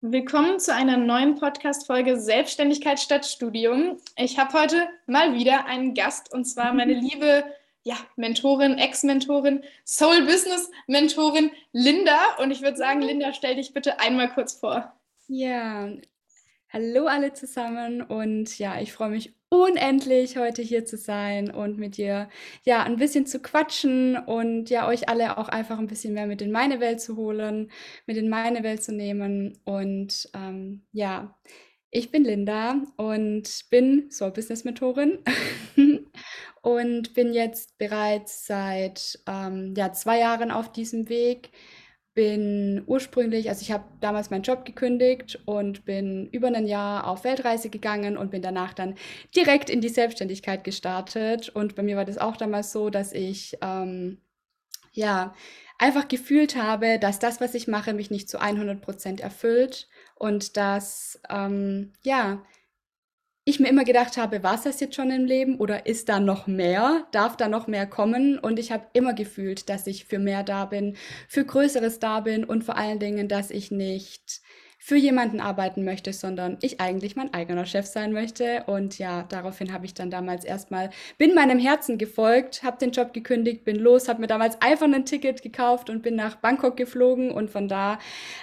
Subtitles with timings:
[0.00, 3.98] Willkommen zu einer neuen Podcast-Folge Selbstständigkeit statt Studium.
[4.16, 7.42] Ich habe heute mal wieder einen Gast und zwar meine liebe
[7.82, 12.36] ja, Mentorin, Ex-Mentorin, Soul-Business-Mentorin Linda.
[12.40, 14.96] Und ich würde sagen, Linda, stell dich bitte einmal kurz vor.
[15.26, 15.88] Ja,
[16.68, 21.96] hallo alle zusammen und ja, ich freue mich unendlich, heute hier zu sein und mit
[21.96, 22.28] dir
[22.64, 26.42] ja ein bisschen zu quatschen und ja euch alle auch einfach ein bisschen mehr mit
[26.42, 27.70] in meine Welt zu holen,
[28.06, 29.58] mit in meine Welt zu nehmen.
[29.64, 31.38] Und ähm, ja,
[31.90, 35.18] ich bin Linda und bin Soul Business Mentorin
[36.62, 41.50] und bin jetzt bereits seit ähm, ja, zwei Jahren auf diesem Weg
[42.18, 47.22] bin ursprünglich, also ich habe damals meinen Job gekündigt und bin über ein Jahr auf
[47.22, 48.96] Weltreise gegangen und bin danach dann
[49.36, 51.48] direkt in die Selbstständigkeit gestartet.
[51.48, 54.18] Und bei mir war das auch damals so, dass ich ähm,
[54.90, 55.32] ja
[55.78, 60.56] einfach gefühlt habe, dass das, was ich mache, mich nicht zu 100 Prozent erfüllt und
[60.56, 62.42] dass ähm, ja
[63.48, 66.20] ich mir immer gedacht habe, war es das jetzt schon im Leben oder ist da
[66.20, 67.06] noch mehr?
[67.12, 68.38] Darf da noch mehr kommen?
[68.38, 70.96] Und ich habe immer gefühlt, dass ich für mehr da bin,
[71.28, 74.42] für Größeres da bin und vor allen Dingen, dass ich nicht
[74.80, 78.64] für jemanden arbeiten möchte, sondern ich eigentlich mein eigener Chef sein möchte.
[78.66, 83.14] Und ja, daraufhin habe ich dann damals erstmal, bin meinem Herzen gefolgt, habe den Job
[83.14, 87.30] gekündigt, bin los, habe mir damals einfach ein Ticket gekauft und bin nach Bangkok geflogen.
[87.30, 87.98] Und von da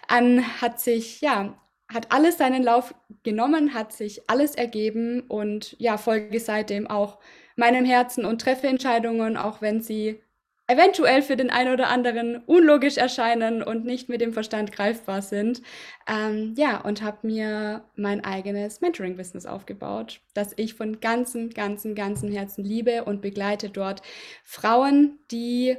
[0.08, 1.56] an hat sich, ja,
[1.96, 2.94] hat alles seinen Lauf
[3.24, 7.18] genommen, hat sich alles ergeben und ja, folge seitdem auch
[7.56, 10.22] meinem Herzen und treffe Entscheidungen, auch wenn sie
[10.68, 15.62] eventuell für den einen oder anderen unlogisch erscheinen und nicht mit dem Verstand greifbar sind.
[16.08, 22.32] Ähm, ja, und habe mir mein eigenes Mentoring-Business aufgebaut, das ich von ganzem, ganzem, ganzem
[22.32, 24.02] Herzen liebe und begleite dort
[24.44, 25.78] Frauen, die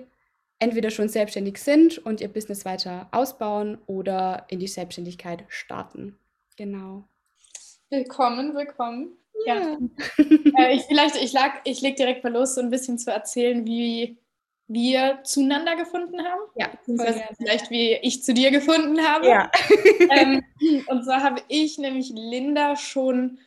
[0.59, 6.19] entweder schon selbstständig sind und ihr Business weiter ausbauen oder in die Selbstständigkeit starten.
[6.57, 7.05] Genau.
[7.91, 9.17] Willkommen, willkommen.
[9.45, 9.61] Ja.
[9.61, 9.79] ja.
[10.59, 13.67] äh, ich, vielleicht, ich, lag, ich leg direkt mal los, so ein bisschen zu erzählen,
[13.67, 14.19] wie
[14.69, 16.41] wir zueinander gefunden haben.
[16.57, 16.69] Ja,
[17.37, 19.29] vielleicht wie ich zu dir gefunden habe.
[19.29, 19.51] Ja.
[20.11, 20.43] ähm,
[20.87, 23.39] und zwar habe ich nämlich Linda schon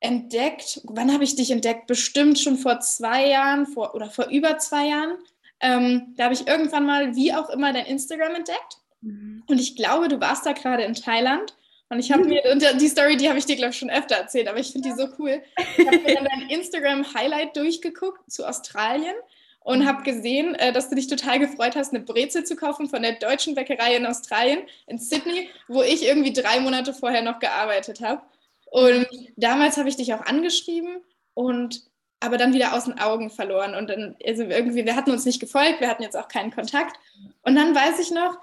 [0.00, 0.82] entdeckt.
[0.84, 1.86] Wann habe ich dich entdeckt?
[1.86, 5.16] Bestimmt schon vor zwei Jahren vor, oder vor über zwei Jahren.
[5.60, 8.78] Ähm, da habe ich irgendwann mal, wie auch immer, dein Instagram entdeckt.
[9.00, 9.42] Mhm.
[9.46, 11.54] Und ich glaube, du warst da gerade in Thailand.
[11.90, 14.16] Und ich habe mir, und die Story, die habe ich dir, glaube ich, schon öfter
[14.16, 15.42] erzählt, aber ich finde die so cool.
[15.78, 19.14] Ich habe mir dann dein Instagram-Highlight durchgeguckt zu Australien
[19.60, 19.86] und mhm.
[19.86, 23.12] habe gesehen, äh, dass du dich total gefreut hast, eine Brezel zu kaufen von der
[23.12, 28.22] deutschen Bäckerei in Australien, in Sydney, wo ich irgendwie drei Monate vorher noch gearbeitet habe.
[28.70, 29.06] Und
[29.36, 31.02] damals habe ich dich auch angeschrieben
[31.34, 31.82] und
[32.24, 33.74] aber dann wieder aus den Augen verloren.
[33.74, 36.96] Und dann, also irgendwie, wir hatten uns nicht gefolgt, wir hatten jetzt auch keinen Kontakt.
[37.42, 38.38] Und dann weiß ich noch,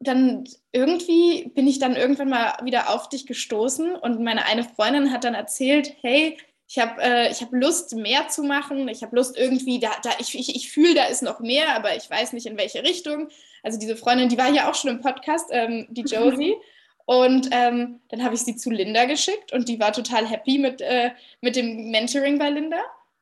[0.00, 5.12] dann irgendwie bin ich dann irgendwann mal wieder auf dich gestoßen und meine eine Freundin
[5.12, 6.36] hat dann erzählt, hey,
[6.68, 8.88] ich habe äh, hab Lust, mehr zu machen.
[8.88, 11.96] Ich habe Lust irgendwie, da, da ich, ich, ich fühle, da ist noch mehr, aber
[11.96, 13.28] ich weiß nicht, in welche Richtung.
[13.62, 16.54] Also diese Freundin, die war ja auch schon im Podcast, ähm, die Josie.
[17.06, 20.82] Und ähm, dann habe ich sie zu Linda geschickt und die war total happy mit,
[20.82, 22.80] äh, mit dem Mentoring bei Linda.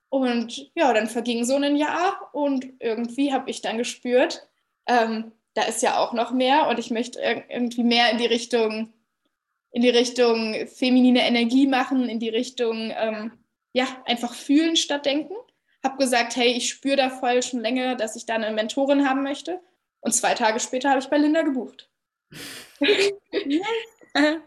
[0.09, 4.47] Und ja, dann verging so ein Jahr und irgendwie habe ich dann gespürt,
[4.87, 7.19] ähm, da ist ja auch noch mehr und ich möchte
[7.49, 8.93] irgendwie mehr in die Richtung,
[9.72, 13.33] in die Richtung feminine Energie machen, in die Richtung, ähm,
[13.72, 15.34] ja, einfach fühlen statt denken.
[15.83, 19.23] Habe gesagt, hey, ich spüre da voll schon länger, dass ich da eine Mentorin haben
[19.23, 19.61] möchte.
[20.00, 21.91] Und zwei Tage später habe ich bei Linda gebucht.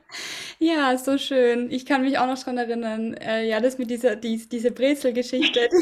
[0.61, 1.71] Ja, so schön.
[1.71, 3.13] Ich kann mich auch noch dran erinnern.
[3.13, 5.69] Äh, ja, das mit dieser, dies, diese Brezel-Geschichte.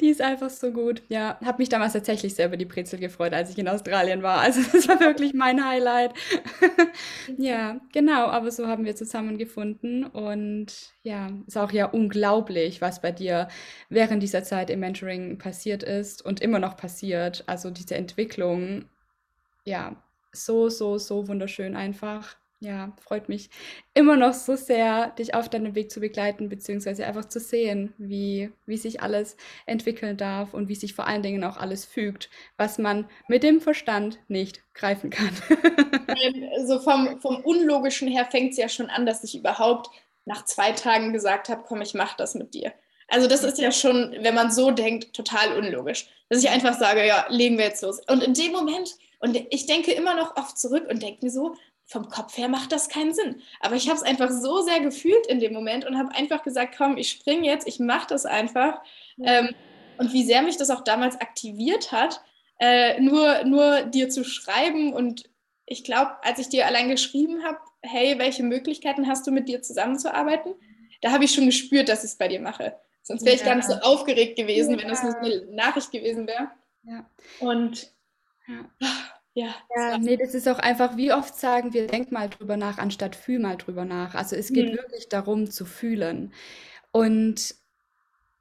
[0.00, 1.02] Die ist einfach so gut.
[1.08, 4.40] Ja, habe mich damals tatsächlich sehr über die Brezel gefreut, als ich in Australien war.
[4.40, 6.14] Also das war wirklich mein Highlight.
[7.36, 8.28] ja, genau.
[8.28, 10.72] Aber so haben wir zusammengefunden und
[11.02, 13.48] ja, ist auch ja unglaublich, was bei dir
[13.90, 17.44] während dieser Zeit im Mentoring passiert ist und immer noch passiert.
[17.46, 18.86] Also diese Entwicklung,
[19.64, 19.96] ja,
[20.32, 22.36] so, so, so wunderschön einfach.
[22.62, 23.48] Ja, freut mich
[23.94, 28.52] immer noch so sehr, dich auf deinem Weg zu begleiten, beziehungsweise einfach zu sehen, wie,
[28.66, 32.28] wie sich alles entwickeln darf und wie sich vor allen Dingen auch alles fügt,
[32.58, 35.30] was man mit dem Verstand nicht greifen kann.
[36.66, 39.88] so vom, vom Unlogischen her fängt es ja schon an, dass ich überhaupt
[40.26, 42.74] nach zwei Tagen gesagt habe, komm, ich mach das mit dir.
[43.08, 46.08] Also das ist ja schon, wenn man so denkt, total unlogisch.
[46.28, 48.00] Dass ich einfach sage, ja, legen wir jetzt los.
[48.06, 51.54] Und in dem Moment und ich denke immer noch oft zurück und denke mir so,
[51.84, 53.42] vom Kopf her macht das keinen Sinn.
[53.60, 56.74] Aber ich habe es einfach so sehr gefühlt in dem Moment und habe einfach gesagt,
[56.76, 58.80] komm, ich springe jetzt, ich mache das einfach.
[59.22, 59.54] Ähm,
[59.98, 62.22] und wie sehr mich das auch damals aktiviert hat,
[62.60, 65.28] äh, nur, nur dir zu schreiben und
[65.66, 69.62] ich glaube, als ich dir allein geschrieben habe, hey, welche Möglichkeiten hast du mit dir
[69.62, 70.54] zusammenzuarbeiten,
[71.00, 72.76] da habe ich schon gespürt, dass ich es bei dir mache.
[73.02, 73.48] Sonst wäre ich ja.
[73.48, 74.80] gar nicht so aufgeregt gewesen, ja.
[74.80, 76.50] wenn das nur eine Nachricht gewesen wäre.
[76.82, 77.08] Ja.
[77.40, 77.92] Und
[78.46, 78.70] ja.
[79.34, 82.78] Ja, ja nee, das ist auch einfach, wie oft sagen wir, denk mal drüber nach,
[82.78, 84.14] anstatt fühl mal drüber nach.
[84.14, 84.76] Also es geht mhm.
[84.76, 86.32] wirklich darum zu fühlen.
[86.90, 87.54] Und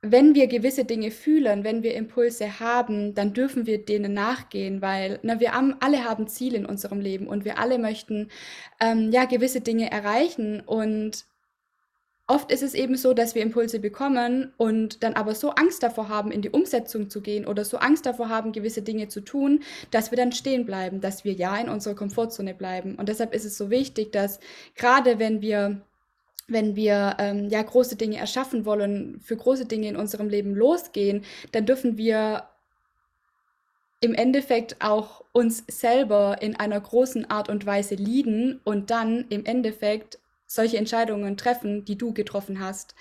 [0.02, 5.20] wenn wir gewisse Dinge fühlen, wenn wir Impulse haben, dann dürfen wir denen nachgehen, weil
[5.24, 8.30] na, wir haben, alle haben Ziele in unserem Leben und wir alle möchten
[8.80, 11.26] ähm, ja gewisse Dinge erreichen und
[12.30, 16.10] Oft ist es eben so, dass wir Impulse bekommen und dann aber so Angst davor
[16.10, 19.64] haben, in die Umsetzung zu gehen oder so Angst davor haben, gewisse Dinge zu tun,
[19.90, 22.94] dass wir dann stehen bleiben, dass wir ja in unserer Komfortzone bleiben.
[22.94, 24.40] Und deshalb ist es so wichtig, dass
[24.76, 25.82] gerade wenn wir
[26.48, 31.24] wenn wir ähm, ja große Dinge erschaffen wollen, für große Dinge in unserem Leben losgehen,
[31.52, 32.44] dann dürfen wir
[34.02, 39.46] im Endeffekt auch uns selber in einer großen Art und Weise lieben und dann im
[39.46, 42.96] Endeffekt solche Entscheidungen treffen, die du getroffen hast,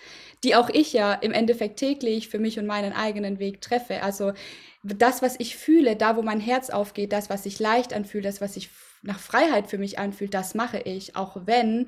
[0.45, 4.03] die auch ich ja im Endeffekt täglich für mich und meinen eigenen Weg treffe.
[4.03, 4.35] Also
[4.83, 8.43] das, was ich fühle, da, wo mein Herz aufgeht, das, was sich leicht anfühlt, das,
[8.43, 8.69] was sich
[9.01, 11.87] nach Freiheit für mich anfühlt, das mache ich, auch wenn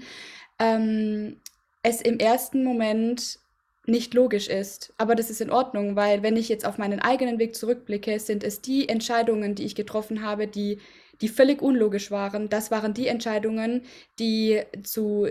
[0.58, 1.36] ähm,
[1.82, 3.38] es im ersten Moment
[3.84, 4.94] nicht logisch ist.
[4.96, 8.44] Aber das ist in Ordnung, weil wenn ich jetzt auf meinen eigenen Weg zurückblicke, sind
[8.44, 10.78] es die Entscheidungen, die ich getroffen habe, die
[11.20, 12.48] die völlig unlogisch waren.
[12.48, 13.82] Das waren die Entscheidungen,
[14.18, 15.28] die zu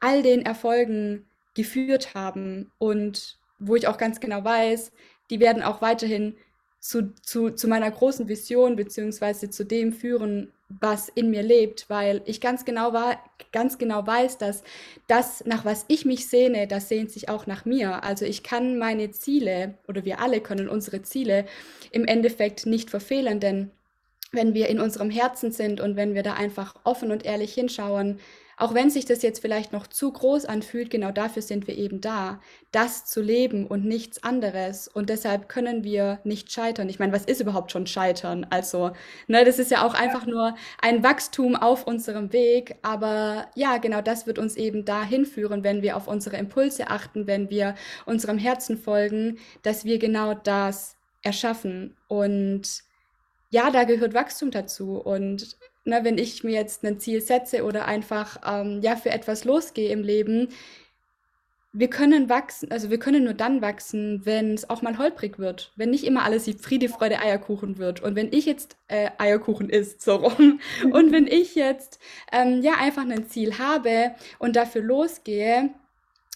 [0.00, 4.92] all den Erfolgen geführt haben und wo ich auch ganz genau weiß,
[5.30, 6.36] die werden auch weiterhin
[6.80, 12.22] zu, zu, zu meiner großen Vision beziehungsweise zu dem führen, was in mir lebt, weil
[12.24, 13.18] ich ganz genau, war,
[13.52, 14.62] ganz genau weiß, dass
[15.08, 18.04] das, nach was ich mich sehne, das sehnt sich auch nach mir.
[18.04, 21.44] Also ich kann meine Ziele oder wir alle können unsere Ziele
[21.90, 23.72] im Endeffekt nicht verfehlen, denn
[24.32, 28.18] wenn wir in unserem Herzen sind und wenn wir da einfach offen und ehrlich hinschauen,
[28.60, 32.02] auch wenn sich das jetzt vielleicht noch zu groß anfühlt, genau dafür sind wir eben
[32.02, 32.40] da,
[32.72, 34.86] das zu leben und nichts anderes.
[34.86, 36.90] Und deshalb können wir nicht scheitern.
[36.90, 38.46] Ich meine, was ist überhaupt schon scheitern?
[38.50, 38.90] Also,
[39.28, 42.76] ne, das ist ja auch einfach nur ein Wachstum auf unserem Weg.
[42.82, 47.26] Aber ja, genau das wird uns eben dahin führen, wenn wir auf unsere Impulse achten,
[47.26, 47.74] wenn wir
[48.04, 51.96] unserem Herzen folgen, dass wir genau das erschaffen.
[52.08, 52.82] Und
[53.50, 54.96] ja, da gehört Wachstum dazu.
[54.96, 59.44] Und ne, wenn ich mir jetzt ein Ziel setze oder einfach ähm, ja für etwas
[59.44, 60.48] losgehe im Leben,
[61.72, 65.72] wir können wachsen, also wir können nur dann wachsen, wenn es auch mal holprig wird,
[65.76, 68.00] wenn nicht immer alles wie Friede, Freude, Eierkuchen wird.
[68.00, 70.60] Und wenn ich jetzt äh, Eierkuchen isst, so rum,
[70.92, 72.00] und wenn ich jetzt
[72.32, 75.70] ähm, ja einfach ein Ziel habe und dafür losgehe,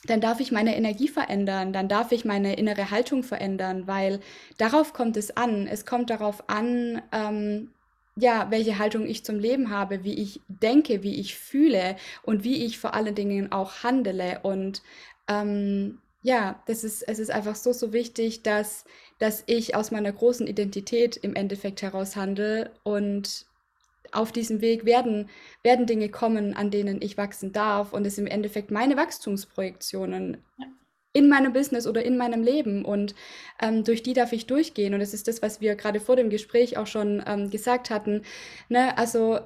[0.06, 4.20] dann darf ich meine Energie verändern, dann darf ich meine innere Haltung verändern, weil
[4.58, 5.66] darauf kommt es an.
[5.66, 7.70] Es kommt darauf an, ähm,
[8.16, 12.64] ja, welche Haltung ich zum Leben habe, wie ich denke, wie ich fühle und wie
[12.64, 14.40] ich vor allen Dingen auch handele.
[14.42, 14.82] Und
[15.28, 18.84] ähm, ja, das ist, es ist einfach so, so wichtig, dass,
[19.18, 23.46] dass ich aus meiner großen Identität im Endeffekt heraus handle und
[24.14, 25.28] auf diesem Weg werden,
[25.62, 30.66] werden Dinge kommen, an denen ich wachsen darf und es im Endeffekt meine Wachstumsprojektionen ja
[31.14, 33.14] in meinem Business oder in meinem Leben und
[33.62, 36.28] ähm, durch die darf ich durchgehen und das ist das, was wir gerade vor dem
[36.28, 38.22] Gespräch auch schon ähm, gesagt hatten.
[38.68, 38.98] Ne?
[38.98, 39.38] Also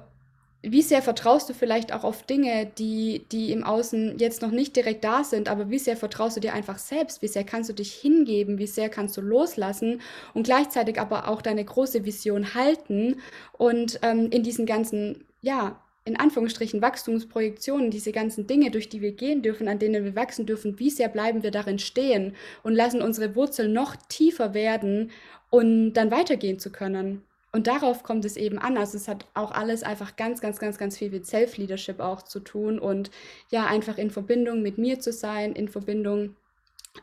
[0.61, 4.75] wie sehr vertraust du vielleicht auch auf Dinge, die, die im Außen jetzt noch nicht
[4.75, 7.21] direkt da sind, aber wie sehr vertraust du dir einfach selbst?
[7.21, 8.57] Wie sehr kannst du dich hingeben?
[8.57, 10.01] Wie sehr kannst du loslassen
[10.33, 13.21] und gleichzeitig aber auch deine große Vision halten
[13.57, 19.13] und ähm, in diesen ganzen, ja, in Anführungsstrichen Wachstumsprojektionen, diese ganzen Dinge, durch die wir
[19.13, 23.01] gehen dürfen, an denen wir wachsen dürfen, wie sehr bleiben wir darin stehen und lassen
[23.01, 25.11] unsere Wurzeln noch tiefer werden
[25.49, 27.23] und dann weitergehen zu können.
[27.51, 28.77] Und darauf kommt es eben an.
[28.77, 32.39] Also es hat auch alles einfach ganz, ganz, ganz, ganz viel mit Self-Leadership auch zu
[32.39, 33.09] tun und
[33.49, 36.35] ja, einfach in Verbindung mit mir zu sein, in Verbindung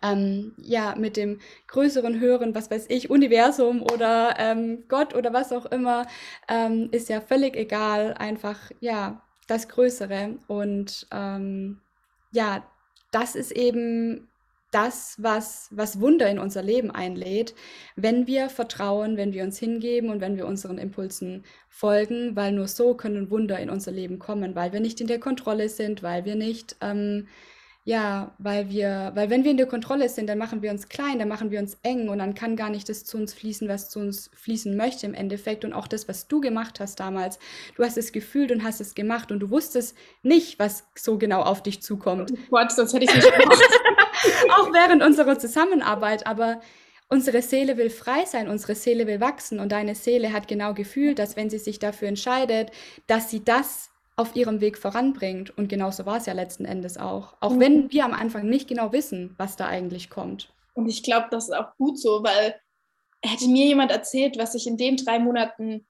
[0.02, 5.52] ähm, ja, mit dem größeren, höheren, was weiß ich, Universum oder ähm, Gott oder was
[5.52, 6.06] auch immer,
[6.48, 8.14] ähm, ist ja völlig egal.
[8.14, 10.38] Einfach, ja, das Größere.
[10.48, 11.80] Und ähm,
[12.32, 12.64] ja,
[13.10, 14.28] das ist eben
[14.76, 17.54] das, was, was Wunder in unser Leben einlädt,
[17.96, 22.68] wenn wir vertrauen, wenn wir uns hingeben und wenn wir unseren Impulsen folgen, weil nur
[22.68, 26.26] so können Wunder in unser Leben kommen, weil wir nicht in der Kontrolle sind, weil
[26.26, 27.26] wir nicht ähm,
[27.84, 31.20] ja, weil wir, weil wenn wir in der Kontrolle sind, dann machen wir uns klein,
[31.20, 33.88] dann machen wir uns eng und dann kann gar nicht das zu uns fließen, was
[33.90, 35.64] zu uns fließen möchte im Endeffekt.
[35.64, 37.38] Und auch das, was du gemacht hast damals,
[37.76, 41.42] du hast es gefühlt und hast es gemacht und du wusstest nicht, was so genau
[41.42, 42.32] auf dich zukommt.
[42.32, 43.62] Oh Gott, sonst hätte ich nicht gemacht.
[44.56, 46.60] auch während unserer Zusammenarbeit, aber
[47.08, 51.18] unsere Seele will frei sein, unsere Seele will wachsen und deine Seele hat genau gefühlt,
[51.18, 52.70] dass wenn sie sich dafür entscheidet,
[53.06, 55.56] dass sie das auf ihrem Weg voranbringt.
[55.56, 57.34] Und genauso war es ja letzten Endes auch.
[57.40, 57.60] Auch mhm.
[57.60, 60.52] wenn wir am Anfang nicht genau wissen, was da eigentlich kommt.
[60.74, 62.58] Und ich glaube, das ist auch gut so, weil
[63.22, 65.86] hätte mir jemand erzählt, was ich in den drei Monaten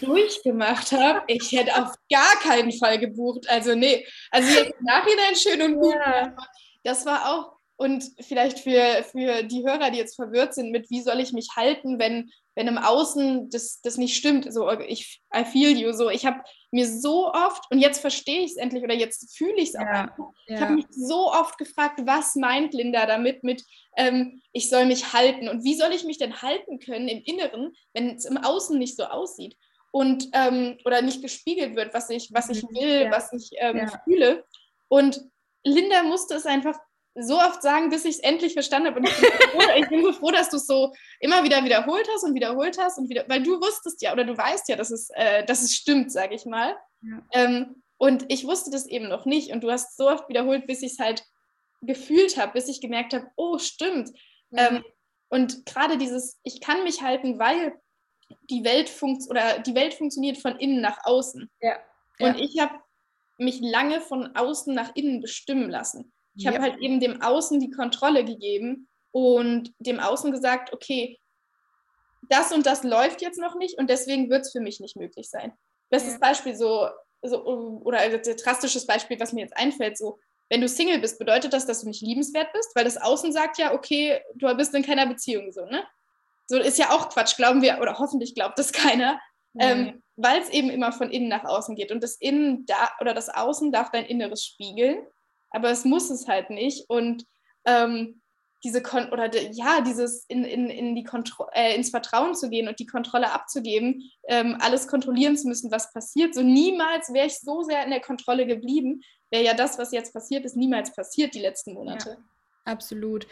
[0.00, 3.48] durchgemacht habe, ich hätte auf gar keinen Fall gebucht.
[3.48, 5.94] Also nee, also jetzt im Nachhinein schön und gut.
[5.94, 6.34] Ja.
[6.82, 11.02] Das war auch, und vielleicht für, für die Hörer, die jetzt verwirrt sind mit, wie
[11.02, 14.52] soll ich mich halten, wenn, wenn im Außen das, das nicht stimmt.
[14.52, 15.92] So, ich, I feel you.
[15.92, 19.56] So, ich habe mir so oft, und jetzt verstehe ich es endlich oder jetzt fühle
[19.56, 20.16] ich es auch ja, einfach.
[20.46, 23.64] Ich habe mich so oft gefragt, was meint Linda damit mit,
[23.96, 27.72] ähm, ich soll mich halten und wie soll ich mich denn halten können im Inneren,
[27.94, 29.56] wenn es im Außen nicht so aussieht
[29.90, 32.74] und ähm, oder nicht gespiegelt wird, was ich, was ich mhm.
[32.74, 33.10] will, ja.
[33.10, 34.02] was ich ähm, ja.
[34.04, 34.44] fühle.
[34.88, 35.31] Und
[35.64, 36.78] Linda musste es einfach
[37.14, 39.00] so oft sagen, bis ich es endlich verstanden habe.
[39.00, 42.08] Und ich bin, froh, ich bin so froh, dass du es so immer wieder wiederholt
[42.14, 44.90] hast und wiederholt hast und wieder, weil du wusstest ja oder du weißt ja, dass
[44.90, 46.76] es, äh, dass es stimmt, sage ich mal.
[47.02, 47.22] Ja.
[47.32, 49.52] Ähm, und ich wusste das eben noch nicht.
[49.52, 51.24] Und du hast so oft wiederholt, bis ich es halt
[51.82, 54.10] gefühlt habe, bis ich gemerkt habe, oh, stimmt.
[54.50, 54.58] Mhm.
[54.58, 54.84] Ähm,
[55.28, 57.74] und gerade dieses, ich kann mich halten, weil
[58.50, 61.50] die Welt funkt oder die Welt funktioniert von innen nach außen.
[61.60, 61.76] Ja.
[62.18, 62.26] ja.
[62.26, 62.74] Und ich habe
[63.38, 66.12] mich lange von außen nach innen bestimmen lassen.
[66.34, 71.18] Ich habe halt eben dem Außen die Kontrolle gegeben und dem Außen gesagt, okay,
[72.28, 75.28] das und das läuft jetzt noch nicht und deswegen wird es für mich nicht möglich
[75.28, 75.52] sein.
[75.90, 76.18] Bestes ja.
[76.18, 76.88] Beispiel so,
[77.22, 77.44] so,
[77.84, 81.66] oder ein drastisches Beispiel, was mir jetzt einfällt, so, wenn du Single bist, bedeutet das,
[81.66, 85.06] dass du nicht liebenswert bist, weil das Außen sagt ja, okay, du bist in keiner
[85.06, 85.84] Beziehung so, ne?
[86.46, 89.20] So ist ja auch Quatsch, glauben wir, oder hoffentlich glaubt das keiner,
[89.58, 91.92] ähm, weil es eben immer von innen nach außen geht.
[91.92, 94.98] Und das Innen da oder das Außen darf dein Inneres spiegeln,
[95.50, 96.88] aber es muss es halt nicht.
[96.88, 97.24] Und
[97.64, 98.22] ähm,
[98.64, 102.48] diese Kon oder de, ja, dieses in, in, in die Kontro äh, ins Vertrauen zu
[102.48, 106.34] gehen und die Kontrolle abzugeben, ähm, alles kontrollieren zu müssen, was passiert.
[106.34, 110.12] So niemals wäre ich so sehr in der Kontrolle geblieben, wäre ja das, was jetzt
[110.12, 112.10] passiert ist, niemals passiert die letzten Monate.
[112.10, 112.16] Ja.
[112.64, 113.26] Absolut.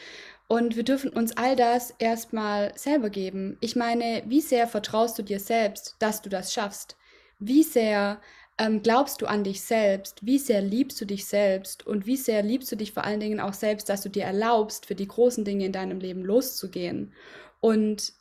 [0.48, 3.56] Und wir dürfen uns all das erstmal selber geben.
[3.60, 6.96] Ich meine, wie sehr vertraust du dir selbst, dass du das schaffst?
[7.38, 8.20] Wie sehr
[8.58, 10.26] ähm, glaubst du an dich selbst?
[10.26, 11.86] Wie sehr liebst du dich selbst?
[11.86, 14.86] Und wie sehr liebst du dich vor allen Dingen auch selbst, dass du dir erlaubst,
[14.86, 17.12] für die großen Dinge in deinem Leben loszugehen?
[17.60, 18.12] Und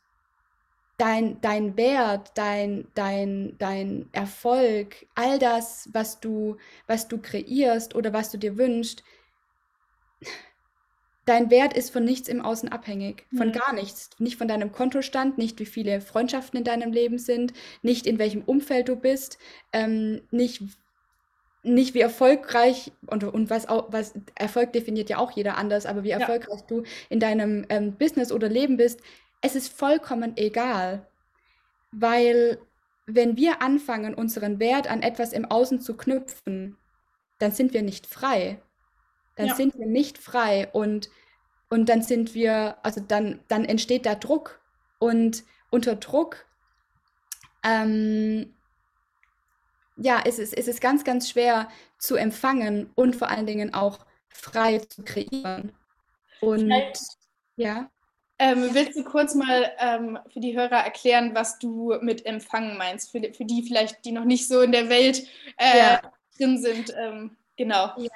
[0.98, 8.14] dein, dein Wert, dein, dein, dein Erfolg, all das, was du, was du kreierst oder
[8.14, 9.04] was du dir wünschst,
[11.30, 13.52] Dein Wert ist von nichts im Außen abhängig, von mhm.
[13.52, 14.10] gar nichts.
[14.18, 18.42] Nicht von deinem Kontostand, nicht wie viele Freundschaften in deinem Leben sind, nicht in welchem
[18.42, 19.38] Umfeld du bist,
[19.72, 20.64] ähm, nicht,
[21.62, 26.04] nicht wie erfolgreich und, und was, auch, was Erfolg definiert ja auch jeder anders, aber
[26.04, 26.66] wie erfolgreich ja.
[26.68, 29.00] du in deinem ähm, Business oder Leben bist,
[29.42, 31.06] es ist vollkommen egal,
[31.92, 32.58] weil
[33.06, 36.76] wenn wir anfangen, unseren Wert an etwas im Außen zu knüpfen,
[37.38, 38.58] dann sind wir nicht frei
[39.40, 39.56] dann ja.
[39.56, 41.10] sind wir nicht frei und,
[41.70, 44.60] und dann sind wir, also dann, dann entsteht da Druck
[45.00, 46.46] und unter Druck,
[47.64, 48.54] ähm,
[49.96, 54.00] ja, es ist, es ist ganz, ganz schwer zu empfangen und vor allen Dingen auch
[54.28, 55.72] frei zu kreieren.
[56.42, 57.00] Und Vielleicht,
[57.56, 57.90] ja.
[58.40, 63.10] Ähm, willst du kurz mal ähm, für die Hörer erklären, was du mit Empfangen meinst,
[63.10, 66.02] für, für die vielleicht, die noch nicht so in der Welt äh, ja.
[66.38, 66.94] drin sind?
[66.98, 67.94] Ähm, genau.
[67.96, 68.10] Ja.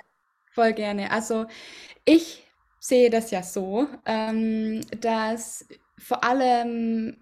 [0.53, 1.12] Voll gerne.
[1.12, 1.45] Also
[2.05, 2.45] ich
[2.79, 5.65] sehe das ja so, ähm, dass
[5.98, 7.17] vor allem,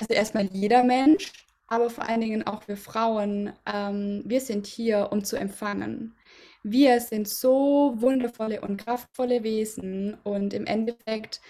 [0.00, 1.32] also erstmal jeder Mensch,
[1.66, 6.14] aber vor allen Dingen auch wir Frauen, ähm, wir sind hier, um zu empfangen.
[6.62, 11.40] Wir sind so wundervolle und kraftvolle Wesen und im Endeffekt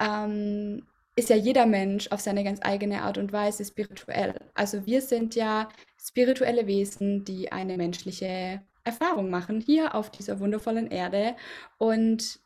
[0.00, 4.34] ähm, ist ja jeder Mensch auf seine ganz eigene Art und Weise spirituell.
[4.54, 5.68] Also wir sind ja
[6.00, 11.36] spirituelle Wesen, die eine menschliche Erfahrung machen hier auf dieser wundervollen Erde.
[11.78, 12.40] Und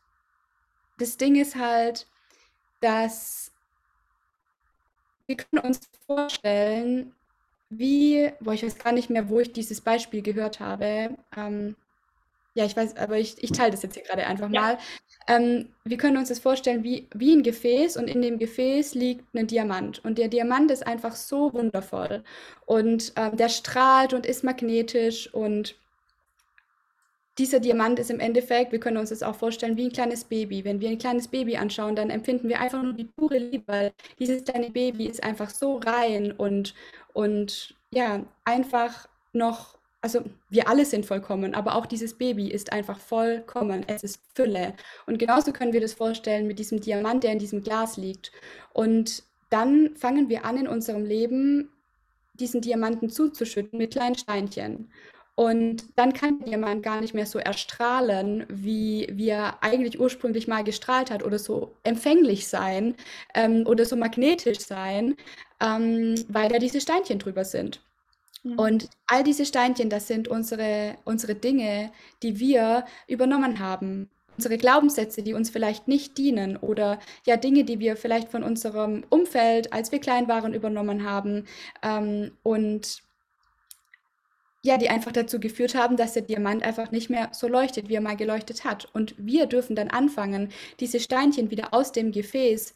[0.97, 2.07] das Ding ist halt,
[2.81, 3.51] dass
[5.27, 7.13] wir können uns vorstellen,
[7.69, 11.17] wie, boah, ich weiß gar nicht mehr, wo ich dieses Beispiel gehört habe.
[11.35, 11.75] Ähm,
[12.53, 14.61] ja, ich weiß, aber ich, ich teile das jetzt hier gerade einfach ja.
[14.61, 14.77] mal.
[15.27, 19.35] Ähm, wir können uns das vorstellen wie, wie ein Gefäß und in dem Gefäß liegt
[19.35, 20.03] ein Diamant.
[20.05, 22.23] Und der Diamant ist einfach so wundervoll.
[22.65, 25.75] Und ähm, der strahlt und ist magnetisch und
[27.37, 30.63] dieser Diamant ist im Endeffekt, wir können uns das auch vorstellen, wie ein kleines Baby.
[30.63, 33.93] Wenn wir ein kleines Baby anschauen, dann empfinden wir einfach nur die pure Liebe, weil
[34.19, 36.73] dieses kleine Baby ist einfach so rein und,
[37.13, 42.99] und ja, einfach noch, also wir alle sind vollkommen, aber auch dieses Baby ist einfach
[42.99, 43.83] vollkommen.
[43.87, 44.73] Es ist Fülle.
[45.05, 48.31] Und genauso können wir das vorstellen mit diesem Diamant, der in diesem Glas liegt.
[48.71, 51.69] Und dann fangen wir an in unserem Leben,
[52.33, 54.89] diesen Diamanten zuzuschütten mit kleinen Steinchen.
[55.35, 60.63] Und dann kann Diamant gar nicht mehr so erstrahlen, wie, wie er eigentlich ursprünglich mal
[60.63, 62.95] gestrahlt hat oder so empfänglich sein
[63.33, 65.15] ähm, oder so magnetisch sein,
[65.59, 67.81] ähm, weil da diese Steinchen drüber sind.
[68.43, 68.59] Mhm.
[68.59, 71.91] Und all diese Steinchen, das sind unsere, unsere Dinge,
[72.23, 74.09] die wir übernommen haben.
[74.37, 79.03] Unsere Glaubenssätze, die uns vielleicht nicht dienen oder ja Dinge, die wir vielleicht von unserem
[79.09, 81.45] Umfeld, als wir klein waren, übernommen haben.
[81.81, 83.04] Ähm, und
[84.65, 87.93] ja, die einfach dazu geführt haben, dass der Diamant einfach nicht mehr so leuchtet, wie
[87.93, 88.87] er mal geleuchtet hat.
[88.93, 92.73] Und wir dürfen dann anfangen, diese Steinchen wieder aus dem Gefäß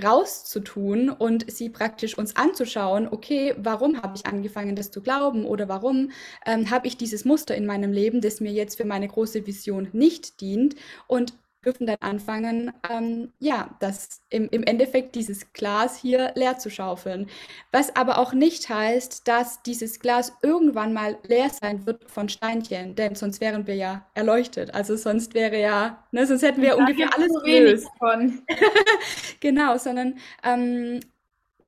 [0.00, 5.68] rauszutun und sie praktisch uns anzuschauen, okay, warum habe ich angefangen, das zu glauben oder
[5.68, 6.12] warum
[6.46, 9.88] ähm, habe ich dieses Muster in meinem Leben, das mir jetzt für meine große Vision
[9.92, 10.76] nicht dient
[11.08, 16.70] und dürfen dann anfangen, ähm, ja, das im, im Endeffekt dieses Glas hier leer zu
[16.70, 17.28] schaufeln.
[17.70, 22.94] Was aber auch nicht heißt, dass dieses Glas irgendwann mal leer sein wird von Steinchen,
[22.94, 24.74] denn sonst wären wir ja erleuchtet.
[24.74, 27.88] Also sonst wäre ja, ne, sonst hätten wir ungefähr alles gelöst.
[27.98, 28.42] Von.
[29.40, 31.00] genau, sondern ähm,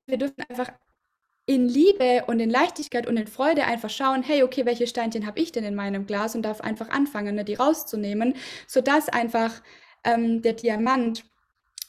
[0.07, 0.73] wir dürfen einfach
[1.47, 5.41] in Liebe und in Leichtigkeit und in Freude einfach schauen, hey, okay, welche Steinchen habe
[5.41, 8.35] ich denn in meinem Glas und darf einfach anfangen, ne, die rauszunehmen,
[8.67, 9.61] sodass einfach
[10.05, 11.25] ähm, der Diamant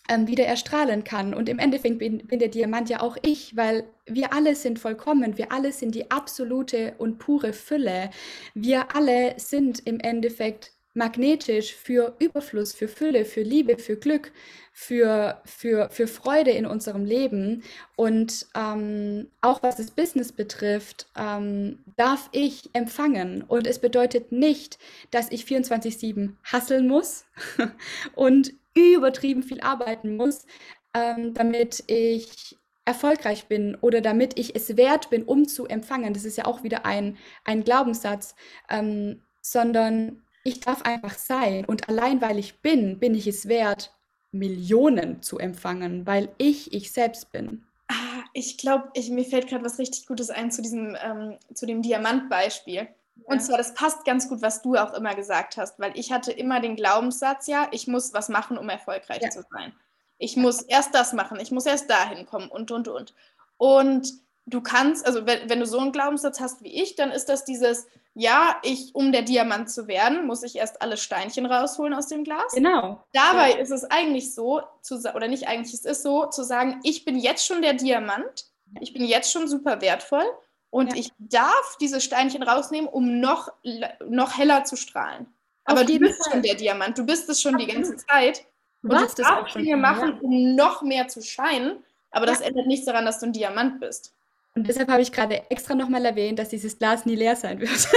[0.08, 1.34] ähm, wieder erstrahlen kann.
[1.34, 5.38] Und im Endeffekt bin, bin der Diamant ja auch ich, weil wir alle sind vollkommen,
[5.38, 8.10] wir alle sind die absolute und pure Fülle.
[8.54, 14.32] Wir alle sind im Endeffekt magnetisch für Überfluss, für Fülle, für Liebe, für Glück,
[14.72, 17.64] für, für, für Freude in unserem Leben.
[17.96, 23.44] Und ähm, auch was das Business betrifft, ähm, darf ich empfangen.
[23.44, 24.80] Und es bedeutet nicht,
[25.12, 27.26] dass ich 24-7 hasseln muss
[28.16, 30.46] und übertrieben viel arbeiten muss,
[30.94, 36.14] ähm, damit ich erfolgreich bin oder damit ich es wert bin, um zu empfangen.
[36.14, 38.36] Das ist ja auch wieder ein, ein Glaubenssatz,
[38.70, 43.94] ähm, sondern ich darf einfach sein und allein weil ich bin, bin ich es wert,
[44.32, 47.66] Millionen zu empfangen, weil ich ich selbst bin.
[47.88, 51.82] Ah, ich glaube, mir fällt gerade was richtig Gutes ein zu diesem, ähm, zu dem
[51.82, 52.76] Diamantbeispiel.
[52.76, 52.88] Ja.
[53.26, 56.32] Und zwar, das passt ganz gut, was du auch immer gesagt hast, weil ich hatte
[56.32, 59.30] immer den Glaubenssatz, ja, ich muss was machen, um erfolgreich ja.
[59.30, 59.74] zu sein.
[60.18, 63.16] Ich muss erst das machen, ich muss erst dahin kommen und, und, und.
[63.58, 64.14] Und
[64.46, 67.46] du kannst, also wenn, wenn du so einen Glaubenssatz hast wie ich, dann ist das
[67.46, 72.08] dieses, ja, ich, um der Diamant zu werden, muss ich erst alle Steinchen rausholen aus
[72.08, 72.54] dem Glas.
[72.54, 73.04] Genau.
[73.12, 73.58] Dabei ja.
[73.58, 77.18] ist es eigentlich so, zu, oder nicht eigentlich, es ist so, zu sagen, ich bin
[77.18, 78.46] jetzt schon der Diamant,
[78.80, 80.26] ich bin jetzt schon super wertvoll
[80.70, 81.00] und ja.
[81.00, 83.52] ich darf diese Steinchen rausnehmen, um noch,
[84.08, 85.28] noch heller zu strahlen.
[85.66, 86.34] Aber du bist Fall.
[86.34, 88.46] schon der Diamant, du bist es schon die ganze Zeit.
[88.84, 93.04] Und du darfst Dinge machen, um noch mehr zu scheinen, aber das ändert nichts daran,
[93.04, 94.15] dass du ein Diamant bist.
[94.56, 97.90] Und deshalb habe ich gerade extra nochmal erwähnt, dass dieses Glas nie leer sein wird.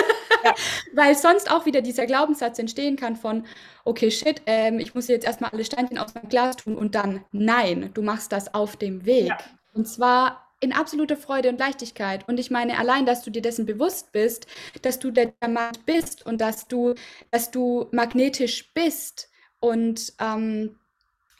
[0.44, 0.54] Ja.
[0.92, 3.46] Weil sonst auch wieder dieser Glaubenssatz entstehen kann von,
[3.84, 7.24] okay, shit, ähm, ich muss jetzt erstmal alle Steinchen aus meinem Glas tun und dann,
[7.30, 9.28] nein, du machst das auf dem Weg.
[9.28, 9.38] Ja.
[9.72, 12.26] Und zwar in absoluter Freude und Leichtigkeit.
[12.28, 14.48] Und ich meine, allein, dass du dir dessen bewusst bist,
[14.82, 16.94] dass du der Diamant bist und dass du,
[17.30, 20.76] dass du magnetisch bist und ähm,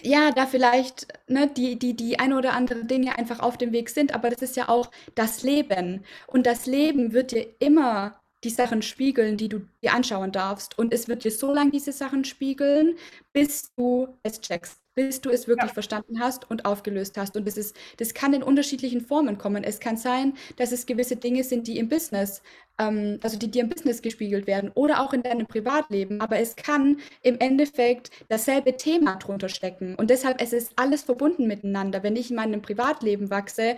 [0.03, 3.91] ja, da vielleicht ne, die, die, die eine oder andere Dinge einfach auf dem Weg
[3.91, 6.05] sind, aber das ist ja auch das Leben.
[6.27, 10.79] Und das Leben wird dir immer die Sachen spiegeln, die du dir anschauen darfst.
[10.79, 12.97] Und es wird dir so lange diese Sachen spiegeln,
[13.33, 15.75] bis du es checkst bis du es wirklich ja.
[15.75, 17.37] verstanden hast und aufgelöst hast.
[17.37, 19.63] Und das, ist, das kann in unterschiedlichen Formen kommen.
[19.63, 22.43] Es kann sein, dass es gewisse Dinge sind, die im Business,
[22.79, 26.21] ähm, also die dir im Business gespiegelt werden oder auch in deinem Privatleben.
[26.21, 29.95] Aber es kann im Endeffekt dasselbe Thema drunter stecken.
[29.95, 32.03] Und deshalb es ist alles verbunden miteinander.
[32.03, 33.77] Wenn ich in meinem Privatleben wachse,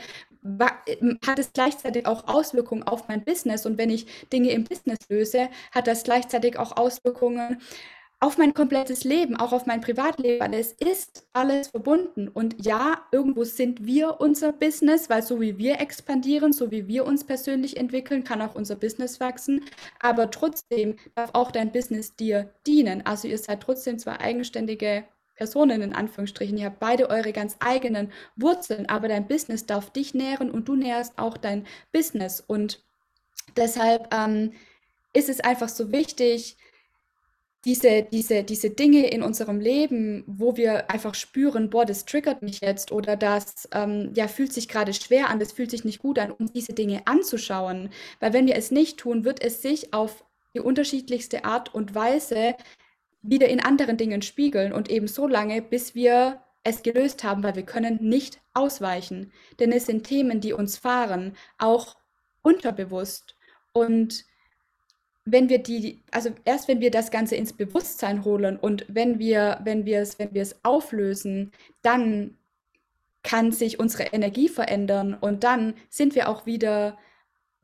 [1.27, 3.67] hat es gleichzeitig auch Auswirkungen auf mein Business.
[3.67, 7.61] Und wenn ich Dinge im Business löse, hat das gleichzeitig auch Auswirkungen
[8.23, 12.29] auf mein komplettes Leben, auch auf mein Privatleben, weil es ist alles verbunden.
[12.29, 17.07] Und ja, irgendwo sind wir unser Business, weil so wie wir expandieren, so wie wir
[17.07, 19.65] uns persönlich entwickeln, kann auch unser Business wachsen.
[20.01, 23.07] Aber trotzdem darf auch dein Business dir dienen.
[23.07, 25.05] Also ihr seid trotzdem zwei eigenständige
[25.35, 26.59] Personen in Anführungsstrichen.
[26.59, 30.77] Ihr habt beide eure ganz eigenen Wurzeln, aber dein Business darf dich nähren und du
[30.77, 32.45] nährst auch dein Business.
[32.47, 32.85] Und
[33.57, 34.53] deshalb ähm,
[35.15, 36.59] ist es einfach so wichtig,
[37.65, 42.61] diese, diese, diese Dinge in unserem Leben, wo wir einfach spüren, boah, das triggert mich
[42.61, 46.19] jetzt oder das ähm, ja, fühlt sich gerade schwer an, das fühlt sich nicht gut
[46.19, 47.91] an, um diese Dinge anzuschauen.
[48.19, 52.55] Weil wenn wir es nicht tun, wird es sich auf die unterschiedlichste Art und Weise
[53.23, 57.57] wieder in anderen Dingen spiegeln und eben so lange, bis wir es gelöst haben, weil
[57.57, 59.33] wir können nicht ausweichen.
[59.59, 61.97] Denn es sind Themen, die uns fahren, auch
[62.43, 63.37] unterbewusst.
[63.73, 64.25] Und
[65.25, 69.61] wenn wir die, also erst wenn wir das Ganze ins Bewusstsein holen und wenn wir,
[69.65, 71.53] wenn wir es, wenn wir es auflösen,
[71.83, 72.37] dann
[73.23, 76.97] kann sich unsere Energie verändern und dann sind wir auch wieder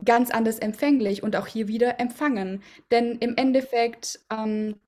[0.05, 2.63] ganz anders empfänglich und auch hier wieder empfangen.
[2.91, 4.79] Denn im Endeffekt ähm,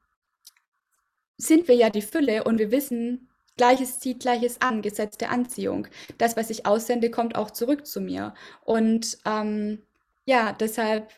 [1.39, 5.89] sind wir ja die Fülle und wir wissen, Gleiches zieht Gleiches an, Gesetz der Anziehung.
[6.19, 8.35] Das, was ich aussende, kommt auch zurück zu mir.
[8.65, 9.83] Und ähm,
[10.27, 11.11] ja, deshalb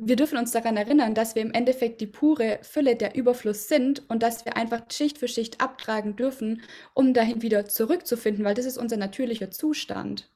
[0.00, 4.02] wir dürfen uns daran erinnern, dass wir im Endeffekt die pure Fülle der Überfluss sind
[4.08, 6.62] und dass wir einfach Schicht für Schicht abtragen dürfen,
[6.94, 10.28] um dahin wieder zurückzufinden, weil das ist unser natürlicher Zustand.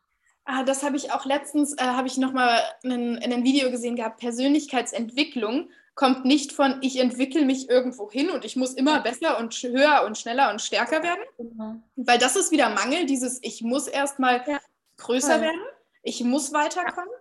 [0.45, 3.97] Ah, das habe ich auch letztens, äh, habe ich nochmal in, in einem Video gesehen
[3.97, 9.39] gehabt, Persönlichkeitsentwicklung kommt nicht von, ich entwickle mich irgendwo hin und ich muss immer besser
[9.39, 11.77] und höher und schneller und stärker werden, genau.
[11.97, 14.59] weil das ist wieder Mangel, dieses, ich muss erstmal ja.
[14.97, 15.61] größer werden,
[16.03, 17.13] ich muss weiterkommen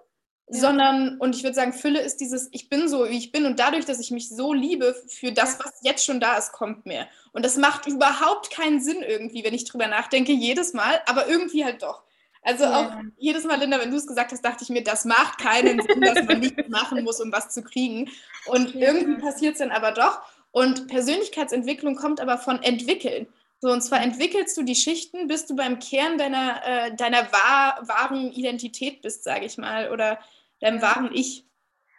[0.52, 3.60] sondern, und ich würde sagen, Fülle ist dieses, ich bin so, wie ich bin und
[3.60, 5.66] dadurch, dass ich mich so liebe für das, ja.
[5.66, 7.08] was jetzt schon da ist, kommt mir.
[7.32, 11.64] Und das macht überhaupt keinen Sinn irgendwie, wenn ich drüber nachdenke, jedes Mal, aber irgendwie
[11.64, 12.04] halt doch.
[12.44, 12.80] Also ja.
[12.80, 15.82] auch jedes Mal, Linda, wenn du es gesagt hast, dachte ich mir, das macht keinen
[15.82, 18.10] Sinn, dass man nichts machen muss, um was zu kriegen.
[18.48, 20.20] Und irgendwie passiert es dann aber doch.
[20.52, 23.28] Und Persönlichkeitsentwicklung kommt aber von entwickeln.
[23.60, 27.80] So, und zwar entwickelst du die Schichten, bis du beim Kern deiner, äh, deiner wahr,
[27.84, 30.20] wahren Identität bist, sage ich mal, oder
[30.62, 31.46] deinem wahren Ich.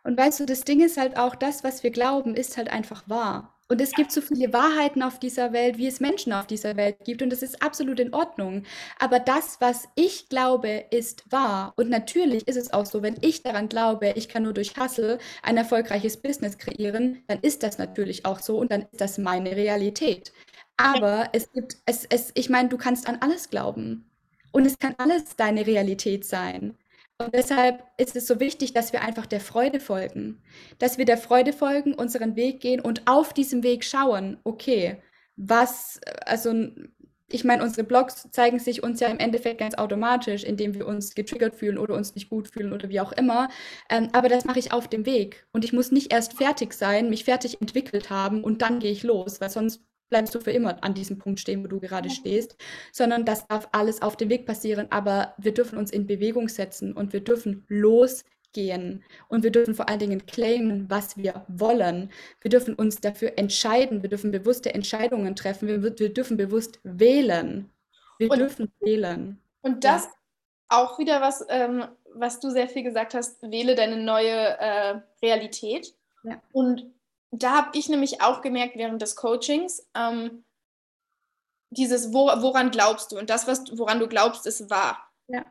[0.05, 3.09] Und weißt du, das Ding ist halt auch, das, was wir glauben, ist halt einfach
[3.09, 3.53] wahr.
[3.69, 6.99] Und es gibt so viele Wahrheiten auf dieser Welt, wie es Menschen auf dieser Welt
[7.05, 7.23] gibt.
[7.23, 8.65] Und das ist absolut in Ordnung.
[8.99, 11.73] Aber das, was ich glaube, ist wahr.
[11.77, 15.19] Und natürlich ist es auch so, wenn ich daran glaube, ich kann nur durch Hustle
[15.43, 19.57] ein erfolgreiches Business kreieren, dann ist das natürlich auch so und dann ist das meine
[19.57, 20.33] Realität.
[20.77, 24.11] Aber es gibt, es, es, ich meine, du kannst an alles glauben.
[24.51, 26.77] Und es kann alles deine Realität sein.
[27.19, 30.43] Und deshalb ist es so wichtig, dass wir einfach der Freude folgen.
[30.79, 35.01] Dass wir der Freude folgen, unseren Weg gehen und auf diesem Weg schauen, okay,
[35.37, 36.53] was, also
[37.33, 41.15] ich meine, unsere Blogs zeigen sich uns ja im Endeffekt ganz automatisch, indem wir uns
[41.15, 43.49] getriggert fühlen oder uns nicht gut fühlen oder wie auch immer.
[43.89, 45.47] Ähm, aber das mache ich auf dem Weg.
[45.53, 49.03] Und ich muss nicht erst fertig sein, mich fertig entwickelt haben und dann gehe ich
[49.03, 52.55] los, weil sonst bleibst du für immer an diesem Punkt stehen, wo du gerade stehst,
[52.93, 54.87] sondern das darf alles auf dem Weg passieren.
[54.91, 59.89] Aber wir dürfen uns in Bewegung setzen und wir dürfen losgehen und wir dürfen vor
[59.89, 62.13] allen Dingen claimen, was wir wollen.
[62.43, 67.71] Wir dürfen uns dafür entscheiden, wir dürfen bewusste Entscheidungen treffen, wir, wir dürfen bewusst wählen.
[68.19, 69.41] Wir und, dürfen wählen.
[69.63, 70.11] Und das ja.
[70.69, 75.95] auch wieder was, ähm, was du sehr viel gesagt hast, wähle deine neue äh, Realität.
[76.23, 76.39] Ja.
[76.53, 76.85] Und
[77.33, 80.45] da habe ich nämlich auch gemerkt während des Coachings, ähm,
[81.71, 83.19] dieses, wo, woran glaubst du?
[83.19, 85.09] Und das, was, woran du glaubst, ist wahr.
[85.29, 85.45] Ja.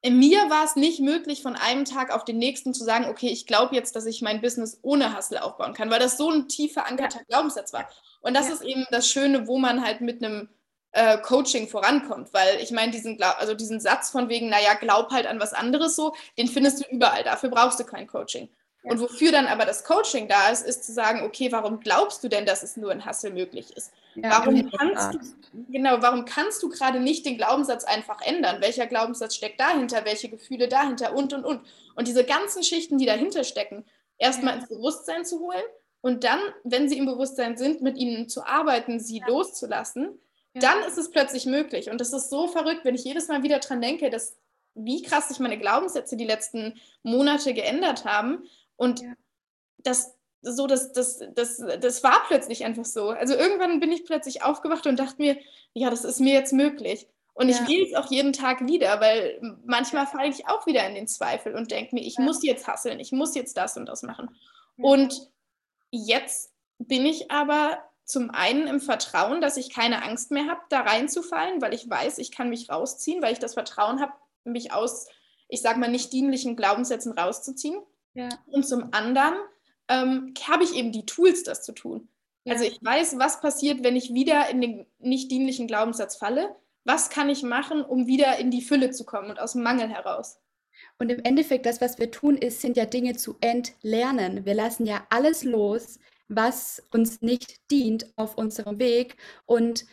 [0.00, 3.28] In mir war es nicht möglich, von einem Tag auf den nächsten zu sagen, okay,
[3.28, 6.48] ich glaube jetzt, dass ich mein Business ohne Hustle aufbauen kann, weil das so ein
[6.48, 7.24] tief verankerter ja.
[7.28, 7.88] Glaubenssatz war.
[8.22, 8.54] Und das ja.
[8.54, 10.48] ist eben das Schöne, wo man halt mit einem
[10.92, 15.26] äh, Coaching vorankommt, weil ich meine, diesen, also diesen Satz von wegen, naja, glaub halt
[15.26, 18.48] an was anderes so, den findest du überall, dafür brauchst du kein Coaching.
[18.88, 22.28] Und wofür dann aber das Coaching da ist, ist zu sagen, okay, warum glaubst du
[22.28, 23.92] denn, dass es nur in Hassel möglich ist?
[24.14, 25.18] Ja, warum kannst du,
[25.70, 28.60] genau, warum kannst du gerade nicht den Glaubenssatz einfach ändern?
[28.60, 30.04] Welcher Glaubenssatz steckt dahinter?
[30.04, 31.14] Welche Gefühle dahinter?
[31.14, 31.62] Und, und, und.
[31.96, 33.84] Und diese ganzen Schichten, die dahinter stecken,
[34.18, 34.60] erstmal ja.
[34.60, 35.64] ins Bewusstsein zu holen
[36.00, 39.26] und dann, wenn sie im Bewusstsein sind, mit ihnen zu arbeiten, sie ja.
[39.26, 40.18] loszulassen,
[40.54, 41.90] dann ist es plötzlich möglich.
[41.90, 44.36] Und das ist so verrückt, wenn ich jedes Mal wieder dran denke, dass
[44.74, 48.44] wie krass sich meine Glaubenssätze die letzten Monate geändert haben
[48.76, 49.14] und ja.
[49.78, 53.10] das, so, das, das, das, das war plötzlich einfach so.
[53.10, 55.36] Also irgendwann bin ich plötzlich aufgewacht und dachte mir,
[55.72, 57.08] ja, das ist mir jetzt möglich.
[57.34, 57.56] Und ja.
[57.60, 61.06] ich will es auch jeden Tag wieder, weil manchmal falle ich auch wieder in den
[61.06, 62.24] Zweifel und denke mir, ich ja.
[62.24, 64.30] muss jetzt hasseln, ich muss jetzt das und das machen.
[64.78, 65.30] Und
[65.90, 70.80] jetzt bin ich aber zum einen im Vertrauen, dass ich keine Angst mehr habe, da
[70.82, 74.12] reinzufallen, weil ich weiß, ich kann mich rausziehen, weil ich das Vertrauen habe,
[74.44, 75.08] mich aus,
[75.48, 77.82] ich sage mal, nicht dienlichen Glaubenssätzen rauszuziehen.
[78.16, 78.28] Ja.
[78.46, 79.34] Und zum anderen
[79.88, 82.08] ähm, habe ich eben die Tools, das zu tun.
[82.44, 82.54] Ja.
[82.54, 86.56] Also ich weiß, was passiert, wenn ich wieder in den nicht dienlichen Glaubenssatz falle.
[86.84, 89.88] Was kann ich machen, um wieder in die Fülle zu kommen und aus dem Mangel
[89.88, 90.40] heraus?
[90.98, 94.46] Und im Endeffekt, das, was wir tun, ist, sind ja Dinge zu entlernen.
[94.46, 95.98] Wir lassen ja alles los,
[96.28, 99.84] was uns nicht dient auf unserem Weg und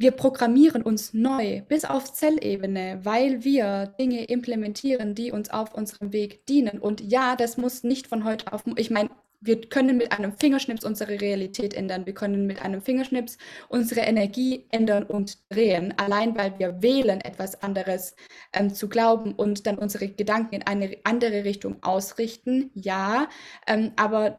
[0.00, 6.14] wir programmieren uns neu bis auf Zellebene, weil wir Dinge implementieren, die uns auf unserem
[6.14, 6.78] Weg dienen.
[6.78, 9.10] Und ja, das muss nicht von heute auf, ich meine,
[9.42, 12.06] wir können mit einem Fingerschnips unsere Realität ändern.
[12.06, 13.36] Wir können mit einem Fingerschnips
[13.68, 18.16] unsere Energie ändern und drehen, allein weil wir wählen, etwas anderes
[18.54, 22.70] ähm, zu glauben und dann unsere Gedanken in eine andere Richtung ausrichten.
[22.72, 23.28] Ja,
[23.66, 24.38] ähm, aber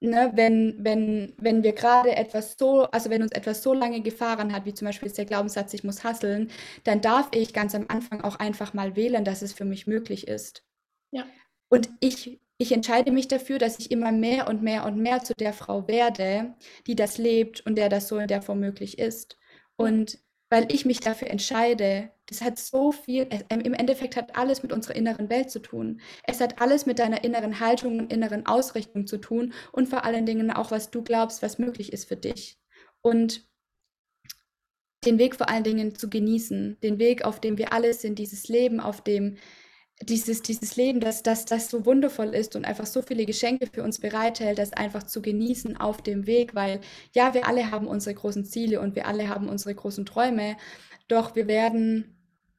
[0.00, 4.52] ne, wenn, wenn, wenn wir gerade etwas so, also wenn uns etwas so lange gefahren
[4.52, 6.50] hat, wie zum Beispiel der Glaubenssatz, ich muss hasseln,
[6.84, 10.26] dann darf ich ganz am Anfang auch einfach mal wählen, dass es für mich möglich
[10.28, 10.64] ist.
[11.12, 11.26] Ja.
[11.68, 15.34] Und ich, ich entscheide mich dafür, dass ich immer mehr und mehr und mehr zu
[15.34, 16.54] der Frau werde,
[16.86, 19.38] die das lebt und der das so in der Form möglich ist.
[19.76, 20.18] Und
[20.50, 22.10] weil ich mich dafür entscheide.
[22.26, 26.00] Das hat so viel, im Endeffekt hat alles mit unserer inneren Welt zu tun.
[26.24, 30.26] Es hat alles mit deiner inneren Haltung und inneren Ausrichtung zu tun und vor allen
[30.26, 32.58] Dingen auch, was du glaubst, was möglich ist für dich.
[33.00, 33.48] Und
[35.04, 38.48] den Weg vor allen Dingen zu genießen, den Weg, auf dem wir alle sind, dieses
[38.48, 39.38] Leben, auf dem
[40.02, 43.82] dieses, dieses Leben, das, das, das so wundervoll ist und einfach so viele Geschenke für
[43.82, 46.80] uns bereithält, das einfach zu genießen auf dem Weg, weil
[47.14, 50.56] ja, wir alle haben unsere großen Ziele und wir alle haben unsere großen Träume,
[51.08, 52.16] doch wir werden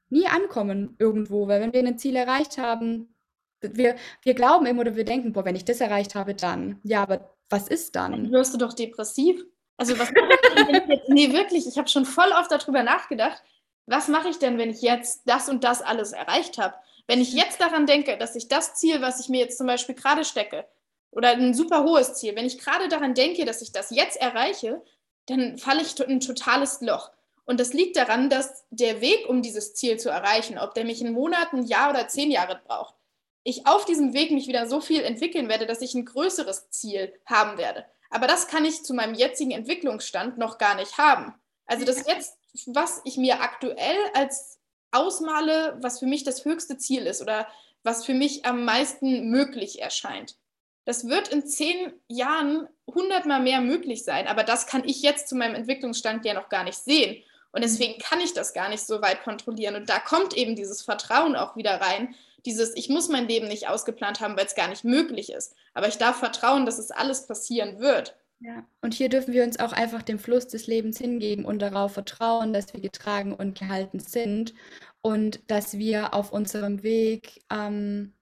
[0.10, 3.16] nie ankommen irgendwo, weil wenn wir ein Ziel erreicht haben,
[3.62, 6.80] wir, wir glauben immer oder wir denken, boah, wenn ich das erreicht habe, dann.
[6.84, 8.12] Ja, aber was ist dann?
[8.12, 9.44] Dann wirst du doch depressiv.
[9.78, 12.52] Also was mache ich denn, wenn ich jetzt, nee, wirklich, ich habe schon voll oft
[12.52, 13.42] darüber nachgedacht,
[13.88, 16.76] was mache ich denn, wenn ich jetzt das und das alles erreicht habe?
[17.08, 19.96] Wenn ich jetzt daran denke, dass ich das Ziel, was ich mir jetzt zum Beispiel
[19.96, 20.66] gerade stecke,
[21.12, 24.82] oder ein super hohes Ziel, wenn ich gerade daran denke, dass ich das jetzt erreiche,
[25.26, 27.12] dann falle ich in ein totales Loch.
[27.44, 31.02] Und das liegt daran, dass der Weg, um dieses Ziel zu erreichen, ob der mich
[31.02, 32.96] in Monaten, Jahr oder zehn Jahre braucht,
[33.44, 37.14] ich auf diesem Weg mich wieder so viel entwickeln werde, dass ich ein größeres Ziel
[37.26, 37.86] haben werde.
[38.10, 41.34] Aber das kann ich zu meinem jetzigen Entwicklungsstand noch gar nicht haben.
[41.66, 42.38] Also das jetzt,
[42.68, 44.60] was ich mir aktuell als
[44.92, 47.48] ausmale, was für mich das höchste Ziel ist oder
[47.84, 50.36] was für mich am meisten möglich erscheint.
[50.86, 55.36] Das wird in zehn Jahren hundertmal mehr möglich sein, aber das kann ich jetzt zu
[55.36, 57.24] meinem Entwicklungsstand ja noch gar nicht sehen.
[57.52, 59.76] Und deswegen kann ich das gar nicht so weit kontrollieren.
[59.76, 62.16] Und da kommt eben dieses Vertrauen auch wieder rein.
[62.46, 65.54] Dieses, ich muss mein Leben nicht ausgeplant haben, weil es gar nicht möglich ist.
[65.74, 68.16] Aber ich darf vertrauen, dass es alles passieren wird.
[68.44, 71.94] Ja, und hier dürfen wir uns auch einfach dem Fluss des Lebens hingeben und darauf
[71.94, 74.56] vertrauen, dass wir getragen und gehalten sind
[75.02, 78.14] und dass wir auf unserem Weg, ähm,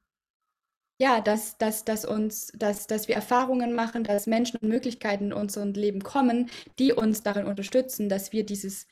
[0.99, 5.34] ja, dass, dass, dass uns, dass, dass wir Erfahrungen machen, dass Menschen und Möglichkeiten in
[5.34, 8.88] unserem Leben kommen, die uns darin unterstützen, dass wir dieses,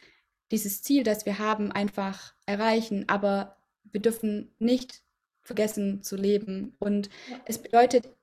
[0.52, 3.04] dieses Ziel, das wir haben, einfach erreichen.
[3.10, 5.04] Aber wir dürfen nicht
[5.42, 6.76] vergessen zu leben.
[6.80, 7.10] Und
[7.46, 8.17] es bedeutet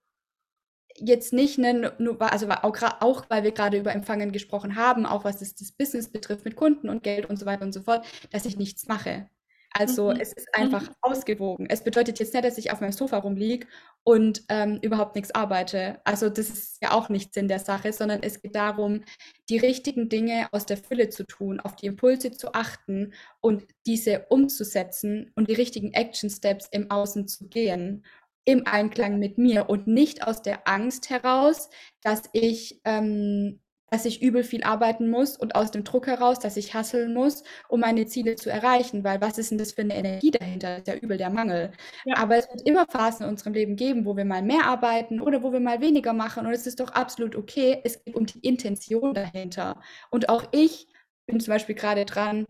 [0.98, 5.24] jetzt nicht ne, nur, also auch, auch weil wir gerade über Empfangen gesprochen haben, auch
[5.24, 8.06] was das, das Business betrifft mit Kunden und Geld und so weiter und so fort,
[8.30, 9.28] dass ich nichts mache.
[9.76, 10.20] Also mhm.
[10.20, 10.94] es ist einfach mhm.
[11.02, 11.66] ausgewogen.
[11.68, 13.66] Es bedeutet jetzt nicht, dass ich auf meinem Sofa rumliege
[14.04, 16.00] und ähm, überhaupt nichts arbeite.
[16.04, 19.02] Also das ist ja auch nichts in der Sache, sondern es geht darum,
[19.48, 24.26] die richtigen Dinge aus der Fülle zu tun, auf die Impulse zu achten und diese
[24.28, 28.04] umzusetzen und die richtigen Action Steps im Außen zu gehen
[28.44, 31.70] im Einklang mit mir und nicht aus der Angst heraus,
[32.02, 36.56] dass ich, ähm, dass ich übel viel arbeiten muss und aus dem Druck heraus, dass
[36.56, 39.04] ich hasseln muss, um meine Ziele zu erreichen.
[39.04, 40.70] Weil was ist denn das für eine Energie dahinter?
[40.70, 41.72] Das ist ja übel der Mangel.
[42.04, 42.16] Ja.
[42.18, 45.42] Aber es wird immer Phasen in unserem Leben geben, wo wir mal mehr arbeiten oder
[45.42, 46.46] wo wir mal weniger machen.
[46.46, 47.80] Und es ist doch absolut okay.
[47.84, 49.80] Es geht um die Intention dahinter.
[50.10, 50.88] Und auch ich
[51.26, 52.46] bin zum Beispiel gerade dran,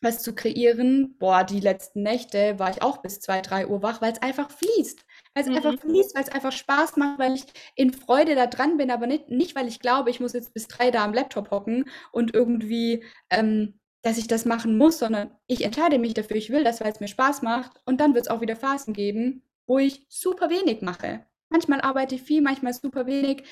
[0.00, 1.16] was zu kreieren.
[1.18, 4.50] Boah, die letzten Nächte war ich auch bis zwei, drei Uhr wach, weil es einfach
[4.50, 5.05] fließt
[5.36, 5.56] weil es mhm.
[5.56, 7.44] einfach fließt, weil es einfach Spaß macht, weil ich
[7.74, 10.66] in Freude da dran bin, aber nicht, nicht, weil ich glaube, ich muss jetzt bis
[10.66, 15.62] drei da am Laptop hocken und irgendwie, ähm, dass ich das machen muss, sondern ich
[15.62, 18.30] entscheide mich dafür, ich will das, weil es mir Spaß macht und dann wird es
[18.30, 21.26] auch wieder Phasen geben, wo ich super wenig mache.
[21.50, 23.44] Manchmal arbeite ich viel, manchmal super wenig.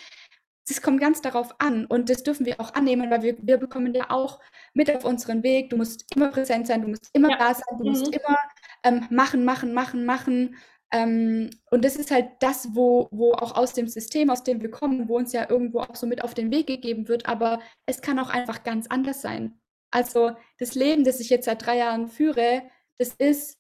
[0.66, 3.92] Es kommt ganz darauf an und das dürfen wir auch annehmen, weil wir, wir bekommen
[3.92, 4.40] ja auch
[4.72, 5.68] mit auf unseren Weg.
[5.68, 7.36] Du musst immer präsent sein, du musst immer ja.
[7.36, 7.90] da sein, du mhm.
[7.90, 8.38] musst immer
[8.84, 10.56] ähm, machen, machen, machen, machen.
[10.92, 14.70] Ähm, und das ist halt das, wo, wo auch aus dem System, aus dem wir
[14.70, 18.00] kommen, wo uns ja irgendwo auch so mit auf den Weg gegeben wird, aber es
[18.00, 19.60] kann auch einfach ganz anders sein.
[19.90, 22.62] Also das Leben, das ich jetzt seit drei Jahren führe,
[22.98, 23.58] das ist,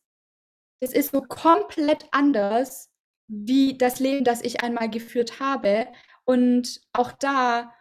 [0.80, 2.90] das ist so komplett anders
[3.28, 5.88] wie das Leben, das ich einmal geführt habe.
[6.24, 7.72] Und auch da,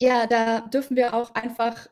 [0.00, 1.88] ja, da dürfen wir auch einfach,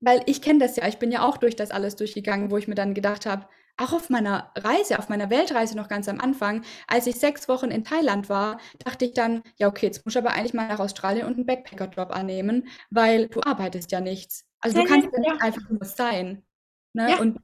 [0.00, 2.68] weil ich kenne das ja, ich bin ja auch durch das alles durchgegangen, wo ich
[2.68, 3.46] mir dann gedacht habe,
[3.80, 7.70] auch auf meiner Reise, auf meiner Weltreise noch ganz am Anfang, als ich sechs Wochen
[7.70, 10.80] in Thailand war, dachte ich dann, ja, okay, jetzt muss ich aber eigentlich mal nach
[10.80, 14.44] Australien und einen Backpacker-Job annehmen, weil du arbeitest ja nichts.
[14.60, 16.44] Also du kannst ja nicht einfach nur sein.
[16.92, 17.10] Ne?
[17.12, 17.18] Ja.
[17.18, 17.38] Und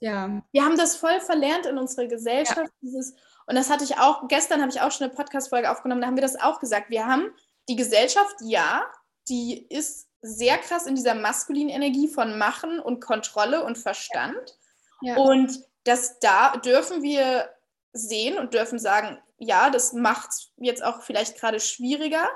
[0.00, 0.42] ja.
[0.52, 3.14] Wir haben das voll verlernt in unserer Gesellschaft, dieses,
[3.46, 6.16] und das hatte ich auch, gestern habe ich auch schon eine Podcast-Folge aufgenommen, da haben
[6.16, 6.90] wir das auch gesagt.
[6.90, 7.30] Wir haben
[7.68, 8.84] die Gesellschaft, ja,
[9.28, 14.56] die ist sehr krass in dieser maskulinen Energie von Machen und Kontrolle und Verstand.
[15.00, 15.16] Ja.
[15.16, 17.48] Und das da dürfen wir
[17.92, 22.28] sehen und dürfen sagen, ja, das macht es jetzt auch vielleicht gerade schwieriger,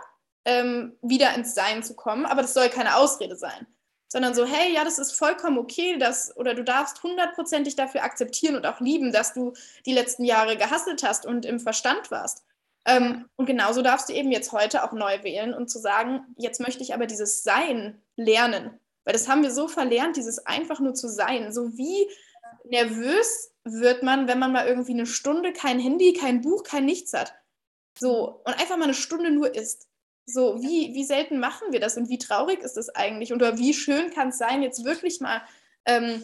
[0.45, 3.67] ähm, wieder ins Sein zu kommen, aber das soll keine Ausrede sein.
[4.09, 8.55] Sondern so, hey, ja, das ist vollkommen okay, dass, oder du darfst hundertprozentig dafür akzeptieren
[8.55, 9.53] und auch lieben, dass du
[9.85, 12.45] die letzten Jahre gehasselt hast und im Verstand warst.
[12.87, 16.61] Ähm, und genauso darfst du eben jetzt heute auch neu wählen und zu sagen, jetzt
[16.61, 18.79] möchte ich aber dieses Sein lernen.
[19.05, 21.53] Weil das haben wir so verlernt, dieses einfach nur zu sein.
[21.53, 22.09] So wie
[22.71, 27.13] nervös wird man, wenn man mal irgendwie eine Stunde kein Handy, kein Buch, kein nichts
[27.13, 27.35] hat.
[27.99, 29.89] So, und einfach mal eine Stunde nur isst.
[30.27, 33.33] So, wie, wie selten machen wir das und wie traurig ist das eigentlich?
[33.33, 35.43] Oder wie schön kann es sein, jetzt wirklich mal
[35.87, 36.23] ähm,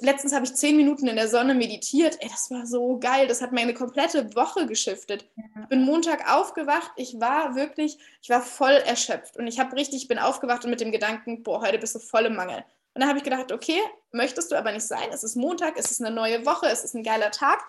[0.00, 2.18] letztens habe ich zehn Minuten in der Sonne meditiert.
[2.20, 3.26] Ey, das war so geil.
[3.26, 5.26] Das hat meine komplette Woche geschiftet.
[5.62, 6.90] Ich bin Montag aufgewacht.
[6.96, 9.36] Ich war wirklich, ich war voll erschöpft.
[9.36, 11.98] Und ich habe richtig, ich bin aufgewacht und mit dem Gedanken, boah, heute bist du
[11.98, 12.64] voll im Mangel.
[12.94, 13.80] Und dann habe ich gedacht, okay,
[14.12, 15.08] möchtest du aber nicht sein.
[15.12, 17.62] Es ist Montag, es ist eine neue Woche, es ist ein geiler Tag.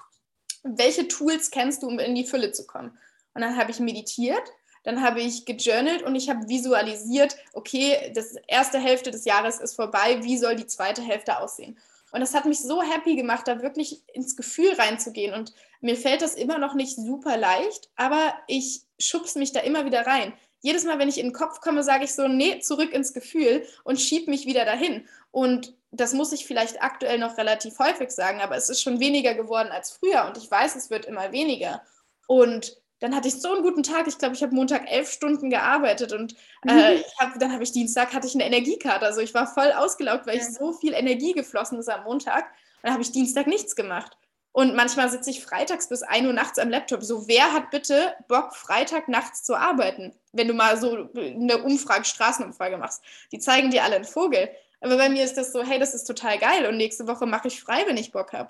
[0.63, 2.97] Welche Tools kennst du, um in die Fülle zu kommen?
[3.33, 4.51] Und dann habe ich meditiert
[4.83, 9.75] dann habe ich gejournalt und ich habe visualisiert, okay, das erste Hälfte des Jahres ist
[9.75, 11.77] vorbei, wie soll die zweite Hälfte aussehen?
[12.11, 15.33] Und das hat mich so happy gemacht, da wirklich ins Gefühl reinzugehen.
[15.33, 19.85] Und mir fällt das immer noch nicht super leicht, aber ich schubse mich da immer
[19.85, 20.33] wieder rein.
[20.61, 23.65] Jedes Mal, wenn ich in den Kopf komme, sage ich so, nee, zurück ins Gefühl
[23.83, 25.07] und schieb mich wieder dahin.
[25.31, 29.33] Und das muss ich vielleicht aktuell noch relativ häufig sagen, aber es ist schon weniger
[29.33, 31.81] geworden als früher und ich weiß, es wird immer weniger.
[32.27, 34.07] Und dann hatte ich so einen guten Tag.
[34.07, 36.35] Ich glaube, ich habe Montag elf Stunden gearbeitet und
[36.67, 37.03] äh, mhm.
[37.17, 39.05] hab, dann habe ich Dienstag hatte ich eine Energiekarte.
[39.05, 42.45] Also ich war voll ausgelaugt, weil ich so viel Energie geflossen ist am Montag.
[42.45, 44.17] Und dann habe ich Dienstag nichts gemacht.
[44.53, 47.03] Und manchmal sitze ich freitags bis 1 Uhr nachts am Laptop.
[47.03, 50.13] So, wer hat bitte Bock, Freitag nachts zu arbeiten?
[50.33, 53.01] Wenn du mal so eine Umfrage, Straßenumfrage machst.
[53.31, 54.49] Die zeigen dir alle einen Vogel.
[54.81, 57.47] Aber bei mir ist das so, hey, das ist total geil und nächste Woche mache
[57.47, 58.49] ich frei, wenn ich Bock habe.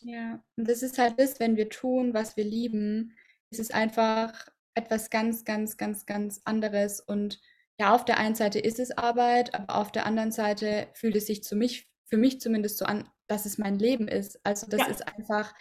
[0.00, 3.16] Ja, und das ist halt das, wenn wir tun, was wir lieben,
[3.50, 7.00] es ist einfach etwas ganz, ganz, ganz, ganz anderes.
[7.00, 7.40] Und
[7.78, 11.26] ja, auf der einen Seite ist es Arbeit, aber auf der anderen Seite fühlt es
[11.26, 14.38] sich zu mich, für mich zumindest so an, dass es mein Leben ist.
[14.44, 14.86] Also das ja.
[14.86, 15.54] ist einfach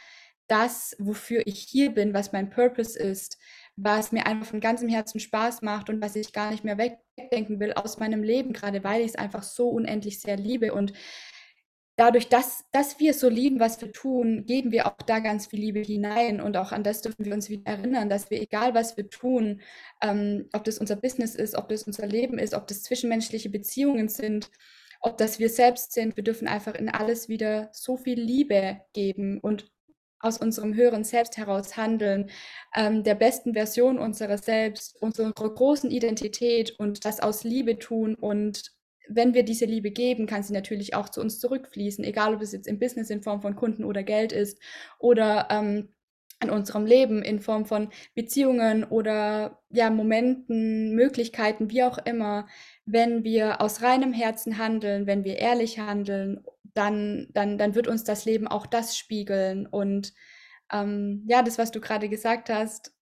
[0.48, 3.38] das, wofür ich hier bin, was mein Purpose ist,
[3.76, 7.60] was mir einfach von ganzem Herzen Spaß macht und was ich gar nicht mehr wegdenken
[7.60, 10.74] will aus meinem Leben, gerade weil ich es einfach so unendlich sehr liebe.
[10.74, 10.94] Und
[11.96, 15.60] dadurch, dass, dass wir so lieben, was wir tun, geben wir auch da ganz viel
[15.60, 18.98] Liebe hinein und auch an das dürfen wir uns wieder erinnern, dass wir, egal was
[18.98, 19.62] wir tun,
[20.02, 24.10] ähm, ob das unser Business ist, ob das unser Leben ist, ob das zwischenmenschliche Beziehungen
[24.10, 24.50] sind,
[25.04, 29.40] ob das wir selbst sind, wir dürfen einfach in alles wieder so viel Liebe geben
[29.40, 29.70] und
[30.20, 32.30] aus unserem höheren Selbst heraus handeln,
[32.76, 38.72] ähm, der besten Version unserer selbst, unserer großen Identität und das aus Liebe tun und
[39.10, 42.54] wenn wir diese Liebe geben, kann sie natürlich auch zu uns zurückfließen, egal ob es
[42.54, 44.60] jetzt im Business in Form von Kunden oder Geld ist
[44.98, 45.90] oder ähm,
[46.44, 52.48] in unserem Leben in Form von Beziehungen oder ja, Momenten, Möglichkeiten, wie auch immer.
[52.86, 56.44] Wenn wir aus reinem Herzen handeln, wenn wir ehrlich handeln,
[56.74, 59.68] dann, dann, dann wird uns das Leben auch das spiegeln.
[59.68, 60.14] Und
[60.72, 62.94] ähm, ja, das, was du gerade gesagt hast,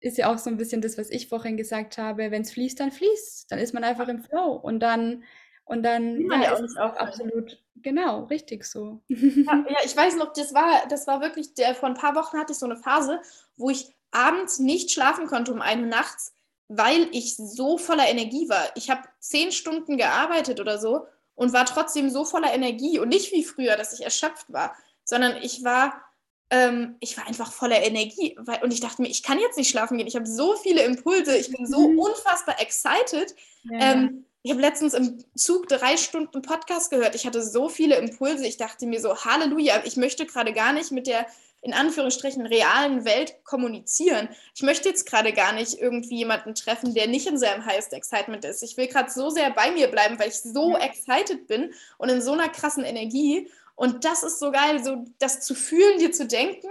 [0.00, 2.30] ist ja auch so ein bisschen das, was ich vorhin gesagt habe.
[2.30, 3.50] Wenn es fließt, dann fließt.
[3.50, 5.24] Dann ist man einfach im Flow und dann
[5.66, 9.02] und dann ja, ja, ist es auch absolut, genau, richtig so.
[9.08, 12.38] Ja, ja, ich weiß noch, das war, das war wirklich, der, vor ein paar Wochen
[12.38, 13.20] hatte ich so eine Phase,
[13.56, 16.35] wo ich abends nicht schlafen konnte um eine nachts,
[16.68, 18.70] weil ich so voller Energie war.
[18.74, 23.32] Ich habe zehn Stunden gearbeitet oder so und war trotzdem so voller Energie und nicht
[23.32, 24.74] wie früher, dass ich erschöpft war,
[25.04, 26.02] sondern ich war,
[26.50, 29.70] ähm, ich war einfach voller Energie weil, und ich dachte mir, ich kann jetzt nicht
[29.70, 30.06] schlafen gehen.
[30.06, 31.98] Ich habe so viele Impulse, ich bin so mhm.
[31.98, 33.34] unfassbar excited.
[33.64, 33.92] Ja.
[33.92, 37.16] Ähm, ich habe letztens im Zug drei Stunden Podcast gehört.
[37.16, 38.46] Ich hatte so viele Impulse.
[38.46, 41.26] Ich dachte mir so, Halleluja, ich möchte gerade gar nicht mit der
[41.66, 44.28] in Anführungsstrichen realen Welt kommunizieren.
[44.54, 48.44] Ich möchte jetzt gerade gar nicht irgendwie jemanden treffen, der nicht in seinem Highest Excitement
[48.44, 48.62] ist.
[48.62, 52.22] Ich will gerade so sehr bei mir bleiben, weil ich so excited bin und in
[52.22, 53.50] so einer krassen Energie.
[53.74, 56.68] Und das ist so geil, so das zu fühlen, dir zu denken,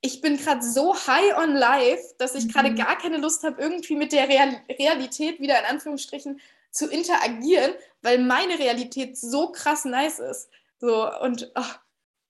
[0.00, 2.76] ich bin gerade so high on life, dass ich gerade mhm.
[2.76, 6.40] gar keine Lust habe, irgendwie mit der Real Realität wieder in Anführungsstrichen
[6.70, 10.48] zu interagieren, weil meine Realität so krass nice ist.
[10.80, 11.62] So, und oh,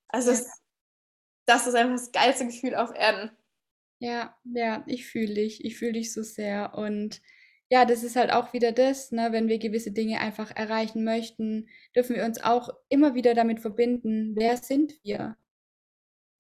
[0.09, 0.39] also ja.
[0.39, 0.49] es,
[1.49, 3.31] das ist einfach das geilste Gefühl auf Erden.
[4.01, 5.65] Ja, ja, ich fühle dich.
[5.65, 6.75] Ich fühle dich so sehr.
[6.75, 7.21] Und
[7.71, 11.69] ja, das ist halt auch wieder das, ne, wenn wir gewisse Dinge einfach erreichen möchten,
[11.97, 15.37] dürfen wir uns auch immer wieder damit verbinden, wer sind wir?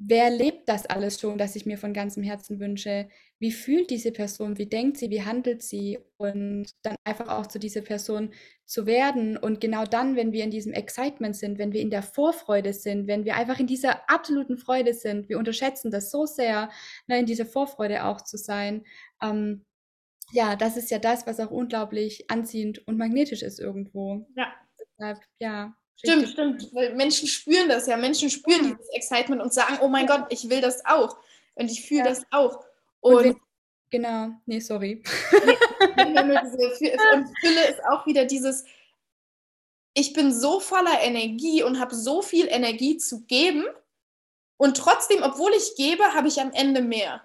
[0.01, 3.09] Wer lebt das alles schon, das ich mir von ganzem Herzen wünsche?
[3.40, 4.57] Wie fühlt diese Person?
[4.57, 5.11] Wie denkt sie?
[5.11, 5.99] Wie handelt sie?
[6.18, 8.32] Und dann einfach auch zu dieser Person
[8.64, 9.36] zu werden.
[9.36, 13.09] Und genau dann, wenn wir in diesem Excitement sind, wenn wir in der Vorfreude sind,
[13.09, 16.70] wenn wir einfach in dieser absoluten Freude sind, wir unterschätzen das so sehr,
[17.09, 18.84] ne, in dieser Vorfreude auch zu sein.
[19.20, 19.64] Ähm,
[20.30, 24.26] ja, das ist ja das, was auch unglaublich anziehend und magnetisch ist irgendwo.
[24.36, 24.53] Ja.
[24.78, 26.74] Deshalb, ja, Stimmt, stimmt.
[26.74, 27.96] Weil Menschen spüren das ja.
[27.96, 28.74] Menschen spüren ja.
[28.74, 31.16] dieses Excitement und sagen, oh mein Gott, ich will das auch.
[31.55, 32.09] Und ich fühle ja.
[32.09, 32.64] das auch.
[33.01, 33.36] Und, und wenn,
[33.90, 35.03] genau, nee, sorry.
[37.14, 38.64] und Fülle ist auch wieder dieses,
[39.94, 43.64] ich bin so voller Energie und habe so viel Energie zu geben.
[44.57, 47.22] Und trotzdem, obwohl ich gebe, habe ich am Ende mehr.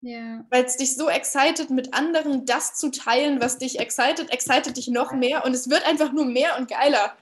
[0.00, 0.44] Ja.
[0.50, 4.88] Weil es dich so excited, mit anderen das zu teilen, was dich excited, excited dich
[4.88, 7.16] noch mehr und es wird einfach nur mehr und geiler.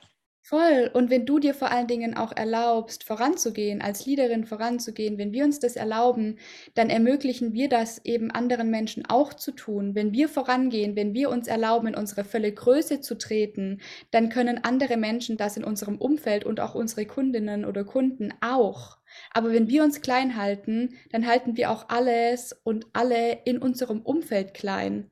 [0.47, 0.91] Voll.
[0.93, 5.43] Und wenn du dir vor allen Dingen auch erlaubst, voranzugehen, als Leaderin voranzugehen, wenn wir
[5.43, 6.39] uns das erlauben,
[6.75, 9.95] dann ermöglichen wir das eben anderen Menschen auch zu tun.
[9.95, 13.81] Wenn wir vorangehen, wenn wir uns erlauben, in unsere volle Größe zu treten,
[14.11, 18.99] dann können andere Menschen das in unserem Umfeld und auch unsere Kundinnen oder Kunden auch.
[19.31, 24.03] Aber wenn wir uns klein halten, dann halten wir auch alles und alle in unserem
[24.03, 25.11] Umfeld klein.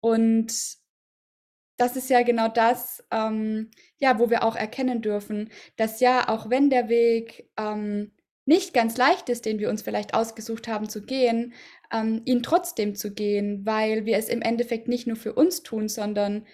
[0.00, 0.79] Und
[1.80, 6.50] das ist ja genau das, ähm, ja, wo wir auch erkennen dürfen, dass ja, auch
[6.50, 8.12] wenn der Weg ähm,
[8.44, 11.54] nicht ganz leicht ist, den wir uns vielleicht ausgesucht haben zu gehen,
[11.90, 15.88] ähm, ihn trotzdem zu gehen, weil wir es im Endeffekt nicht nur für uns tun,
[15.88, 16.46] sondern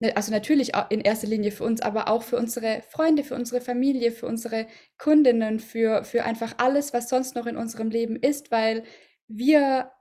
[0.00, 3.60] ne, also natürlich in erster Linie für uns, aber auch für unsere Freunde, für unsere
[3.60, 4.66] Familie, für unsere
[4.98, 8.82] Kundinnen, für, für einfach alles, was sonst noch in unserem Leben ist, weil
[9.28, 9.92] wir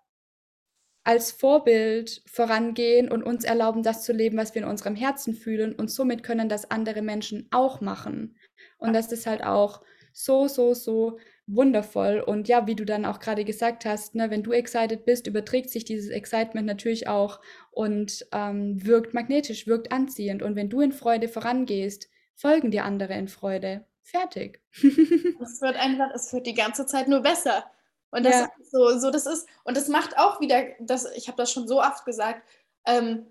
[1.04, 5.74] als Vorbild vorangehen und uns erlauben, das zu leben, was wir in unserem Herzen fühlen.
[5.74, 8.36] Und somit können das andere Menschen auch machen.
[8.78, 9.82] Und das ist halt auch
[10.14, 12.20] so, so, so wundervoll.
[12.20, 15.70] Und ja, wie du dann auch gerade gesagt hast, ne, wenn du excited bist, überträgt
[15.70, 17.39] sich dieses Excitement natürlich auch
[17.72, 20.43] und ähm, wirkt magnetisch, wirkt anziehend.
[20.43, 23.86] Und wenn du in Freude vorangehst, folgen dir andere in Freude.
[24.02, 24.62] Fertig.
[24.74, 27.66] es wird einfach, es wird die ganze Zeit nur besser.
[28.12, 28.49] Und das ja.
[28.60, 31.68] ist so, so, das ist, und das macht auch wieder, das, ich habe das schon
[31.68, 32.47] so oft gesagt,
[32.86, 33.28] ähm,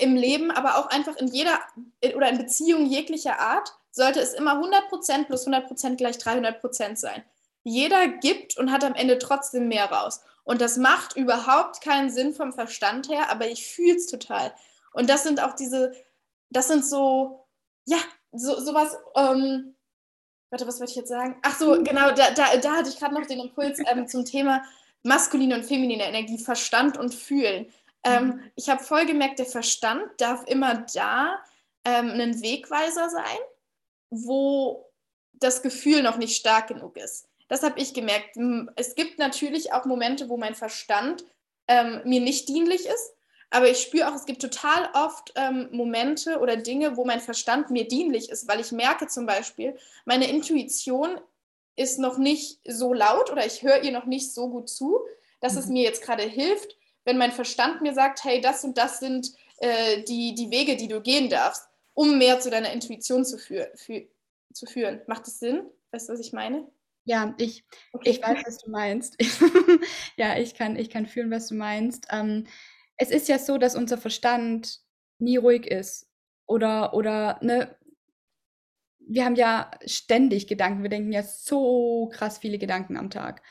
[0.00, 1.58] im Leben, aber auch einfach in jeder
[2.14, 7.22] oder in Beziehungen jeglicher Art, sollte es immer 100% plus 100% gleich 300% sein.
[7.64, 10.20] Jeder gibt und hat am Ende trotzdem mehr raus.
[10.44, 14.52] Und das macht überhaupt keinen Sinn vom Verstand her, aber ich fühle es total.
[14.92, 15.92] Und das sind auch diese,
[16.50, 17.46] das sind so,
[17.86, 17.98] ja,
[18.32, 19.74] so, sowas, ähm,
[20.52, 21.36] warte, was wollte ich jetzt sagen?
[21.42, 24.62] Ach so, genau, da, da, da hatte ich gerade noch den Impuls ähm, zum Thema
[25.02, 27.72] maskuline und feminine Energie, Verstand und Fühlen.
[28.04, 28.40] Ähm, mhm.
[28.54, 31.38] ich habe voll gemerkt, der Verstand darf immer da
[31.84, 33.38] ähm, ein Wegweiser sein,
[34.10, 34.90] wo
[35.32, 37.28] das Gefühl noch nicht stark genug ist.
[37.48, 38.36] Das habe ich gemerkt.
[38.76, 41.24] Es gibt natürlich auch Momente, wo mein Verstand
[41.66, 43.14] ähm, mir nicht dienlich ist.
[43.52, 47.70] Aber ich spüre auch, es gibt total oft ähm, Momente oder Dinge, wo mein Verstand
[47.70, 49.76] mir dienlich ist, weil ich merke zum Beispiel,
[50.06, 51.20] meine Intuition
[51.76, 55.00] ist noch nicht so laut oder ich höre ihr noch nicht so gut zu,
[55.40, 55.58] dass mhm.
[55.58, 59.32] es mir jetzt gerade hilft, wenn mein Verstand mir sagt, hey, das und das sind
[59.58, 63.70] äh, die, die Wege, die du gehen darfst, um mehr zu deiner Intuition zu, führ
[63.74, 64.06] für,
[64.54, 65.02] zu führen.
[65.08, 65.66] Macht das Sinn?
[65.90, 66.66] Weißt du, was ich meine?
[67.04, 68.10] Ja, ich, okay.
[68.10, 69.16] ich weiß, was du meinst.
[70.16, 72.06] ja, ich kann, ich kann fühlen, was du meinst.
[72.10, 72.46] Ähm,
[73.02, 74.80] es ist ja so, dass unser Verstand
[75.18, 76.08] nie ruhig ist.
[76.46, 77.76] Oder, oder, ne,
[78.98, 80.82] wir haben ja ständig Gedanken.
[80.82, 83.42] Wir denken ja so krass viele Gedanken am Tag.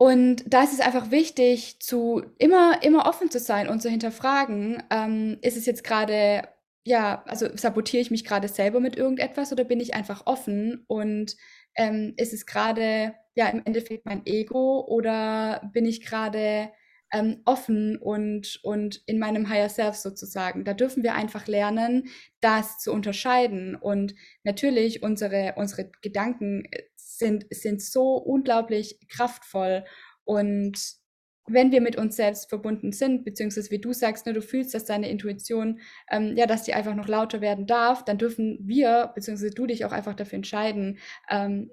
[0.00, 4.82] Und da ist es einfach wichtig, zu immer, immer offen zu sein und zu hinterfragen,
[4.90, 6.48] ähm, ist es jetzt gerade,
[6.84, 11.36] ja, also sabotiere ich mich gerade selber mit irgendetwas oder bin ich einfach offen und
[11.74, 16.70] ähm, ist es gerade, ja, im Endeffekt mein Ego oder bin ich gerade
[17.12, 20.64] ähm, offen und, und in meinem Higher Self sozusagen.
[20.64, 22.08] Da dürfen wir einfach lernen,
[22.40, 23.76] das zu unterscheiden.
[23.76, 29.84] Und natürlich, unsere, unsere Gedanken äh, sind, sind so unglaublich kraftvoll.
[30.24, 30.98] Und
[31.46, 34.84] wenn wir mit uns selbst verbunden sind, beziehungsweise wie du sagst, ne, du fühlst, dass
[34.84, 35.80] deine Intuition,
[36.10, 39.86] ähm, ja, dass die einfach noch lauter werden darf, dann dürfen wir, beziehungsweise du dich
[39.86, 40.98] auch einfach dafür entscheiden,
[41.30, 41.70] ähm,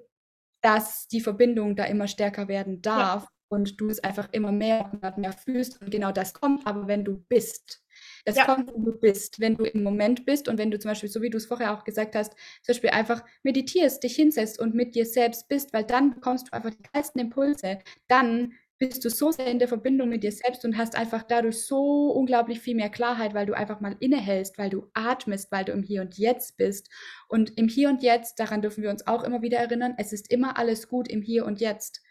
[0.62, 3.24] dass die Verbindung da immer stärker werden darf.
[3.24, 6.86] Ja und du es einfach immer mehr und mehr fühlst und genau das kommt, aber
[6.88, 7.82] wenn du bist.
[8.24, 8.44] Das ja.
[8.44, 11.22] kommt, wenn du bist, wenn du im Moment bist und wenn du zum Beispiel, so
[11.22, 12.32] wie du es vorher auch gesagt hast,
[12.62, 16.52] zum Beispiel einfach meditierst, dich hinsetzt und mit dir selbst bist, weil dann bekommst du
[16.52, 17.78] einfach die geilsten Impulse.
[18.08, 21.64] Dann bist du so sehr in der Verbindung mit dir selbst und hast einfach dadurch
[21.64, 25.72] so unglaublich viel mehr Klarheit, weil du einfach mal innehältst, weil du atmest, weil du
[25.72, 26.90] im Hier und Jetzt bist.
[27.28, 30.30] Und im Hier und Jetzt, daran dürfen wir uns auch immer wieder erinnern, es ist
[30.30, 32.02] immer alles gut im Hier und Jetzt.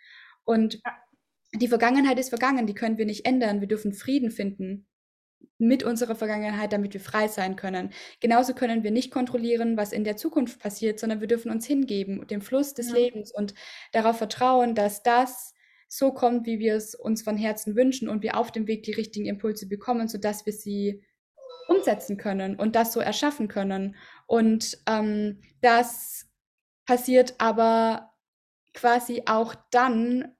[0.43, 0.81] Und
[1.55, 3.61] die Vergangenheit ist vergangen, die können wir nicht ändern.
[3.61, 4.87] Wir dürfen Frieden finden
[5.57, 7.91] mit unserer Vergangenheit, damit wir frei sein können.
[8.19, 12.27] Genauso können wir nicht kontrollieren, was in der Zukunft passiert, sondern wir dürfen uns hingeben,
[12.27, 12.95] dem Fluss des ja.
[12.95, 13.53] Lebens und
[13.91, 15.53] darauf vertrauen, dass das
[15.87, 18.93] so kommt, wie wir es uns von Herzen wünschen und wir auf dem Weg die
[18.93, 21.03] richtigen Impulse bekommen, sodass wir sie
[21.67, 23.95] umsetzen können und das so erschaffen können.
[24.27, 26.27] Und ähm, das
[26.85, 28.13] passiert aber
[28.73, 30.35] quasi auch dann,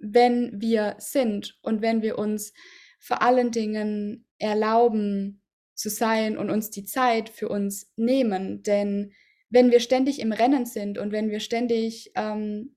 [0.00, 2.52] wenn wir sind und wenn wir uns
[2.98, 5.42] vor allen Dingen erlauben
[5.74, 8.62] zu sein und uns die Zeit für uns nehmen.
[8.62, 9.12] Denn
[9.48, 12.76] wenn wir ständig im Rennen sind und wenn wir ständig ähm,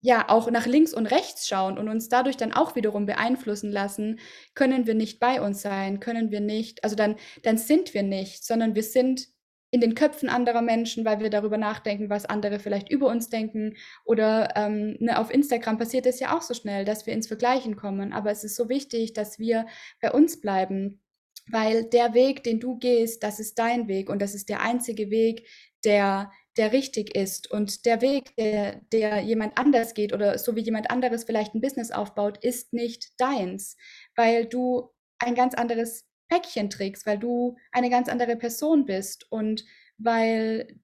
[0.00, 4.20] ja auch nach links und rechts schauen und uns dadurch dann auch wiederum beeinflussen lassen,
[4.54, 8.44] können wir nicht bei uns sein, können wir nicht, also dann, dann sind wir nicht,
[8.44, 9.28] sondern wir sind
[9.70, 13.76] in den Köpfen anderer Menschen, weil wir darüber nachdenken, was andere vielleicht über uns denken.
[14.04, 17.76] Oder ähm, ne, auf Instagram passiert es ja auch so schnell, dass wir ins Vergleichen
[17.76, 18.12] kommen.
[18.12, 19.66] Aber es ist so wichtig, dass wir
[20.00, 21.02] bei uns bleiben,
[21.50, 25.10] weil der Weg, den du gehst, das ist dein Weg und das ist der einzige
[25.10, 25.46] Weg,
[25.84, 30.60] der der richtig ist und der Weg, der, der jemand anders geht oder so wie
[30.60, 33.76] jemand anderes vielleicht ein Business aufbaut, ist nicht deins,
[34.16, 34.90] weil du
[35.20, 39.64] ein ganz anderes Päckchen trägst, weil du eine ganz andere Person bist und
[39.98, 40.78] weil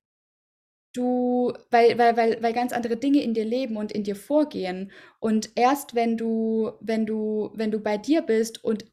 [0.95, 4.93] du, weil, weil, weil, weil ganz andere Dinge in dir leben und in dir vorgehen.
[5.21, 8.87] Und erst wenn du, wenn du, wenn du bei dir bist und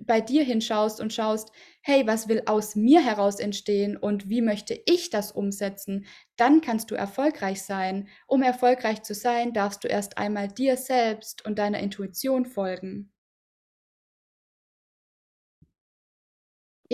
[0.00, 1.50] bei dir hinschaust und schaust,
[1.82, 6.06] hey, was will aus mir heraus entstehen und wie möchte ich das umsetzen,
[6.36, 8.08] dann kannst du erfolgreich sein.
[8.26, 13.13] Um erfolgreich zu sein, darfst du erst einmal dir selbst und deiner Intuition folgen.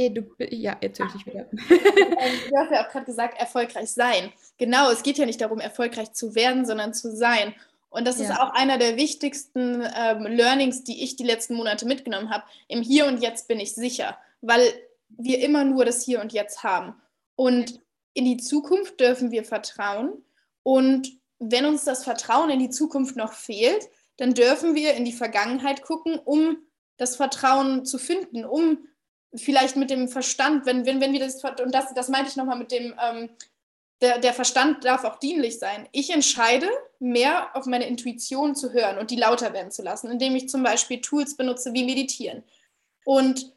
[0.00, 1.46] Eh, du, ja, jetzt höre ich dich wieder.
[1.50, 4.32] Du hast ja auch gerade gesagt, erfolgreich sein.
[4.56, 7.54] Genau, es geht ja nicht darum, erfolgreich zu werden, sondern zu sein.
[7.90, 8.24] Und das ja.
[8.24, 12.44] ist auch einer der wichtigsten ähm, Learnings, die ich die letzten Monate mitgenommen habe.
[12.68, 14.62] Im Hier und Jetzt bin ich sicher, weil
[15.08, 16.94] wir immer nur das Hier und Jetzt haben.
[17.36, 17.80] Und
[18.14, 20.24] in die Zukunft dürfen wir vertrauen.
[20.62, 25.12] Und wenn uns das Vertrauen in die Zukunft noch fehlt, dann dürfen wir in die
[25.12, 26.58] Vergangenheit gucken, um
[26.96, 28.86] das Vertrauen zu finden, um
[29.34, 32.58] vielleicht mit dem Verstand, wenn, wenn, wenn wir das, und das, das meinte ich nochmal
[32.58, 33.30] mit dem, ähm,
[34.00, 35.88] der, der Verstand darf auch dienlich sein.
[35.92, 36.68] Ich entscheide,
[36.98, 40.62] mehr auf meine Intuition zu hören und die lauter werden zu lassen, indem ich zum
[40.62, 42.42] Beispiel Tools benutze wie Meditieren.
[43.04, 43.54] Und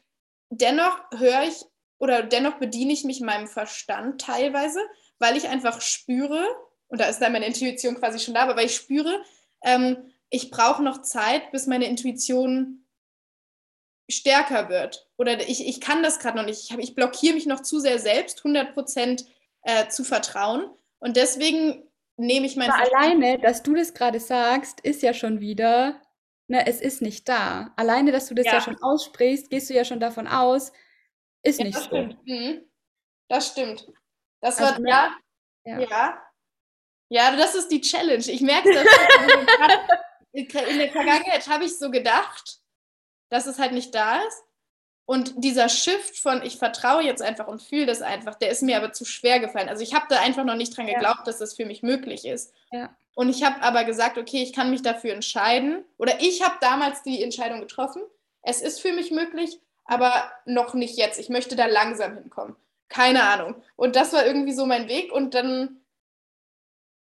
[0.50, 1.64] dennoch höre ich
[1.98, 4.80] oder dennoch bediene ich mich meinem Verstand teilweise,
[5.18, 6.44] weil ich einfach spüre,
[6.88, 9.22] und da ist dann meine Intuition quasi schon da, aber weil ich spüre,
[9.62, 9.96] ähm,
[10.30, 12.83] ich brauche noch Zeit, bis meine Intuition
[14.10, 15.08] stärker wird.
[15.16, 16.70] Oder ich, ich kann das gerade noch nicht.
[16.70, 19.24] Ich, ich blockiere mich noch zu sehr selbst, 100 Prozent
[19.62, 20.70] äh, zu vertrauen.
[20.98, 21.84] Und deswegen
[22.16, 22.70] nehme ich mein.
[22.70, 26.00] Aber alleine, dass du das gerade sagst, ist ja schon wieder,
[26.48, 27.72] ne, es ist nicht da.
[27.76, 30.72] Alleine, dass du das ja, ja schon aussprichst, gehst du ja schon davon aus,
[31.42, 31.90] ist ja, nicht das so.
[31.90, 32.26] Stimmt.
[32.26, 32.70] Mhm.
[33.28, 33.86] Das stimmt.
[34.40, 35.16] Das also, wird, ja,
[35.64, 36.20] ja, ja.
[37.10, 38.24] Ja, das ist die Challenge.
[38.26, 38.86] Ich merke das.
[40.32, 42.58] in der Vergangenheit habe ich so gedacht,
[43.28, 44.44] dass es halt nicht da ist.
[45.06, 48.76] Und dieser Shift von ich vertraue jetzt einfach und fühle das einfach, der ist mir
[48.78, 49.68] aber zu schwer gefallen.
[49.68, 51.24] Also ich habe da einfach noch nicht dran geglaubt, ja.
[51.24, 52.54] dass das für mich möglich ist.
[52.72, 52.94] Ja.
[53.14, 55.84] Und ich habe aber gesagt, okay, ich kann mich dafür entscheiden.
[55.98, 58.02] Oder ich habe damals die Entscheidung getroffen.
[58.42, 61.18] Es ist für mich möglich, aber noch nicht jetzt.
[61.18, 62.56] Ich möchte da langsam hinkommen.
[62.88, 63.56] Keine Ahnung.
[63.76, 65.12] Und das war irgendwie so mein Weg.
[65.12, 65.80] Und dann,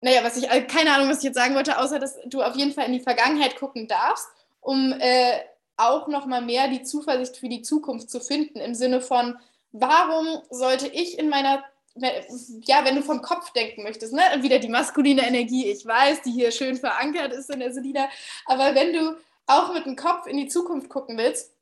[0.01, 2.73] naja, was ich, keine Ahnung, was ich jetzt sagen wollte, außer dass du auf jeden
[2.73, 4.29] Fall in die Vergangenheit gucken darfst,
[4.61, 5.39] um äh,
[5.81, 9.39] auch noch mal mehr die Zuversicht für die Zukunft zu finden im Sinne von
[9.73, 11.65] warum sollte ich in meiner
[11.97, 14.23] ja, wenn du vom Kopf denken möchtest, ne?
[14.41, 18.09] wieder die maskuline Energie, ich weiß, die hier schön verankert ist in der Selina,
[18.47, 19.17] aber wenn du
[19.47, 21.53] auch mit dem Kopf in die Zukunft gucken willst,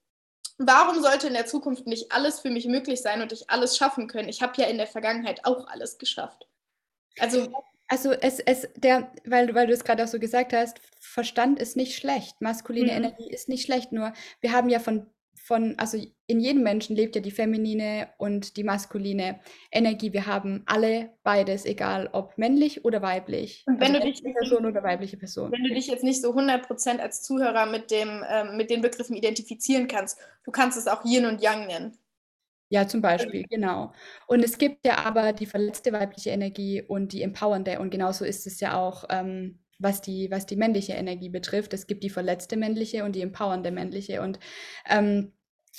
[0.59, 4.07] warum sollte in der Zukunft nicht alles für mich möglich sein und ich alles schaffen
[4.07, 4.29] können?
[4.29, 6.47] Ich habe ja in der Vergangenheit auch alles geschafft.
[7.19, 7.51] Also
[7.89, 11.76] also es, es, der, weil, weil du es gerade auch so gesagt hast, Verstand ist
[11.76, 12.99] nicht schlecht, maskuline mhm.
[12.99, 15.07] Energie ist nicht schlecht, nur wir haben ja von
[15.49, 19.41] von, also in jedem Menschen lebt ja die feminine und die maskuline
[19.72, 20.12] Energie.
[20.12, 23.64] Wir haben alle beides, egal ob männlich oder weiblich.
[23.66, 25.51] Und wenn also du dich Person oder weibliche Person.
[25.51, 29.16] Wenn du dich jetzt nicht so 100% als Zuhörer mit, dem, ähm, mit den Begriffen
[29.16, 31.99] identifizieren kannst, du kannst es auch Yin und Yang nennen.
[32.71, 33.93] Ja, zum Beispiel, genau.
[34.27, 37.79] Und es gibt ja aber die verletzte weibliche Energie und die empowernde.
[37.81, 41.73] Und genauso ist es ja auch, ähm, was die, was die männliche Energie betrifft.
[41.73, 44.21] Es gibt die verletzte männliche und die empowernde männliche.
[44.21, 44.39] Und
[44.89, 45.33] ähm,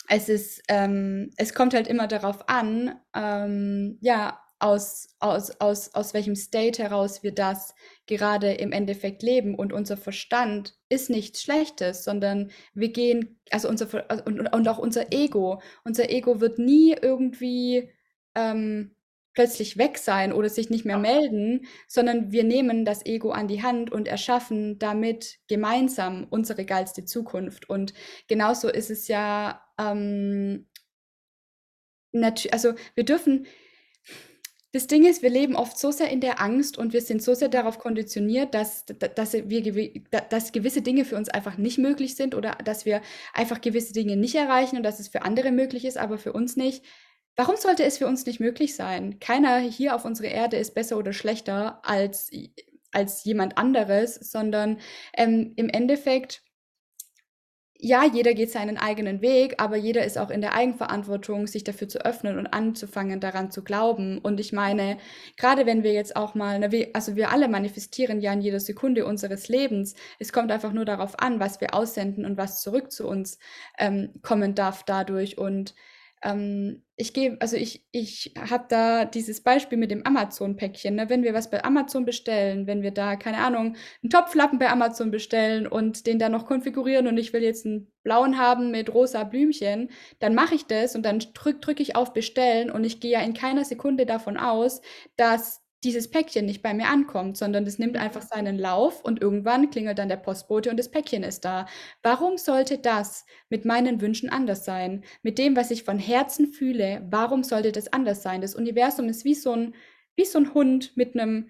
[0.08, 6.14] es ist, ähm, es kommt halt immer darauf an, ähm, ja, aus, aus, aus, aus
[6.14, 7.74] welchem State heraus wir das
[8.08, 9.56] gerade im Endeffekt leben.
[9.56, 14.78] Und unser Verstand ist nichts Schlechtes, sondern wir gehen, also unser also, und, und auch
[14.78, 15.62] unser Ego.
[15.86, 17.90] Unser Ego wird nie irgendwie
[18.36, 18.96] ähm,
[19.34, 23.64] plötzlich weg sein oder sich nicht mehr melden, sondern wir nehmen das Ego an die
[23.64, 27.70] Hand und erschaffen damit gemeinsam unsere geilste Zukunft.
[27.70, 27.94] Und
[28.28, 30.68] genauso ist es ja, ähm,
[32.52, 33.48] also wir dürfen,
[34.72, 37.34] das Ding ist, wir leben oft so sehr in der Angst und wir sind so
[37.34, 39.92] sehr darauf konditioniert, dass, dass, wir,
[40.30, 43.02] dass gewisse Dinge für uns einfach nicht möglich sind oder dass wir
[43.34, 46.56] einfach gewisse Dinge nicht erreichen und dass es für andere möglich ist, aber für uns
[46.56, 46.86] nicht.
[47.36, 49.20] Warum sollte es für uns nicht möglich sein?
[49.20, 52.30] Keiner hier auf unserer Erde ist besser oder schlechter als,
[52.92, 54.80] als jemand anderes, sondern
[55.18, 56.44] ähm, im Endeffekt
[57.82, 61.88] ja, jeder geht seinen eigenen Weg, aber jeder ist auch in der Eigenverantwortung, sich dafür
[61.88, 64.18] zu öffnen und anzufangen, daran zu glauben.
[64.18, 64.98] Und ich meine,
[65.38, 66.62] gerade wenn wir jetzt auch mal,
[66.92, 69.96] also wir alle manifestieren ja in jeder Sekunde unseres Lebens.
[70.20, 73.40] Es kommt einfach nur darauf an, was wir aussenden und was zurück zu uns
[73.78, 75.38] ähm, kommen darf dadurch.
[75.38, 75.74] Und
[76.22, 80.96] ähm, ich gebe, also ich, ich habe da dieses Beispiel mit dem Amazon-Päckchen.
[80.96, 81.10] Ne?
[81.10, 85.12] Wenn wir was bei Amazon bestellen, wenn wir da, keine Ahnung, einen Topflappen bei Amazon
[85.12, 89.24] bestellen und den dann noch konfigurieren und ich will jetzt einen blauen haben mit rosa
[89.24, 89.90] Blümchen,
[90.20, 93.22] dann mache ich das und dann drücke drück ich auf Bestellen und ich gehe ja
[93.22, 94.82] in keiner Sekunde davon aus,
[95.16, 99.70] dass dieses Päckchen nicht bei mir ankommt, sondern es nimmt einfach seinen Lauf und irgendwann
[99.70, 101.68] klingelt dann der Postbote und das Päckchen ist da.
[102.04, 105.04] Warum sollte das mit meinen Wünschen anders sein?
[105.24, 108.42] Mit dem, was ich von Herzen fühle, warum sollte das anders sein?
[108.42, 109.76] Das Universum ist wie so ein,
[110.16, 111.50] wie so ein Hund mit einem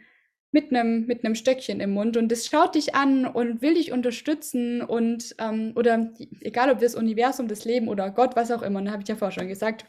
[0.51, 3.91] mit einem mit einem Stöckchen im Mund und es schaut dich an und will dich
[3.91, 6.11] unterstützen und ähm, oder
[6.41, 9.09] egal ob das Universum, das Leben oder Gott, was auch immer, da ne, habe ich
[9.09, 9.85] ja vorher schon gesagt,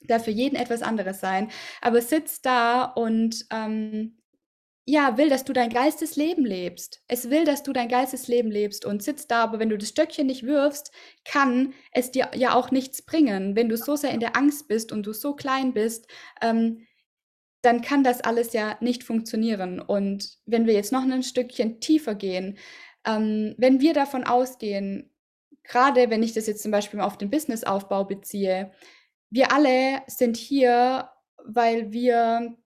[0.00, 4.16] darf für jeden etwas anderes sein, aber sitzt da und ähm,
[4.86, 7.02] ja, will, dass du dein geistes Leben lebst.
[7.06, 9.90] Es will, dass du dein geistes Leben lebst und sitzt da, aber wenn du das
[9.90, 10.90] Stöckchen nicht wirfst,
[11.24, 13.54] kann es dir ja auch nichts bringen.
[13.54, 16.08] Wenn du so sehr in der Angst bist und du so klein bist,
[16.42, 16.86] ähm,
[17.62, 19.80] dann kann das alles ja nicht funktionieren.
[19.80, 22.58] Und wenn wir jetzt noch ein Stückchen tiefer gehen,
[23.06, 25.10] ähm, wenn wir davon ausgehen,
[25.62, 28.72] gerade wenn ich das jetzt zum Beispiel auf den Businessaufbau beziehe,
[29.30, 31.10] wir alle sind hier,
[31.44, 32.56] weil wir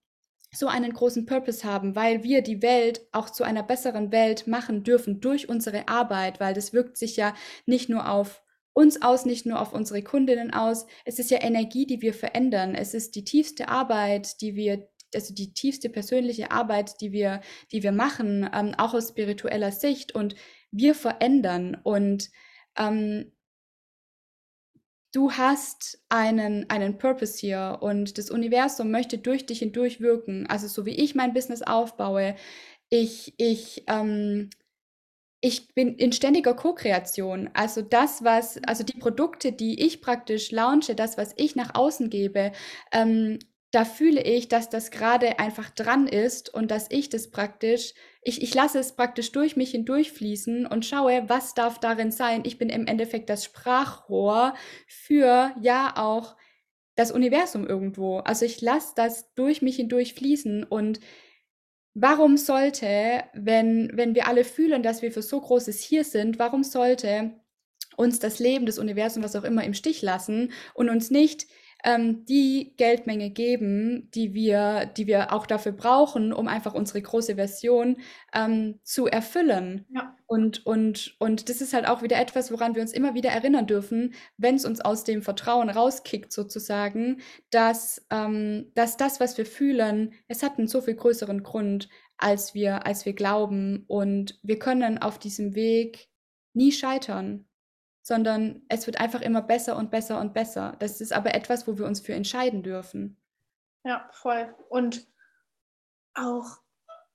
[0.53, 4.85] so einen großen Purpose haben, weil wir die Welt auch zu einer besseren Welt machen
[4.85, 7.35] dürfen durch unsere Arbeit, weil das wirkt sich ja
[7.67, 8.43] nicht nur auf
[8.73, 10.87] uns aus, nicht nur auf unsere Kundinnen aus.
[11.05, 12.75] Es ist ja Energie, die wir verändern.
[12.75, 17.41] Es ist die tiefste Arbeit, die wir, also die tiefste persönliche Arbeit, die wir,
[17.71, 20.15] die wir machen, ähm, auch aus spiritueller Sicht.
[20.15, 20.35] Und
[20.73, 21.77] wir verändern.
[21.85, 22.31] Und
[22.77, 23.33] ähm,
[25.15, 30.47] du hast einen, einen Purpose hier und das Universum möchte durch dich hindurch wirken.
[30.49, 32.35] Also so wie ich mein Business aufbaue,
[32.91, 34.51] ich, ich, ähm,
[35.41, 37.51] ich bin in ständiger Co-Kreation.
[37.55, 42.11] Also das, was, also die Produkte, die ich praktisch launche, das, was ich nach außen
[42.11, 42.53] gebe,
[42.93, 43.39] ähm,
[43.75, 48.41] da fühle ich, dass das gerade einfach dran ist und dass ich das praktisch, ich,
[48.41, 52.43] ich lasse es praktisch durch mich hindurchfließen und schaue, was darf darin sein.
[52.45, 54.55] Ich bin im Endeffekt das Sprachrohr
[54.87, 56.37] für ja auch
[56.95, 58.19] das Universum irgendwo.
[58.19, 61.01] Also ich lasse das durch mich hindurch fließen und
[61.95, 66.63] warum sollte, wenn, wenn wir alle fühlen, dass wir für so Großes hier sind, warum
[66.63, 67.41] sollte
[67.97, 71.47] uns das Leben, das Universum, was auch immer im Stich lassen und uns nicht
[71.85, 77.35] ähm, die Geldmenge geben, die wir, die wir auch dafür brauchen, um einfach unsere große
[77.35, 77.99] Version
[78.35, 79.85] ähm, zu erfüllen.
[79.91, 80.17] Ja.
[80.27, 83.67] Und, und, und das ist halt auch wieder etwas, woran wir uns immer wieder erinnern
[83.67, 87.21] dürfen, wenn es uns aus dem Vertrauen rauskickt, sozusagen,
[87.51, 92.55] dass, ähm, dass das, was wir fühlen, es hat einen so viel größeren Grund, als
[92.55, 93.85] wir, als wir glauben.
[93.89, 96.09] Und wir können auf diesem Weg
[96.55, 97.45] nie scheitern
[98.05, 100.77] sondern es wird einfach immer besser und besser und besser.
[100.79, 103.17] Das ist aber etwas, wo wir uns für entscheiden dürfen.
[103.83, 104.55] Ja, voll.
[104.69, 105.07] Und
[106.13, 106.59] auch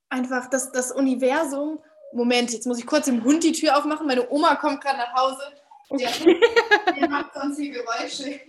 [0.10, 1.80] einfach das, das Universum.
[2.12, 4.08] Moment, jetzt muss ich kurz dem Hund die Tür aufmachen.
[4.08, 5.42] Meine Oma kommt gerade nach Hause.
[5.90, 6.40] Okay.
[6.86, 8.40] Der, der macht sonst viel Geräusche.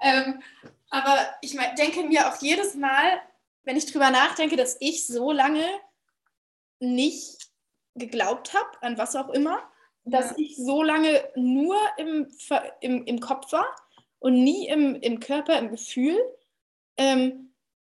[0.00, 0.42] ähm,
[0.90, 3.20] aber ich mein, denke mir auch jedes Mal,
[3.64, 5.64] wenn ich drüber nachdenke, dass ich so lange
[6.78, 7.48] nicht
[7.94, 9.62] geglaubt habe, an was auch immer,
[10.06, 10.36] dass ja.
[10.38, 12.28] ich so lange nur im,
[12.80, 13.66] im, im Kopf war
[14.18, 16.16] und nie im, im Körper, im Gefühl.
[16.96, 17.52] Ähm,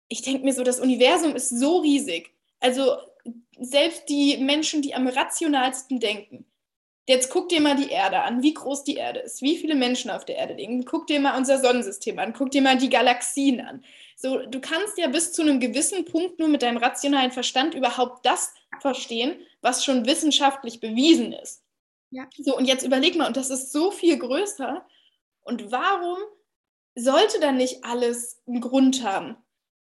[0.09, 2.35] ich denke mir so, das Universum ist so riesig.
[2.59, 2.97] Also
[3.59, 6.45] selbst die Menschen, die am rationalsten denken,
[7.11, 10.13] Jetzt guck dir mal die Erde an, wie groß die Erde ist, wie viele Menschen
[10.13, 10.85] auf der Erde liegen.
[10.85, 13.83] Guck dir mal unser Sonnensystem an, guck dir mal die Galaxien an.
[14.15, 18.25] So, du kannst ja bis zu einem gewissen Punkt nur mit deinem rationalen Verstand überhaupt
[18.25, 21.65] das verstehen, was schon wissenschaftlich bewiesen ist.
[22.11, 22.29] Ja.
[22.39, 24.85] So, und jetzt überleg mal, und das ist so viel größer.
[25.43, 26.19] Und warum
[26.95, 29.37] sollte dann nicht alles einen Grund haben?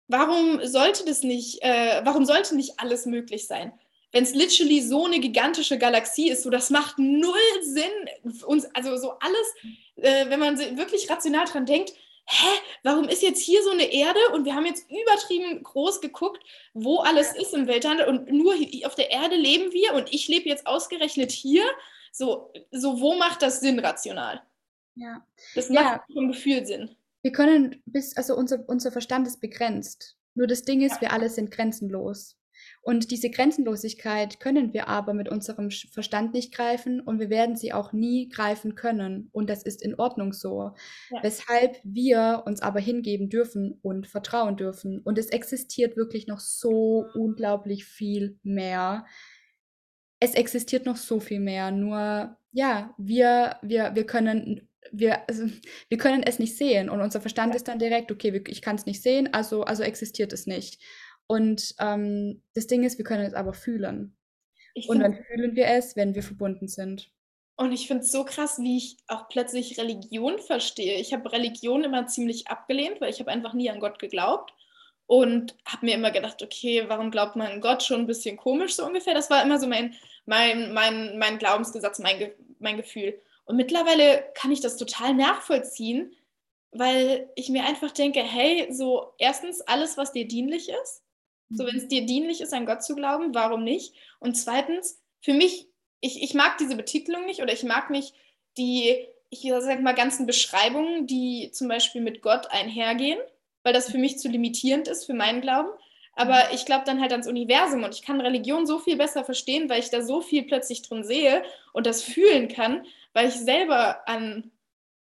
[0.08, 3.74] Warum sollte das nicht, äh, warum sollte nicht alles möglich sein?
[4.12, 7.84] wenn es literally so eine gigantische Galaxie ist, so das macht null Sinn.
[8.46, 9.56] Uns, also so alles,
[9.98, 11.94] äh, wenn man wirklich rational dran denkt,
[12.26, 12.48] hä,
[12.84, 16.44] warum ist jetzt hier so eine Erde und wir haben jetzt übertrieben groß geguckt,
[16.74, 18.56] wo alles ist im Weltall und nur
[18.86, 21.64] auf der Erde leben wir und ich lebe jetzt ausgerechnet hier.
[22.12, 24.42] So, so wo macht das Sinn rational?
[24.96, 25.26] Ja.
[25.56, 26.14] Das macht ja.
[26.14, 26.96] vom Gefühl Sinn.
[27.22, 30.18] Wir können bis, also unser, unser Verstand ist begrenzt.
[30.36, 31.02] Nur das Ding ist, ja.
[31.02, 32.38] wir alle sind grenzenlos.
[32.82, 37.74] Und diese Grenzenlosigkeit können wir aber mit unserem Verstand nicht greifen und wir werden sie
[37.74, 39.30] auch nie greifen können.
[39.32, 40.72] Und das ist in Ordnung so.
[41.10, 41.24] Ja.
[41.24, 45.00] Weshalb wir uns aber hingeben dürfen und vertrauen dürfen.
[45.00, 49.06] Und es existiert wirklich noch so unglaublich viel mehr.
[50.20, 51.72] Es existiert noch so viel mehr.
[51.72, 55.46] Nur, ja, wir, wir, wir können wir, also,
[55.90, 58.86] wir können es nicht sehen und unser Verstand ist dann direkt, okay, ich kann es
[58.86, 60.82] nicht sehen, also, also existiert es nicht.
[61.28, 64.18] Und ähm, das Ding ist, wir können es aber fühlen.
[64.88, 67.12] und dann fühlen wir es, wenn wir verbunden sind.
[67.56, 71.00] Und ich finde es so krass, wie ich auch plötzlich Religion verstehe.
[71.00, 74.54] Ich habe Religion immer ziemlich abgelehnt, weil ich habe einfach nie an Gott geglaubt
[75.10, 78.76] und habe mir immer gedacht, okay, warum glaubt man an Gott schon ein bisschen komisch
[78.76, 79.16] so ungefähr?
[79.16, 79.96] Das war immer so mein,
[80.28, 83.20] mein, mein, mein Glaubensgesatz, mein, Ge mein Gefühl.
[83.46, 86.16] Und mittlerweile kann ich das total nachvollziehen,
[86.72, 91.02] weil ich mir einfach denke, hey, so erstens alles, was dir dienlich ist,
[91.50, 93.96] so, wenn es dir dienlich ist, an Gott zu glauben, warum nicht?
[94.20, 95.70] Und zweitens, für mich,
[96.02, 98.14] ich, ich mag diese Betitelung nicht oder ich mag nicht
[98.60, 103.20] die, ich sag mal, ganzen Beschreibungen, die zum Beispiel mit Gott einhergehen,
[103.64, 105.70] weil das für mich zu limitierend ist für meinen Glauben.
[106.14, 109.70] Aber ich glaube dann halt ans Universum und ich kann Religion so viel besser verstehen,
[109.70, 114.08] weil ich da so viel plötzlich drin sehe und das fühlen kann, weil ich selber
[114.08, 114.52] an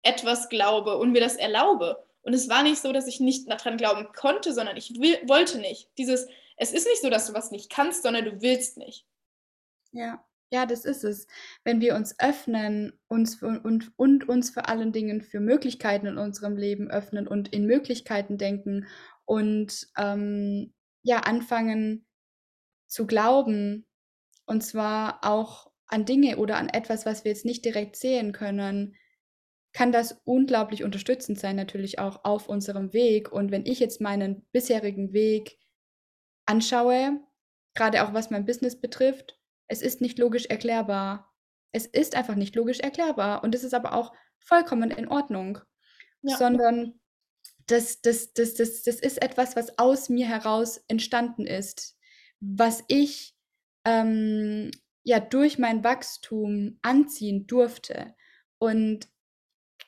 [0.02, 2.04] etwas glaube und mir das erlaube.
[2.22, 5.60] Und es war nicht so, dass ich nicht daran glauben konnte, sondern ich will, wollte
[5.60, 5.90] nicht.
[5.98, 6.28] Dieses,
[6.58, 9.06] es ist nicht so, dass du was nicht kannst, sondern du willst nicht.
[9.92, 11.28] Ja, ja, das ist es.
[11.64, 16.58] Wenn wir uns öffnen uns und, und uns vor allen Dingen für Möglichkeiten in unserem
[16.58, 18.88] Leben öffnen und in Möglichkeiten denken
[19.26, 20.74] und ähm,
[21.04, 22.06] ja, anfangen
[22.88, 23.86] zu glauben,
[24.46, 28.96] und zwar auch an Dinge oder an etwas, was wir jetzt nicht direkt sehen können,
[29.74, 33.32] kann das unglaublich unterstützend sein, natürlich auch auf unserem Weg.
[33.32, 35.60] Und wenn ich jetzt meinen bisherigen Weg
[36.48, 37.20] anschaue,
[37.76, 39.39] gerade auch was mein Business betrifft,
[39.70, 41.32] es ist nicht logisch erklärbar.
[41.72, 43.44] Es ist einfach nicht logisch erklärbar.
[43.44, 45.60] Und das ist aber auch vollkommen in Ordnung.
[46.22, 46.36] Ja.
[46.36, 47.00] Sondern
[47.68, 51.98] das, das, das, das, das ist etwas, was aus mir heraus entstanden ist,
[52.40, 53.36] was ich
[53.86, 54.72] ähm,
[55.04, 58.16] ja durch mein Wachstum anziehen durfte.
[58.58, 59.08] Und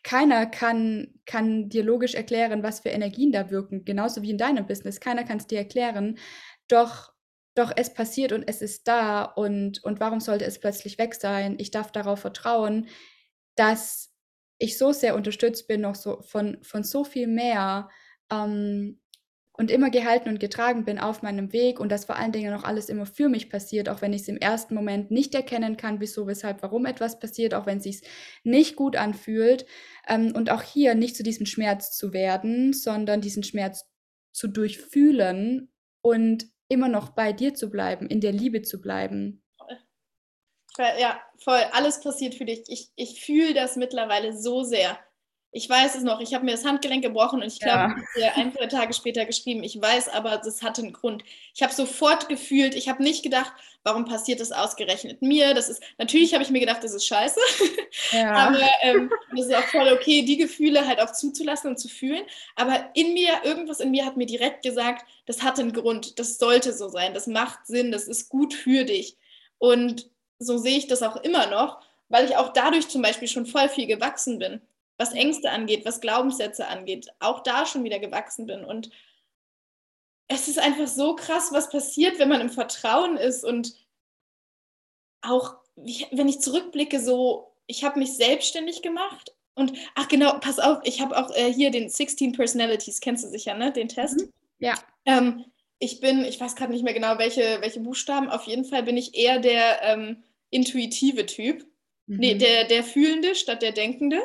[0.04, 4.68] keiner kann, kann dir logisch erklären, was für Energien da wirken, genauso wie in deinem
[4.68, 5.00] Business.
[5.00, 6.18] Keiner kann es dir erklären.
[6.68, 7.14] Doch,
[7.56, 11.56] doch es passiert und es ist da und, und warum sollte es plötzlich weg sein?
[11.60, 12.88] Ich darf darauf vertrauen,
[13.56, 14.14] dass
[14.58, 17.90] ich so sehr unterstützt bin, noch so von, von so viel mehr,
[18.32, 19.02] ähm,
[19.62, 22.64] und immer gehalten und getragen bin auf meinem Weg und dass vor allen Dingen auch
[22.64, 26.00] alles immer für mich passiert, auch wenn ich es im ersten Moment nicht erkennen kann,
[26.00, 28.02] wieso, weshalb, warum etwas passiert, auch wenn es sich
[28.44, 29.66] nicht gut anfühlt.
[30.08, 33.86] Ähm, und auch hier nicht zu diesem Schmerz zu werden, sondern diesen Schmerz
[34.32, 35.72] zu durchfühlen
[36.02, 39.44] und immer noch bei dir zu bleiben, in der Liebe zu bleiben.
[40.78, 41.62] Ja, voll.
[41.74, 42.64] Alles passiert für dich.
[42.68, 44.98] Ich, ich fühle das mittlerweile so sehr.
[45.54, 47.96] Ich weiß es noch, ich habe mir das Handgelenk gebrochen und ich glaube, ja.
[48.16, 51.24] ich habe ein, zwei Tage später geschrieben, ich weiß aber, das hatte einen Grund.
[51.54, 53.52] Ich habe sofort gefühlt, ich habe nicht gedacht,
[53.84, 55.54] warum passiert das ausgerechnet mir?
[55.54, 57.40] Das ist, natürlich habe ich mir gedacht, das ist scheiße,
[58.12, 58.32] ja.
[58.48, 62.24] aber ähm, das ist auch voll okay, die Gefühle halt auch zuzulassen und zu fühlen.
[62.56, 66.38] Aber in mir, irgendwas in mir hat mir direkt gesagt, das hat einen Grund, das
[66.38, 69.18] sollte so sein, das macht Sinn, das ist gut für dich.
[69.58, 71.82] Und so sehe ich das auch immer noch
[72.12, 74.62] weil ich auch dadurch zum Beispiel schon voll viel gewachsen bin,
[75.02, 78.64] was Ängste angeht, was Glaubenssätze angeht, auch da schon wieder gewachsen bin.
[78.64, 78.92] Und
[80.28, 83.76] es ist einfach so krass, was passiert, wenn man im Vertrauen ist und
[85.22, 90.80] auch, wenn ich zurückblicke, so, ich habe mich selbstständig gemacht und, ach genau, pass auf,
[90.84, 94.22] ich habe auch äh, hier den 16 Personalities, kennst du sicher, ne, den Test?
[94.22, 94.32] Mhm.
[94.60, 94.76] Ja.
[95.06, 95.46] Ähm,
[95.80, 98.98] ich bin, ich weiß gerade nicht mehr genau, welche, welche Buchstaben, auf jeden Fall bin
[98.98, 101.66] ich eher der ähm, intuitive Typ.
[102.06, 102.18] Mhm.
[102.18, 104.22] Nee, der, der Fühlende statt der Denkende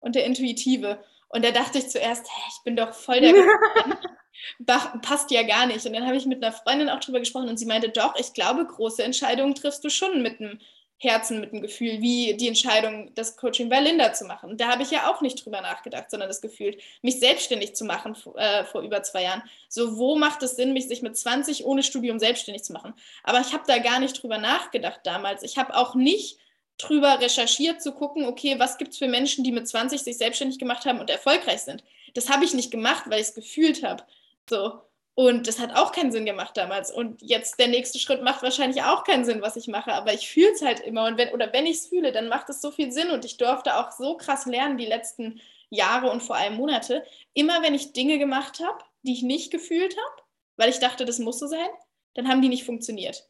[0.00, 1.02] und der Intuitive.
[1.28, 3.34] Und da dachte ich zuerst, hä, ich bin doch voll der
[5.02, 5.84] passt ja gar nicht.
[5.86, 8.32] Und dann habe ich mit einer Freundin auch drüber gesprochen und sie meinte, doch, ich
[8.32, 10.58] glaube, große Entscheidungen triffst du schon mit einem
[11.02, 14.50] Herzen, mit dem Gefühl, wie die Entscheidung, das Coaching bei Linda zu machen.
[14.50, 17.86] Und da habe ich ja auch nicht drüber nachgedacht, sondern das Gefühl, mich selbstständig zu
[17.86, 19.42] machen äh, vor über zwei Jahren.
[19.70, 22.92] So, wo macht es Sinn, mich sich mit 20 ohne Studium selbstständig zu machen?
[23.24, 25.42] Aber ich habe da gar nicht drüber nachgedacht damals.
[25.42, 26.38] Ich habe auch nicht
[26.80, 30.58] drüber recherchiert, zu gucken, okay, was gibt es für Menschen, die mit 20 sich selbstständig
[30.58, 31.84] gemacht haben und erfolgreich sind.
[32.14, 34.04] Das habe ich nicht gemacht, weil ich es gefühlt habe.
[34.48, 34.80] So.
[35.14, 36.90] Und das hat auch keinen Sinn gemacht damals.
[36.90, 39.92] Und jetzt der nächste Schritt macht wahrscheinlich auch keinen Sinn, was ich mache.
[39.92, 41.06] Aber ich fühle es halt immer.
[41.06, 43.10] Und wenn, oder wenn ich es fühle, dann macht es so viel Sinn.
[43.10, 47.04] Und ich durfte auch so krass lernen die letzten Jahre und vor allem Monate.
[47.34, 50.22] Immer wenn ich Dinge gemacht habe, die ich nicht gefühlt habe,
[50.56, 51.68] weil ich dachte, das muss so sein,
[52.14, 53.28] dann haben die nicht funktioniert.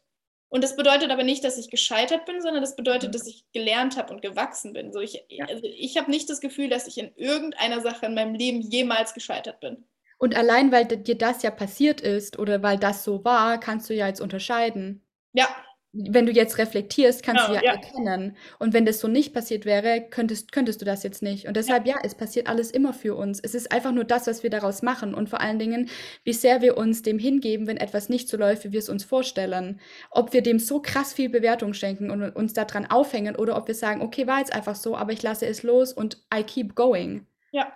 [0.51, 3.11] Und das bedeutet aber nicht, dass ich gescheitert bin, sondern das bedeutet, mhm.
[3.13, 4.91] dass ich gelernt habe und gewachsen bin.
[4.91, 8.35] So ich also ich habe nicht das Gefühl, dass ich in irgendeiner Sache in meinem
[8.35, 9.85] Leben jemals gescheitert bin.
[10.17, 13.93] Und allein, weil dir das ja passiert ist oder weil das so war, kannst du
[13.93, 15.01] ja jetzt unterscheiden.
[15.31, 15.47] Ja.
[15.93, 18.37] Wenn du jetzt reflektierst, kannst du ja, ja, erkennen.
[18.59, 21.47] Und wenn das so nicht passiert wäre, könntest, könntest du das jetzt nicht.
[21.47, 21.95] Und deshalb, ja.
[21.95, 23.41] ja, es passiert alles immer für uns.
[23.41, 25.13] Es ist einfach nur das, was wir daraus machen.
[25.13, 25.89] Und vor allen Dingen,
[26.23, 29.03] wie sehr wir uns dem hingeben, wenn etwas nicht so läuft, wie wir es uns
[29.03, 29.81] vorstellen.
[30.11, 33.75] Ob wir dem so krass viel Bewertung schenken und uns daran aufhängen oder ob wir
[33.75, 37.27] sagen, okay, war jetzt einfach so, aber ich lasse es los und I keep going.
[37.51, 37.71] Ja,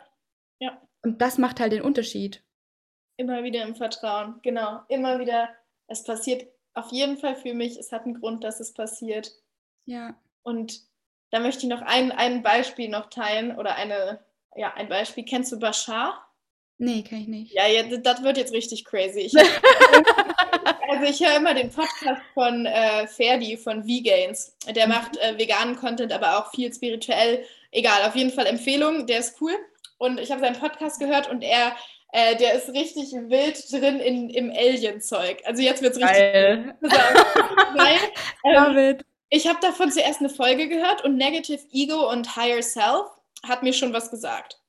[0.59, 0.81] ja.
[1.03, 2.43] Und das macht halt den Unterschied.
[3.17, 4.81] Immer wieder im Vertrauen, genau.
[4.89, 5.49] Immer wieder,
[5.87, 9.31] es passiert auf jeden Fall für mich, es hat einen Grund, dass es passiert.
[9.85, 10.15] Ja.
[10.43, 10.81] Und
[11.31, 14.23] da möchte ich noch ein, ein Beispiel noch teilen oder eine,
[14.55, 15.25] ja, ein Beispiel.
[15.25, 16.25] Kennst du Bashar?
[16.77, 17.53] Nee, kann ich nicht.
[17.53, 19.21] Ja, ja das wird jetzt richtig crazy.
[19.21, 19.33] Ich,
[20.89, 24.55] also ich höre immer den Podcast von äh, Ferdi von V-Gains.
[24.75, 24.93] Der mhm.
[24.93, 27.45] macht äh, veganen Content, aber auch viel spirituell.
[27.71, 29.55] Egal, auf jeden Fall Empfehlung, der ist cool.
[29.97, 31.75] Und ich habe seinen Podcast gehört und er,
[32.15, 35.41] äh, der ist richtig wild drin in, im Alien-Zeug.
[35.43, 36.17] Also jetzt wird es richtig.
[36.17, 36.77] Geil.
[36.79, 37.97] Weil,
[38.93, 38.97] ähm,
[39.29, 43.07] ich habe davon zuerst eine Folge gehört und Negative Ego und Higher Self
[43.43, 44.61] hat mir schon was gesagt.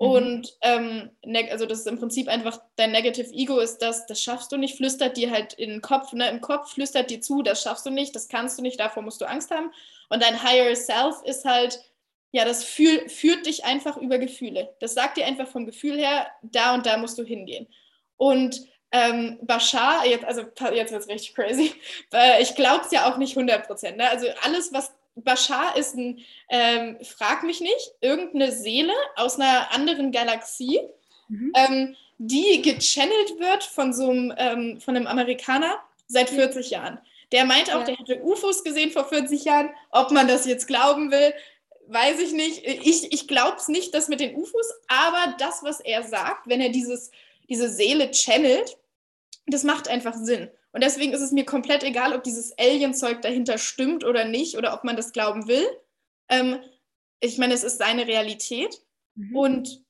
[0.00, 0.08] Mhm.
[0.08, 1.10] Und ähm,
[1.50, 4.78] also das ist im Prinzip einfach, dein Negative Ego ist das, das schaffst du nicht,
[4.78, 7.90] flüstert dir halt in den Kopf, ne, im Kopf flüstert dir zu, das schaffst du
[7.90, 9.72] nicht, das kannst du nicht, davor musst du Angst haben.
[10.08, 11.80] Und dein Higher Self ist halt,
[12.32, 14.74] ja, das fühl, führt dich einfach über Gefühle.
[14.80, 17.66] Das sagt dir einfach vom Gefühl her, da und da musst du hingehen.
[18.16, 18.60] Und
[18.92, 21.74] ähm, Bashar, jetzt, also jetzt wird es richtig crazy,
[22.12, 23.96] äh, ich glaube es ja auch nicht 100 Prozent.
[23.96, 24.08] Ne?
[24.10, 30.12] Also alles, was Bashar ist ein, ähm, frag mich nicht, irgendeine Seele aus einer anderen
[30.12, 30.80] Galaxie,
[31.28, 31.52] mhm.
[31.56, 36.98] ähm, die gechannelt wird von so einem, ähm, von einem Amerikaner seit 40 Jahren.
[37.32, 37.84] Der meint auch, ja.
[37.84, 39.70] der hätte UFOs gesehen vor 40 Jahren.
[39.90, 41.34] Ob man das jetzt glauben will,
[41.88, 42.64] weiß ich nicht.
[42.64, 46.60] Ich, ich glaube es nicht, das mit den UFOs, aber das, was er sagt, wenn
[46.60, 47.10] er dieses,
[47.48, 48.78] diese Seele channelt,
[49.46, 50.50] das macht einfach Sinn.
[50.72, 54.74] Und deswegen ist es mir komplett egal, ob dieses Alien-Zeug dahinter stimmt oder nicht oder
[54.74, 55.66] ob man das glauben will.
[56.28, 56.60] Ähm,
[57.20, 58.82] ich meine, es ist seine Realität.
[59.14, 59.36] Mhm.
[59.36, 59.84] Und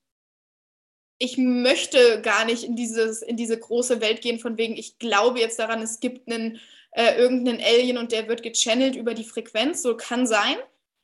[1.18, 5.40] ich möchte gar nicht in, dieses, in diese große Welt gehen, von wegen, ich glaube
[5.40, 6.60] jetzt daran, es gibt einen,
[6.92, 9.82] äh, irgendeinen Alien und der wird gechannelt über die Frequenz.
[9.82, 10.56] So kann sein.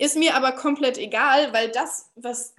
[0.05, 2.55] Ist mir aber komplett egal, weil das, was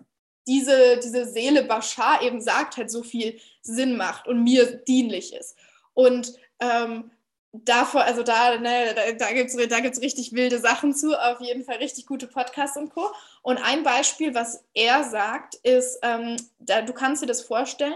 [0.47, 5.55] diese, diese Seele Bashar eben sagt, halt so viel Sinn macht und mir dienlich ist.
[5.93, 7.11] Und ähm,
[7.51, 11.39] davor, also da, ne, da, da gibt es da gibt's richtig wilde Sachen zu, auf
[11.39, 13.11] jeden Fall richtig gute Podcasts und Co.
[13.43, 17.93] Und ein Beispiel, was er sagt, ist, ähm, da, du kannst dir das vorstellen,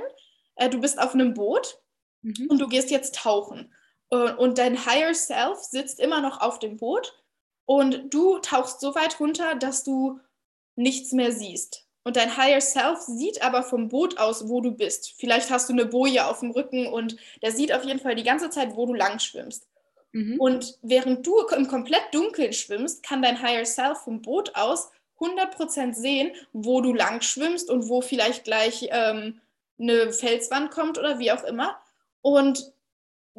[0.57, 1.79] äh, du bist auf einem Boot
[2.21, 2.49] mhm.
[2.51, 3.73] und du gehst jetzt tauchen.
[4.09, 7.15] Und, und dein Higher Self sitzt immer noch auf dem Boot
[7.69, 10.19] und du tauchst so weit runter, dass du
[10.75, 11.85] nichts mehr siehst.
[12.03, 15.13] Und dein Higher Self sieht aber vom Boot aus, wo du bist.
[15.19, 18.23] Vielleicht hast du eine Boje auf dem Rücken und der sieht auf jeden Fall die
[18.23, 19.67] ganze Zeit, wo du lang schwimmst.
[20.13, 20.39] Mhm.
[20.39, 24.89] Und während du im komplett Dunkeln schwimmst, kann dein Higher Self vom Boot aus
[25.19, 29.41] 100% sehen, wo du lang schwimmst und wo vielleicht gleich ähm,
[29.79, 31.79] eine Felswand kommt oder wie auch immer.
[32.23, 32.73] Und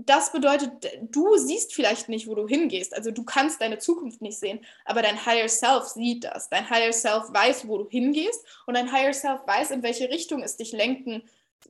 [0.07, 0.71] das bedeutet,
[1.03, 2.95] du siehst vielleicht nicht, wo du hingehst.
[2.95, 6.49] Also du kannst deine Zukunft nicht sehen, aber dein Higher Self sieht das.
[6.49, 10.43] Dein Higher Self weiß, wo du hingehst und dein Higher Self weiß, in welche Richtung
[10.43, 11.23] es dich lenken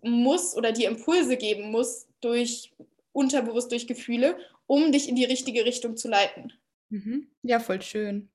[0.03, 2.73] muss oder dir Impulse geben muss durch
[3.13, 6.53] unterbewusst durch Gefühle, um dich in die richtige Richtung zu leiten.
[6.91, 7.27] Mhm.
[7.43, 8.29] Ja, voll schön.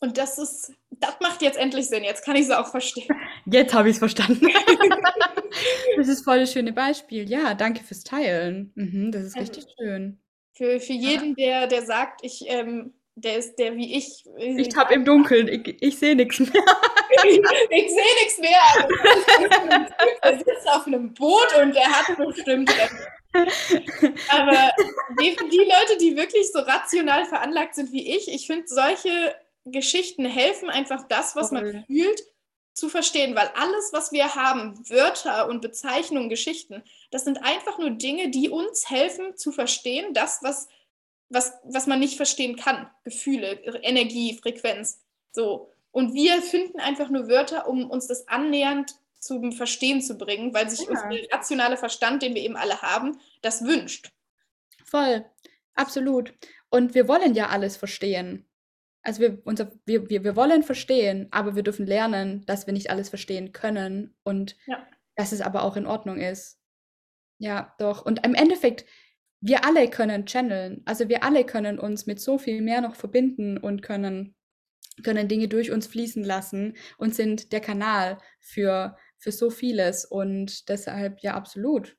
[0.00, 2.04] Und das ist, das macht jetzt endlich Sinn.
[2.04, 3.08] Jetzt kann ich es auch verstehen.
[3.46, 4.48] Jetzt habe ich es verstanden.
[5.96, 7.28] das ist voll das schöne Beispiel.
[7.28, 8.72] Ja, danke fürs Teilen.
[8.76, 10.18] Mhm, das ist also, richtig schön.
[10.54, 14.24] Für, für jeden, der, der sagt, ich, ähm, der ist der wie ich.
[14.38, 16.48] Ich tapp im Dunkeln, ich, ich sehe nichts mehr.
[17.24, 17.38] ich,
[17.70, 18.88] ich sehe nichts mehr.
[20.22, 22.72] Er sitzt auf einem Boot und er hat bestimmt.
[24.28, 24.70] Aber
[25.20, 29.34] die, die Leute, die wirklich so rational veranlagt sind wie ich, ich finde solche
[29.64, 32.22] Geschichten helfen einfach das, was man fühlt,
[32.72, 37.90] zu verstehen, weil alles, was wir haben, Wörter und Bezeichnungen, Geschichten, das sind einfach nur
[37.90, 40.68] Dinge, die uns helfen zu verstehen, das, was,
[41.28, 42.90] was, was man nicht verstehen kann.
[43.04, 43.52] Gefühle,
[43.82, 45.00] Energie, Frequenz.
[45.32, 45.70] So.
[45.90, 50.70] Und wir finden einfach nur Wörter, um uns das annähernd zum Verstehen zu bringen, weil
[50.70, 50.88] sich ja.
[50.88, 54.10] unser rationale Verstand, den wir eben alle haben, das wünscht.
[54.84, 55.26] Voll,
[55.74, 56.32] absolut.
[56.70, 58.46] Und wir wollen ja alles verstehen.
[59.02, 62.90] Also wir, unser, wir, wir, wir wollen verstehen, aber wir dürfen lernen, dass wir nicht
[62.90, 64.86] alles verstehen können und ja.
[65.16, 66.58] dass es aber auch in Ordnung ist.
[67.38, 68.04] Ja, doch.
[68.04, 68.84] Und im Endeffekt,
[69.40, 70.82] wir alle können channeln.
[70.84, 74.34] Also wir alle können uns mit so viel mehr noch verbinden und können,
[75.02, 80.04] können Dinge durch uns fließen lassen und sind der Kanal für, für so vieles.
[80.04, 81.96] Und deshalb, ja, absolut.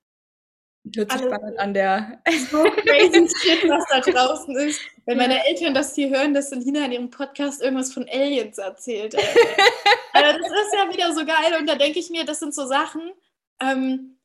[0.95, 2.21] Hört sich spannend an der.
[2.49, 4.81] So crazy shit, was da draußen ist.
[5.05, 9.15] Wenn meine Eltern das hier hören, dass Selina in ihrem Podcast irgendwas von Aliens erzählt.
[10.13, 11.59] also das ist ja wieder so geil.
[11.59, 13.11] Und da denke ich mir, das sind so Sachen,
[13.59, 14.17] ähm,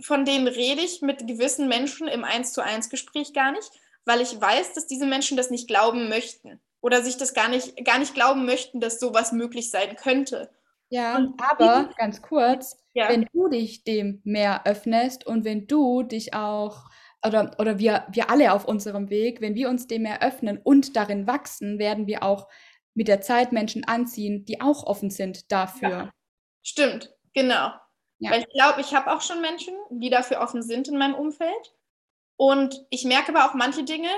[0.00, 3.70] von denen rede ich mit gewissen Menschen im 1 zu 1 Gespräch gar nicht,
[4.04, 6.60] weil ich weiß, dass diese Menschen das nicht glauben möchten.
[6.80, 10.50] Oder sich das gar nicht, gar nicht glauben möchten, dass sowas möglich sein könnte.
[10.88, 13.08] Ja, und aber ganz kurz, ja.
[13.08, 16.84] wenn du dich dem mehr öffnest und wenn du dich auch
[17.26, 20.96] oder, oder wir, wir alle auf unserem Weg, wenn wir uns dem mehr öffnen und
[20.96, 22.48] darin wachsen, werden wir auch
[22.94, 25.88] mit der Zeit Menschen anziehen, die auch offen sind dafür.
[25.88, 26.12] Ja.
[26.62, 27.72] Stimmt, genau.
[28.18, 28.30] Ja.
[28.30, 31.74] Weil ich glaube, ich habe auch schon Menschen, die dafür offen sind in meinem Umfeld.
[32.36, 34.08] Und ich merke aber auch manche Dinge,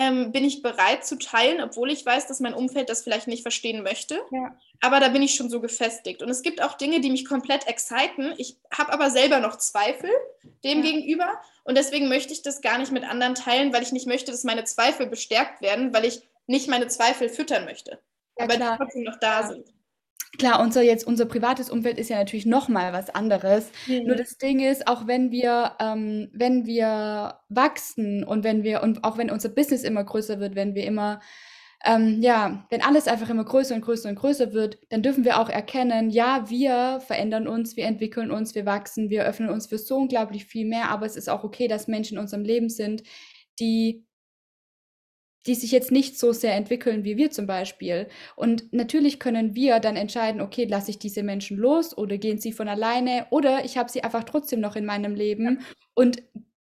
[0.00, 3.42] ähm, bin ich bereit zu teilen, obwohl ich weiß, dass mein Umfeld das vielleicht nicht
[3.42, 4.18] verstehen möchte.
[4.32, 4.56] Ja.
[4.80, 6.22] Aber da bin ich schon so gefestigt.
[6.22, 8.32] Und es gibt auch Dinge, die mich komplett exciten.
[8.38, 10.08] Ich habe aber selber noch Zweifel
[10.64, 10.90] dem ja.
[10.90, 11.38] gegenüber.
[11.64, 14.42] Und deswegen möchte ich das gar nicht mit anderen teilen, weil ich nicht möchte, dass
[14.42, 17.98] meine Zweifel bestärkt werden, weil ich nicht meine Zweifel füttern möchte.
[18.38, 18.72] Ja, aber klar.
[18.72, 19.68] die trotzdem noch da sind.
[20.38, 23.70] Klar, unser jetzt unser privates Umfeld ist ja natürlich noch mal was anderes.
[23.86, 24.06] Mhm.
[24.06, 29.04] Nur das Ding ist, auch wenn wir ähm, wenn wir wachsen und wenn wir und
[29.04, 31.20] auch wenn unser Business immer größer wird, wenn wir immer
[31.84, 35.40] ähm, ja, wenn alles einfach immer größer und größer und größer wird, dann dürfen wir
[35.40, 39.78] auch erkennen, ja, wir verändern uns, wir entwickeln uns, wir wachsen, wir öffnen uns für
[39.78, 43.02] so unglaublich viel mehr, aber es ist auch okay, dass Menschen in unserem Leben sind,
[43.58, 44.04] die
[45.46, 48.08] die sich jetzt nicht so sehr entwickeln wie wir zum Beispiel.
[48.36, 52.52] Und natürlich können wir dann entscheiden, okay, lasse ich diese Menschen los oder gehen sie
[52.52, 55.60] von alleine oder ich habe sie einfach trotzdem noch in meinem Leben
[55.94, 56.22] und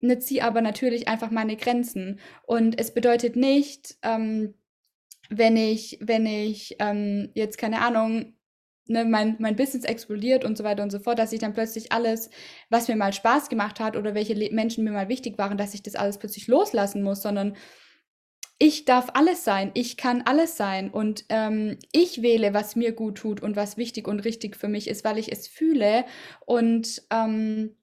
[0.01, 2.21] ne, ziehe aber natürlich einfach meine Grenzen.
[2.47, 4.55] Und es bedeutet nicht, ähm,
[5.31, 8.35] wenn ich, wenn ich ähm, jetzt keine Ahnung,
[8.87, 11.93] ne, mein, mein Business explodiert und so weiter und so fort, dass ich dann plötzlich
[11.93, 12.31] alles,
[12.71, 15.75] was mir mal Spaß gemacht hat oder welche Le Menschen mir mal wichtig waren, dass
[15.75, 17.57] ich das alles plötzlich loslassen muss, sondern
[18.63, 23.19] ich darf alles sein, ich kann alles sein und ähm, ich wähle, was mir gut
[23.19, 26.05] tut und was wichtig und richtig für mich ist, weil ich es fühle
[26.47, 27.75] und ähm,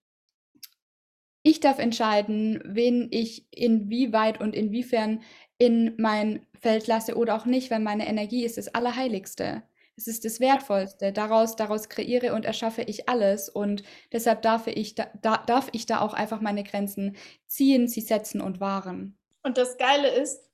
[1.43, 5.21] ich darf entscheiden, wen ich inwieweit und inwiefern
[5.57, 9.63] in mein Feld lasse oder auch nicht, weil meine Energie ist das Allerheiligste.
[9.97, 11.11] Es ist das Wertvollste.
[11.11, 13.49] Daraus, daraus kreiere und erschaffe ich alles.
[13.49, 15.09] Und deshalb darf ich, da,
[15.45, 17.17] darf ich da auch einfach meine Grenzen
[17.47, 19.17] ziehen, sie setzen und wahren.
[19.43, 20.48] Und das Geile ist,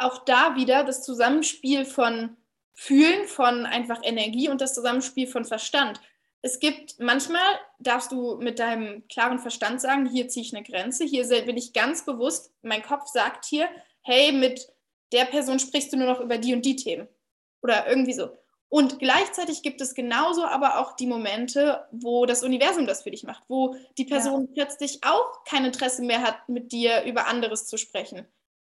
[0.00, 2.36] auch da wieder das Zusammenspiel von
[2.72, 6.00] Fühlen, von einfach Energie und das Zusammenspiel von Verstand.
[6.42, 7.42] Es gibt manchmal,
[7.78, 11.74] darfst du mit deinem klaren Verstand sagen, hier ziehe ich eine Grenze, hier will ich
[11.74, 13.68] ganz bewusst, mein Kopf sagt hier,
[14.00, 14.66] hey, mit
[15.12, 17.08] der Person sprichst du nur noch über die und die Themen.
[17.62, 18.30] Oder irgendwie so.
[18.70, 23.24] Und gleichzeitig gibt es genauso aber auch die Momente, wo das Universum das für dich
[23.24, 24.64] macht, wo die Person ja.
[24.64, 28.26] plötzlich auch kein Interesse mehr hat, mit dir über anderes zu sprechen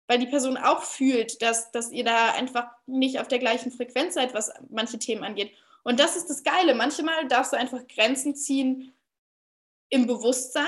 [0.08, 4.14] weil die Person auch fühlt, dass, dass ihr da einfach nicht auf der gleichen Frequenz
[4.14, 5.52] seid, was manche Themen angeht.
[5.84, 6.74] Und das ist das Geile.
[6.74, 8.92] Manchmal darfst du einfach Grenzen ziehen
[9.90, 10.64] im Bewusstsein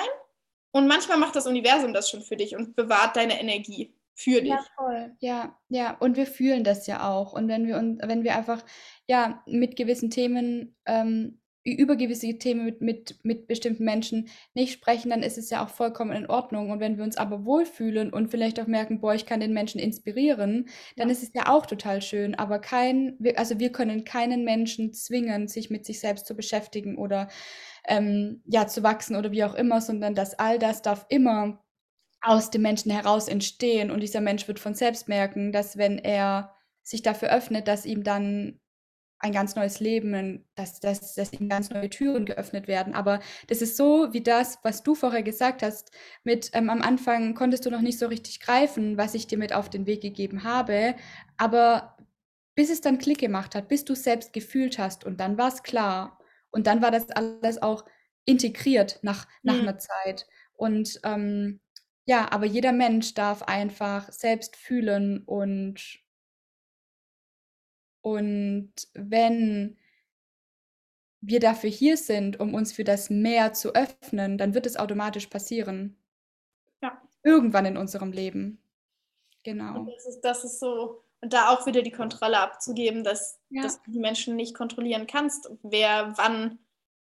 [0.72, 4.50] Und manchmal macht das Universum das schon für dich und bewahrt deine Energie für dich.
[4.50, 5.16] Ja, voll.
[5.20, 5.96] Ja, ja.
[5.98, 7.32] Und wir fühlen das ja auch.
[7.32, 8.64] Und wenn wir uns, wenn wir einfach
[9.06, 15.10] ja mit gewissen Themen ähm, über gewisse Themen mit, mit, mit bestimmten Menschen nicht sprechen,
[15.10, 16.70] dann ist es ja auch vollkommen in Ordnung.
[16.70, 19.80] Und wenn wir uns aber wohlfühlen und vielleicht auch merken, boah, ich kann den Menschen
[19.80, 21.12] inspirieren, dann ja.
[21.12, 22.34] ist es ja auch total schön.
[22.34, 27.28] Aber kein, also wir können keinen Menschen zwingen, sich mit sich selbst zu beschäftigen oder
[27.88, 31.64] ähm, ja, zu wachsen oder wie auch immer, sondern dass all das darf immer
[32.20, 33.90] aus dem Menschen heraus entstehen.
[33.90, 38.02] Und dieser Mensch wird von selbst merken, dass wenn er sich dafür öffnet, dass ihm
[38.02, 38.60] dann
[39.24, 42.94] ein ganz neues Leben, dass, dass, dass ihm ganz neue Türen geöffnet werden.
[42.94, 45.90] Aber das ist so wie das, was du vorher gesagt hast,
[46.24, 49.54] mit ähm, am Anfang konntest du noch nicht so richtig greifen, was ich dir mit
[49.54, 50.94] auf den Weg gegeben habe.
[51.38, 51.96] Aber
[52.54, 55.48] bis es dann Klick gemacht hat, bis du es selbst gefühlt hast und dann war
[55.48, 56.18] es klar.
[56.50, 57.86] Und dann war das alles auch
[58.26, 59.60] integriert nach, nach mhm.
[59.60, 60.26] einer Zeit.
[60.52, 61.60] Und ähm,
[62.04, 66.03] ja, aber jeder Mensch darf einfach selbst fühlen und
[68.04, 69.78] und wenn
[71.22, 75.28] wir dafür hier sind, um uns für das Meer zu öffnen, dann wird es automatisch
[75.28, 75.96] passieren.
[76.82, 77.00] Ja.
[77.22, 78.62] Irgendwann in unserem Leben.
[79.42, 79.80] Genau.
[79.80, 83.62] Und das ist, das ist so, und da auch wieder die Kontrolle abzugeben, dass, ja.
[83.62, 86.58] dass du die Menschen nicht kontrollieren kannst, wer wann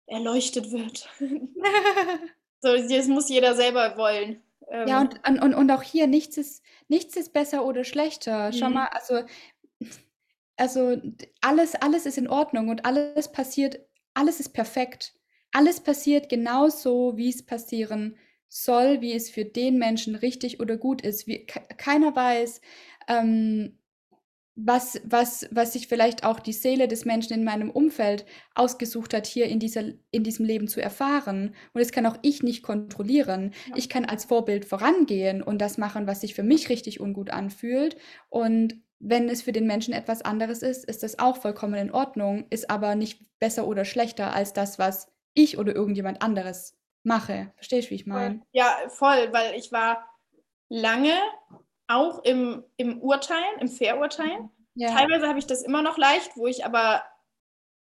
[0.07, 1.09] erleuchtet wird.
[2.61, 4.40] so, das muss jeder selber wollen.
[4.70, 5.11] Ja, ähm.
[5.26, 8.53] und, und, und auch hier, nichts ist, nichts ist besser oder schlechter.
[8.53, 8.74] Schau mhm.
[8.74, 9.22] mal, also
[10.57, 11.00] also
[11.40, 13.80] alles, alles ist in Ordnung und alles passiert,
[14.14, 15.14] alles ist perfekt.
[15.53, 18.16] Alles passiert genauso, wie es passieren
[18.48, 21.26] soll, wie es für den Menschen richtig oder gut ist.
[21.26, 22.61] Wie, keiner weiß,
[23.09, 23.78] ähm,
[24.55, 29.26] was, was, was sich vielleicht auch die Seele des Menschen in meinem Umfeld ausgesucht hat,
[29.26, 31.55] hier in, dieser, in diesem Leben zu erfahren.
[31.72, 33.53] Und das kann auch ich nicht kontrollieren.
[33.68, 33.76] Ja.
[33.76, 37.96] Ich kann als Vorbild vorangehen und das machen, was sich für mich richtig ungut anfühlt.
[38.28, 42.46] Und wenn es für den Menschen etwas anderes ist, ist das auch vollkommen in Ordnung,
[42.50, 47.53] ist aber nicht besser oder schlechter als das, was ich oder irgendjemand anderes mache.
[47.57, 48.42] Verstehst du, wie ich meine?
[48.53, 50.09] Ja, voll, weil ich war
[50.68, 51.14] lange
[51.88, 54.50] auch im, im Urteilen, im Verurteilen.
[54.74, 54.94] Ja.
[54.94, 57.03] Teilweise habe ich das immer noch leicht, wo ich aber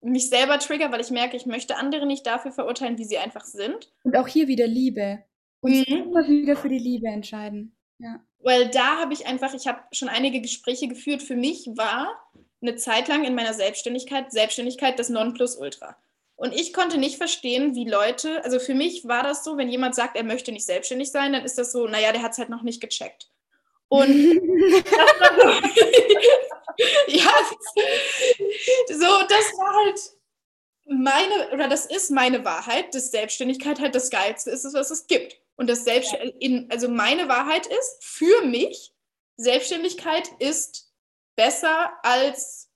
[0.02, 3.46] mich selber trigger, weil ich merke, ich möchte andere nicht dafür verurteilen, wie sie einfach
[3.46, 3.94] sind.
[4.04, 5.24] Und auch hier wieder Liebe.
[5.62, 5.84] Und mhm.
[5.86, 7.78] immer wieder für die Liebe entscheiden.
[8.00, 8.20] Ja.
[8.44, 11.24] Weil da habe ich einfach, ich habe schon einige Gespräche geführt.
[11.24, 12.30] Für mich war
[12.62, 15.96] eine Zeit lang in meiner Selbstständigkeit, Selbstständigkeit das Nonplusultra.
[16.36, 19.96] Und ich konnte nicht verstehen, wie Leute, also für mich war das so, wenn jemand
[19.96, 22.50] sagt, er möchte nicht selbstständig sein, dann ist das so, naja, der hat es halt
[22.50, 23.30] noch nicht gecheckt.
[23.88, 24.42] Und
[24.74, 25.50] das war so,
[27.08, 27.32] ja,
[28.88, 30.00] so, das war halt
[30.86, 35.38] meine, oder das ist meine Wahrheit, dass Selbstständigkeit halt das Geilste ist, was es gibt.
[35.64, 38.94] Und das Selbst in, also meine Wahrheit ist, für mich,
[39.38, 40.92] Selbstständigkeit ist
[41.38, 42.70] besser als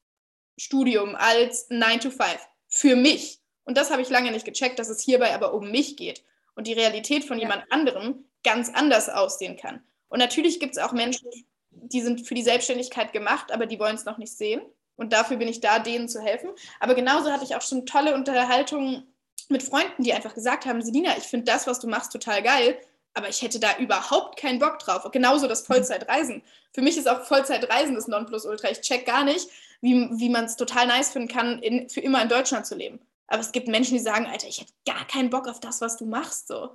[0.57, 2.23] Studium, als 9 to 5.
[2.69, 3.41] Für mich.
[3.65, 6.23] Und das habe ich lange nicht gecheckt, dass es hierbei aber um mich geht
[6.55, 7.43] und die Realität von ja.
[7.43, 9.83] jemand anderem ganz anders aussehen kann.
[10.07, 11.27] Und natürlich gibt es auch Menschen,
[11.71, 14.61] die sind für die Selbstständigkeit gemacht, aber die wollen es noch nicht sehen.
[14.95, 16.51] Und dafür bin ich da, denen zu helfen.
[16.79, 19.13] Aber genauso hatte ich auch schon tolle Unterhaltungen
[19.49, 22.79] mit Freunden, die einfach gesagt haben, Selina, ich finde das, was du machst, total geil,
[23.13, 25.09] aber ich hätte da überhaupt keinen Bock drauf.
[25.11, 26.43] Genauso das Vollzeitreisen.
[26.73, 28.69] Für mich ist auch Vollzeitreisen das Nonplusultra.
[28.69, 29.49] Ich check gar nicht,
[29.81, 32.99] wie, wie man es total nice finden kann, in, für immer in Deutschland zu leben.
[33.27, 35.97] Aber es gibt Menschen, die sagen, Alter, ich hätte gar keinen Bock auf das, was
[35.97, 36.47] du machst.
[36.47, 36.69] So.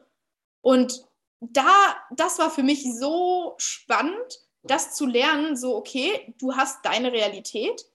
[0.60, 1.04] Und
[1.40, 7.12] da, das war für mich so spannend, das zu lernen, so, okay, du hast deine
[7.12, 7.86] Realität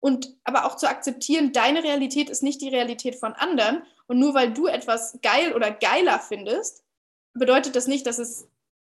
[0.00, 4.34] und aber auch zu akzeptieren, deine Realität ist nicht die Realität von anderen und nur
[4.34, 6.84] weil du etwas geil oder geiler findest,
[7.32, 8.46] bedeutet das nicht, dass es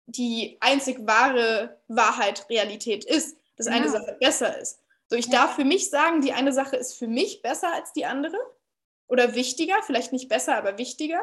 [0.06, 3.72] die einzig wahre Wahrheit, Realität ist, dass ja.
[3.72, 4.80] eine Sache besser ist.
[5.08, 5.32] So, ich ja.
[5.32, 8.38] darf für mich sagen, die eine Sache ist für mich besser als die andere
[9.08, 11.20] oder wichtiger, vielleicht nicht besser, aber wichtiger.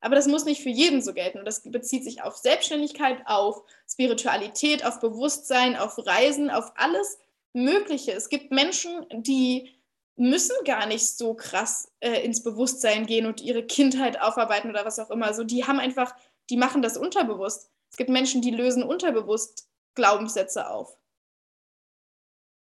[0.00, 1.38] Aber das muss nicht für jeden so gelten.
[1.38, 7.20] Und das bezieht sich auf Selbstständigkeit, auf Spiritualität, auf Bewusstsein, auf Reisen, auf alles
[7.52, 8.10] Mögliche.
[8.10, 9.75] Es gibt Menschen, die
[10.16, 14.98] müssen gar nicht so krass äh, ins Bewusstsein gehen und ihre Kindheit aufarbeiten oder was
[14.98, 15.26] auch immer.
[15.26, 16.14] Also die haben einfach,
[16.50, 17.70] die machen das unterbewusst.
[17.90, 20.96] Es gibt Menschen, die lösen unterbewusst Glaubenssätze auf.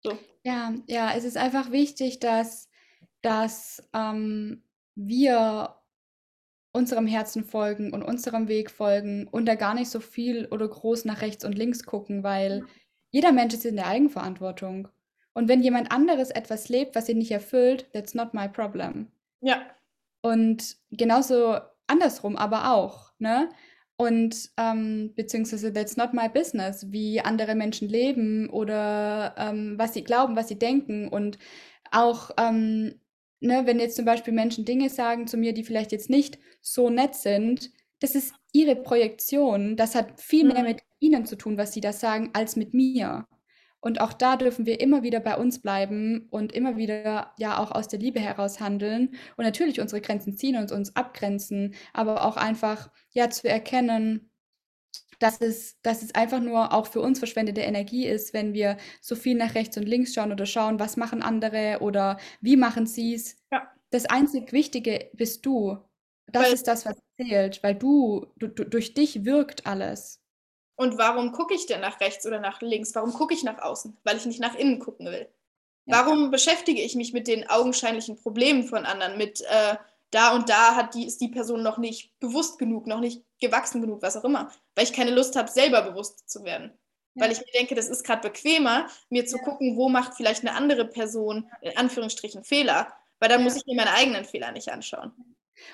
[0.02, 0.18] So.
[0.44, 2.68] Ja, ja, es ist einfach wichtig, dass,
[3.22, 4.62] dass ähm,
[4.94, 5.74] wir
[6.72, 11.06] unserem Herzen folgen und unserem Weg folgen und da gar nicht so viel oder groß
[11.06, 12.64] nach rechts und links gucken, weil
[13.10, 14.88] jeder Mensch ist in der Eigenverantwortung.
[15.38, 19.06] Und wenn jemand anderes etwas lebt, was ihn nicht erfüllt, that's not my problem.
[19.40, 19.62] Ja.
[20.20, 23.48] Und genauso andersrum aber auch, ne?
[23.96, 30.02] und ähm, beziehungsweise that's not my business, wie andere Menschen leben oder ähm, was sie
[30.02, 31.06] glauben, was sie denken.
[31.06, 31.38] Und
[31.92, 32.94] auch, ähm,
[33.38, 36.90] ne, wenn jetzt zum Beispiel Menschen Dinge sagen zu mir, die vielleicht jetzt nicht so
[36.90, 37.70] nett sind,
[38.00, 39.76] das ist ihre Projektion.
[39.76, 40.68] Das hat viel mehr Mhm.
[40.68, 43.24] mit ihnen zu tun, was sie da sagen, als mit mir.
[43.80, 47.70] Und auch da dürfen wir immer wieder bei uns bleiben und immer wieder ja auch
[47.70, 52.36] aus der Liebe heraus handeln und natürlich unsere Grenzen ziehen und uns abgrenzen, aber auch
[52.36, 54.30] einfach ja zu erkennen,
[55.18, 59.16] dass es, dass es einfach nur auch für uns verschwendete Energie ist, wenn wir so
[59.16, 63.14] viel nach rechts und links schauen oder schauen, was machen andere oder wie machen sie
[63.14, 63.36] es.
[63.52, 65.78] Ja, Das einzig Wichtige bist du.
[66.26, 70.22] Das weil ist das, was zählt, weil du, du, du durch dich wirkt alles.
[70.78, 72.94] Und warum gucke ich denn nach rechts oder nach links?
[72.94, 73.96] Warum gucke ich nach außen?
[74.04, 75.28] Weil ich nicht nach innen gucken will.
[75.86, 76.06] Ja.
[76.06, 79.18] Warum beschäftige ich mich mit den augenscheinlichen Problemen von anderen?
[79.18, 79.76] Mit äh,
[80.12, 83.80] da und da hat die, ist die Person noch nicht bewusst genug, noch nicht gewachsen
[83.80, 84.52] genug, was auch immer.
[84.76, 86.72] Weil ich keine Lust habe, selber bewusst zu werden.
[87.14, 87.24] Ja.
[87.24, 89.42] Weil ich mir denke, das ist gerade bequemer, mir zu Ja.
[89.42, 92.92] gucken, wo macht vielleicht eine andere Person in Anführungsstrichen Fehler.
[93.18, 95.12] Weil dann muss ich mir meine eigenen Fehler nicht anschauen.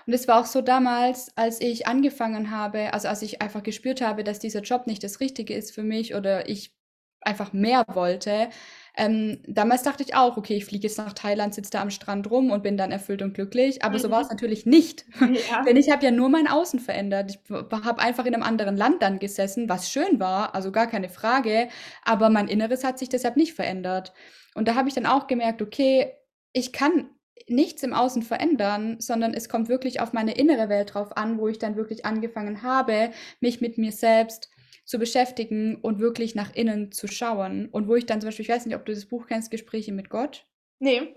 [0.07, 4.01] Und es war auch so damals, als ich angefangen habe, also als ich einfach gespürt
[4.01, 6.73] habe, dass dieser Job nicht das Richtige ist für mich oder ich
[7.21, 8.51] einfach mehr wollte.
[8.97, 12.31] Ähm, damals dachte ich auch, okay, ich fliege jetzt nach Thailand, sitze da am Strand
[12.31, 13.83] rum und bin dann erfüllt und glücklich.
[13.83, 14.31] Aber so war es Mhm.
[14.31, 15.07] natürlich nicht.
[15.33, 15.65] Ja.
[15.67, 17.31] Denn ich habe ja nur mein Außen verändert.
[17.31, 21.09] Ich habe einfach in einem anderen Land dann gesessen, was schön war, also gar keine
[21.09, 21.69] Frage.
[22.05, 24.13] Aber mein Inneres hat sich deshalb nicht verändert.
[24.55, 26.13] Und da habe ich dann auch gemerkt, okay,
[26.53, 27.09] ich kann
[27.49, 31.49] nichts im Außen verändern, sondern es kommt wirklich auf meine innere Welt drauf an, wo
[31.49, 34.51] ich dann wirklich angefangen habe, mich mit mir selbst
[34.85, 37.69] zu beschäftigen und wirklich nach innen zu schauen.
[37.71, 39.93] Und wo ich dann zum Beispiel, ich weiß nicht, ob du das Buch kennst, Gespräche
[39.93, 40.47] mit Gott.
[40.79, 41.17] Nee.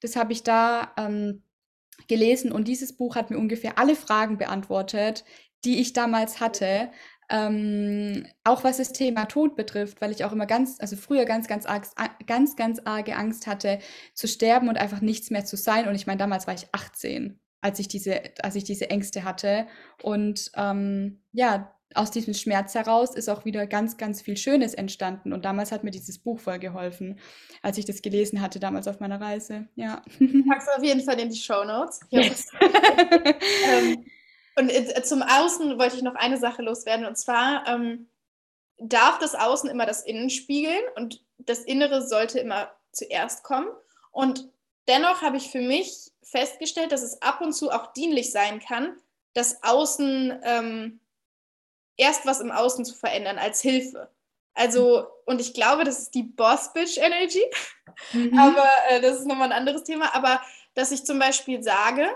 [0.00, 1.42] Das habe ich da ähm,
[2.08, 5.24] gelesen und dieses Buch hat mir ungefähr alle Fragen beantwortet,
[5.64, 6.90] die ich damals hatte.
[7.30, 11.48] Ähm, auch was das Thema Tod betrifft, weil ich auch immer ganz, also früher ganz,
[11.48, 11.86] ganz, arg,
[12.26, 13.78] ganz, ganz arge Angst hatte,
[14.14, 15.88] zu sterben und einfach nichts mehr zu sein.
[15.88, 19.66] Und ich meine, damals war ich 18, als ich diese, als ich diese Ängste hatte.
[20.02, 25.32] Und ähm, ja, aus diesem Schmerz heraus ist auch wieder ganz, ganz viel Schönes entstanden.
[25.32, 27.18] Und damals hat mir dieses Buch voll geholfen,
[27.62, 29.68] als ich das gelesen hatte, damals auf meiner Reise.
[29.76, 30.02] Ja.
[30.48, 32.00] Pack's auf jeden Fall in die Show Notes.
[32.10, 32.48] Yes.
[32.60, 34.04] ähm,
[34.56, 37.06] und äh, zum Außen wollte ich noch eine Sache loswerden.
[37.06, 38.08] Und zwar ähm,
[38.78, 43.68] darf das Außen immer das Innen spiegeln und das Innere sollte immer zuerst kommen.
[44.12, 44.48] Und
[44.88, 48.96] dennoch habe ich für mich festgestellt, dass es ab und zu auch dienlich sein kann,
[49.34, 51.00] das Außen ähm,
[51.96, 54.08] erst was im Außen zu verändern als Hilfe.
[54.54, 57.42] Also, und ich glaube, das ist die Boss-Bitch-Energy,
[58.12, 58.38] Mhm.
[58.38, 60.14] aber äh, das ist nochmal ein anderes Thema.
[60.14, 60.40] Aber
[60.74, 62.08] dass ich zum Beispiel sage,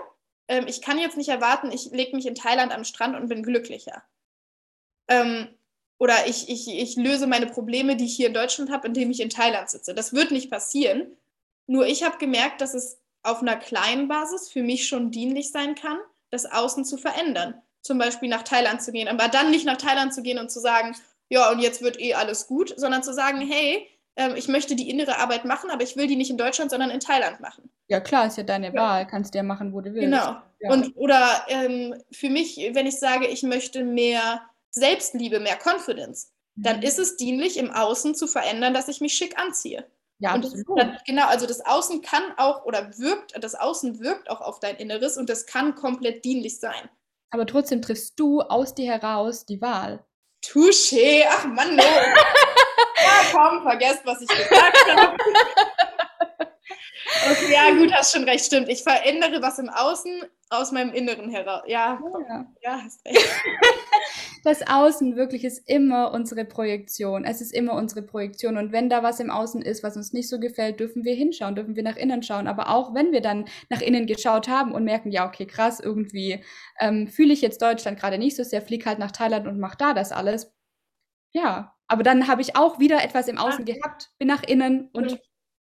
[0.49, 3.43] ähm, ich kann jetzt nicht erwarten, ich lege mich in Thailand am Strand und bin
[3.43, 4.03] glücklicher.
[5.07, 5.47] Ähm,
[5.99, 9.21] oder ich, ich, ich löse meine Probleme, die ich hier in Deutschland habe, indem ich
[9.21, 9.93] in Thailand sitze.
[9.93, 11.15] Das wird nicht passieren.
[11.67, 15.75] Nur ich habe gemerkt, dass es auf einer kleinen Basis für mich schon dienlich sein
[15.75, 15.99] kann,
[16.31, 17.61] das Außen zu verändern.
[17.81, 20.59] Zum Beispiel nach Thailand zu gehen, aber dann nicht nach Thailand zu gehen und zu
[20.59, 20.95] sagen,
[21.29, 24.89] ja, und jetzt wird eh alles gut, sondern zu sagen, hey, ähm, ich möchte die
[24.89, 27.69] innere Arbeit machen, aber ich will die nicht in Deutschland, sondern in Thailand machen.
[27.89, 28.81] Ja, klar, ist ja deine Ja.
[28.81, 29.07] Wahl.
[29.07, 30.05] Kannst du ja machen, wo du willst.
[30.05, 30.37] Genau.
[30.61, 30.71] Ja.
[30.71, 34.41] Und oder ähm, für mich, wenn ich sage, ich möchte mehr
[34.71, 36.83] Selbstliebe, mehr Confidence, dann Mhm.
[36.83, 39.85] ist es dienlich, im Außen zu verändern, dass ich mich schick anziehe.
[40.19, 40.79] Ja, Und das, absolut.
[40.79, 44.75] dann, genau, also das Außen kann auch oder wirkt, das Außen wirkt auch auf dein
[44.75, 46.89] Inneres und das kann komplett dienlich sein.
[47.31, 50.03] Aber trotzdem triffst du aus dir heraus die Wahl.
[50.45, 51.83] Touché, ach Mann, no.
[53.03, 55.15] ja, komm, vergesst, was ich gesagt habe.
[57.31, 58.69] Okay, ja, gut, hast schon recht, stimmt.
[58.69, 61.63] Ich verändere was im Außen aus meinem Inneren heraus.
[61.67, 62.45] Ja, Ja.
[62.61, 63.17] ja, hast recht.
[64.45, 67.25] Das Außen wirklich ist immer unsere Projektion.
[67.25, 68.57] Es ist immer unsere Projektion.
[68.57, 71.55] Und wenn da was im Außen ist, was uns nicht so gefällt, dürfen wir hinschauen,
[71.55, 72.47] dürfen wir nach innen schauen.
[72.47, 76.41] Aber auch wenn wir dann nach innen geschaut haben und merken, ja, okay, krass, irgendwie
[76.79, 79.75] ähm, fühle ich jetzt Deutschland gerade nicht so sehr, flieg halt nach Thailand und mach
[79.75, 80.53] da das alles.
[81.33, 85.11] Ja, aber dann habe ich auch wieder etwas im Außen gehabt, bin nach innen und
[85.11, 85.21] Stimmt.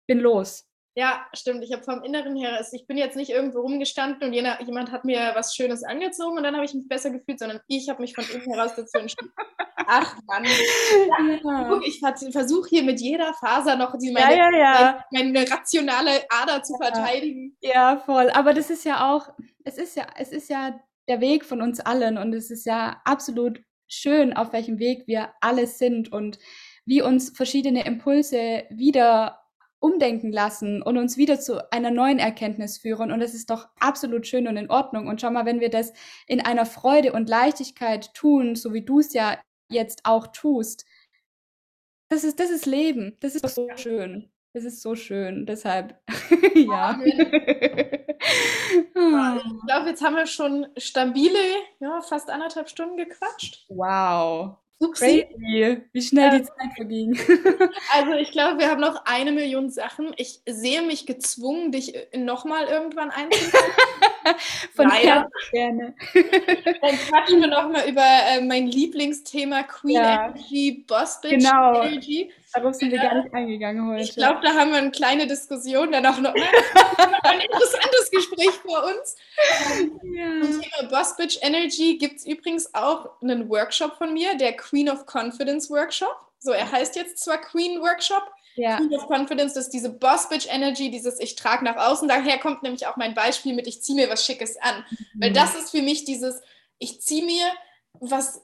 [0.08, 0.68] bin los.
[0.98, 1.62] Ja, stimmt.
[1.64, 4.94] Ich habe vom Inneren her, also ich bin jetzt nicht irgendwo rumgestanden und jener, jemand
[4.94, 8.02] hat mir was Schönes angezogen und dann habe ich mich besser gefühlt, sondern ich habe
[8.02, 9.30] mich von innen heraus dazu entschieden.
[9.88, 10.46] Ach Mann.
[10.46, 14.52] Ja, Guck, ich versuche hier mit jeder Faser noch die, meine, ja.
[14.52, 15.06] ja.
[15.12, 17.58] meine rationale Ader zu verteidigen.
[17.62, 18.30] Ja, voll.
[18.30, 19.30] Aber das ist ja auch,
[19.66, 23.02] es ist ja, es ist ja der Weg von uns allen und es ist ja
[23.04, 26.40] absolut schön, auf welchem Weg wir alle sind und
[26.86, 29.45] wie uns verschiedene Impulse wieder
[29.86, 33.12] umdenken lassen und uns wieder zu einer neuen Erkenntnis führen.
[33.12, 35.08] Und das ist doch absolut schön und in Ordnung.
[35.08, 35.94] Und schau mal, wenn wir das
[36.26, 39.38] in einer Freude und Leichtigkeit tun, so wie du es ja
[39.70, 40.86] jetzt auch tust,
[42.10, 43.16] das ist, das ist Leben.
[43.20, 44.32] Das ist doch so schön.
[44.54, 45.46] Das ist so schön.
[45.46, 46.02] Deshalb,
[46.56, 47.00] ja.
[47.00, 47.00] Ah.
[49.38, 51.38] Ich glaube, jetzt haben wir schon stabile,
[51.80, 53.66] ja, fast anderthalb Stunden gequatscht.
[53.70, 54.58] Wow.
[54.80, 55.26] Upsi.
[55.26, 57.18] Crazy, wie schnell die Zeit verging.
[57.94, 60.14] Also ich glaube, wir haben noch eine Million Sachen.
[60.18, 63.72] Ich sehe mich gezwungen, dich nochmal irgendwann einzuladen.
[64.76, 65.30] Von Leider.
[65.52, 65.96] gerne.
[66.14, 70.26] Dann quatschen wir nochmal über äh, mein Lieblingsthema Queen ja.
[70.26, 71.84] Energy, Boss Bitch genau.
[71.84, 72.32] Energy.
[72.54, 74.04] Darauf sind wir gar nicht eingegangen heute.
[74.04, 76.34] Ich glaube, da haben wir eine kleine Diskussion, dann auch noch
[77.24, 79.16] ein interessantes Gespräch vor uns.
[80.04, 80.42] Ja.
[80.42, 84.90] Zum Thema Boss Bitch Energy gibt es übrigens auch einen Workshop von mir, der Queen
[84.90, 86.16] of Confidence Workshop.
[86.40, 88.24] So, er heißt jetzt zwar Queen Workshop,
[88.56, 88.78] ja.
[88.78, 92.08] Queen of Confidence, das ist diese Boss Bitch Energy, dieses ich trage nach außen.
[92.08, 94.86] Daher kommt nämlich auch mein Beispiel mit ich ziehe mir was Schickes an.
[94.90, 95.22] Mhm.
[95.22, 96.42] Weil das ist für mich dieses,
[96.78, 97.46] ich ziehe mir
[98.00, 98.42] was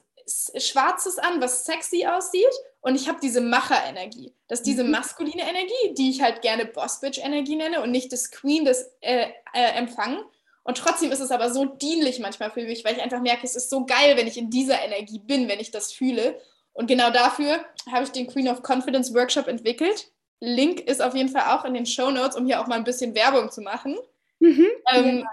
[0.56, 4.34] Schwarzes an, was sexy aussieht und ich habe diese Macher-Energie.
[4.48, 4.90] Das ist diese mhm.
[4.90, 9.76] maskuline Energie, die ich halt gerne Boss-Bitch-Energie nenne und nicht das Queen, das äh, äh,
[9.76, 10.22] Empfangen.
[10.64, 13.56] Und trotzdem ist es aber so dienlich manchmal für mich, weil ich einfach merke, es
[13.56, 16.40] ist so geil, wenn ich in dieser Energie bin, wenn ich das fühle.
[16.72, 20.10] Und genau dafür habe ich den Queen of Confidence Workshop entwickelt.
[20.40, 22.84] Link ist auf jeden Fall auch in den Show Notes, um hier auch mal ein
[22.84, 23.96] bisschen Werbung zu machen.
[24.40, 25.26] Mhm, ähm, ja.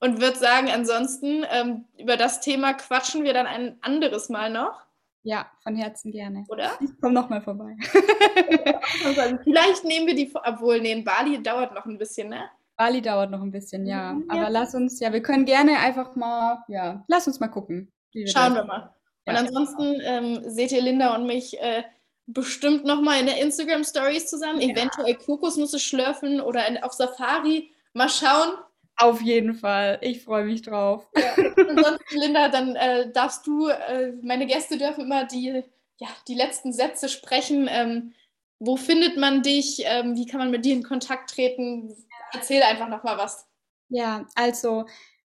[0.00, 4.84] Und würde sagen, ansonsten ähm, über das Thema quatschen wir dann ein anderes Mal noch.
[5.24, 6.44] Ja, von Herzen gerne.
[6.48, 6.72] Oder?
[6.80, 7.76] Ich komme nochmal vorbei.
[9.44, 12.50] vielleicht nehmen wir die, obwohl, nee, Bali dauert noch ein bisschen, ne?
[12.76, 14.14] Bali dauert noch ein bisschen, ja.
[14.14, 14.34] Mhm, ja.
[14.34, 17.92] Aber lass uns, ja, wir können gerne einfach mal, ja, lass uns mal gucken.
[18.12, 18.94] Wir Schauen wir mal.
[19.24, 21.84] Und ansonsten ähm, seht ihr Linda und mich äh,
[22.26, 24.60] bestimmt nochmal in der Instagram Stories zusammen.
[24.60, 27.70] Eventuell Kokosnüsse schlürfen oder in, auf Safari.
[27.92, 28.54] Mal schauen.
[28.96, 29.98] Auf jeden Fall.
[30.02, 31.08] Ich freue mich drauf.
[31.16, 31.34] Ja,
[31.68, 35.62] ansonsten, Linda, dann äh, darfst du, äh, meine Gäste dürfen immer die,
[35.98, 37.68] ja, die letzten Sätze sprechen.
[37.70, 38.12] Ähm,
[38.58, 39.82] wo findet man dich?
[39.84, 41.96] Ähm, wie kann man mit dir in Kontakt treten?
[42.32, 43.46] Erzähl einfach nochmal was.
[43.88, 44.86] Ja, also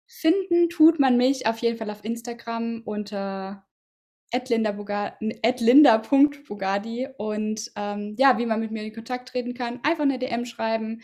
[0.07, 3.65] finden tut man mich auf jeden Fall auf Instagram unter
[5.61, 10.45] linda.bugadi und ähm, ja, wie man mit mir in Kontakt treten kann, einfach eine DM
[10.45, 11.03] schreiben.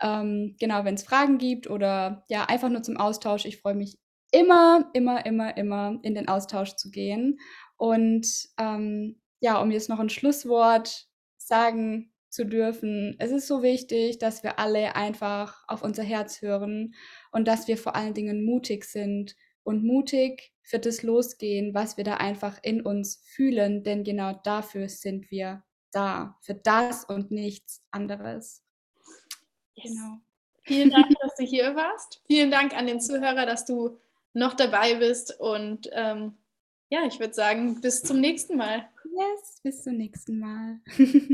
[0.00, 3.44] Ähm, genau, wenn es Fragen gibt oder ja, einfach nur zum Austausch.
[3.44, 3.98] Ich freue mich
[4.32, 7.38] immer, immer, immer, immer in den Austausch zu gehen.
[7.76, 8.26] Und
[8.58, 11.06] ähm, ja, um jetzt noch ein Schlusswort
[11.36, 16.94] sagen zu dürfen, es ist so wichtig, dass wir alle einfach auf unser Herz hören
[17.30, 22.04] und dass wir vor allen Dingen mutig sind und mutig für das losgehen, was wir
[22.04, 25.62] da einfach in uns fühlen, denn genau dafür sind wir
[25.92, 28.62] da, für das und nichts anderes.
[29.74, 29.92] Yes.
[29.92, 30.18] Genau.
[30.64, 32.22] Vielen Dank, dass du hier warst.
[32.26, 33.98] Vielen Dank an den Zuhörer, dass du
[34.32, 35.38] noch dabei bist.
[35.38, 36.36] Und ähm,
[36.88, 38.88] ja, ich würde sagen, bis zum nächsten Mal.
[39.04, 40.80] Yes, bis zum nächsten Mal.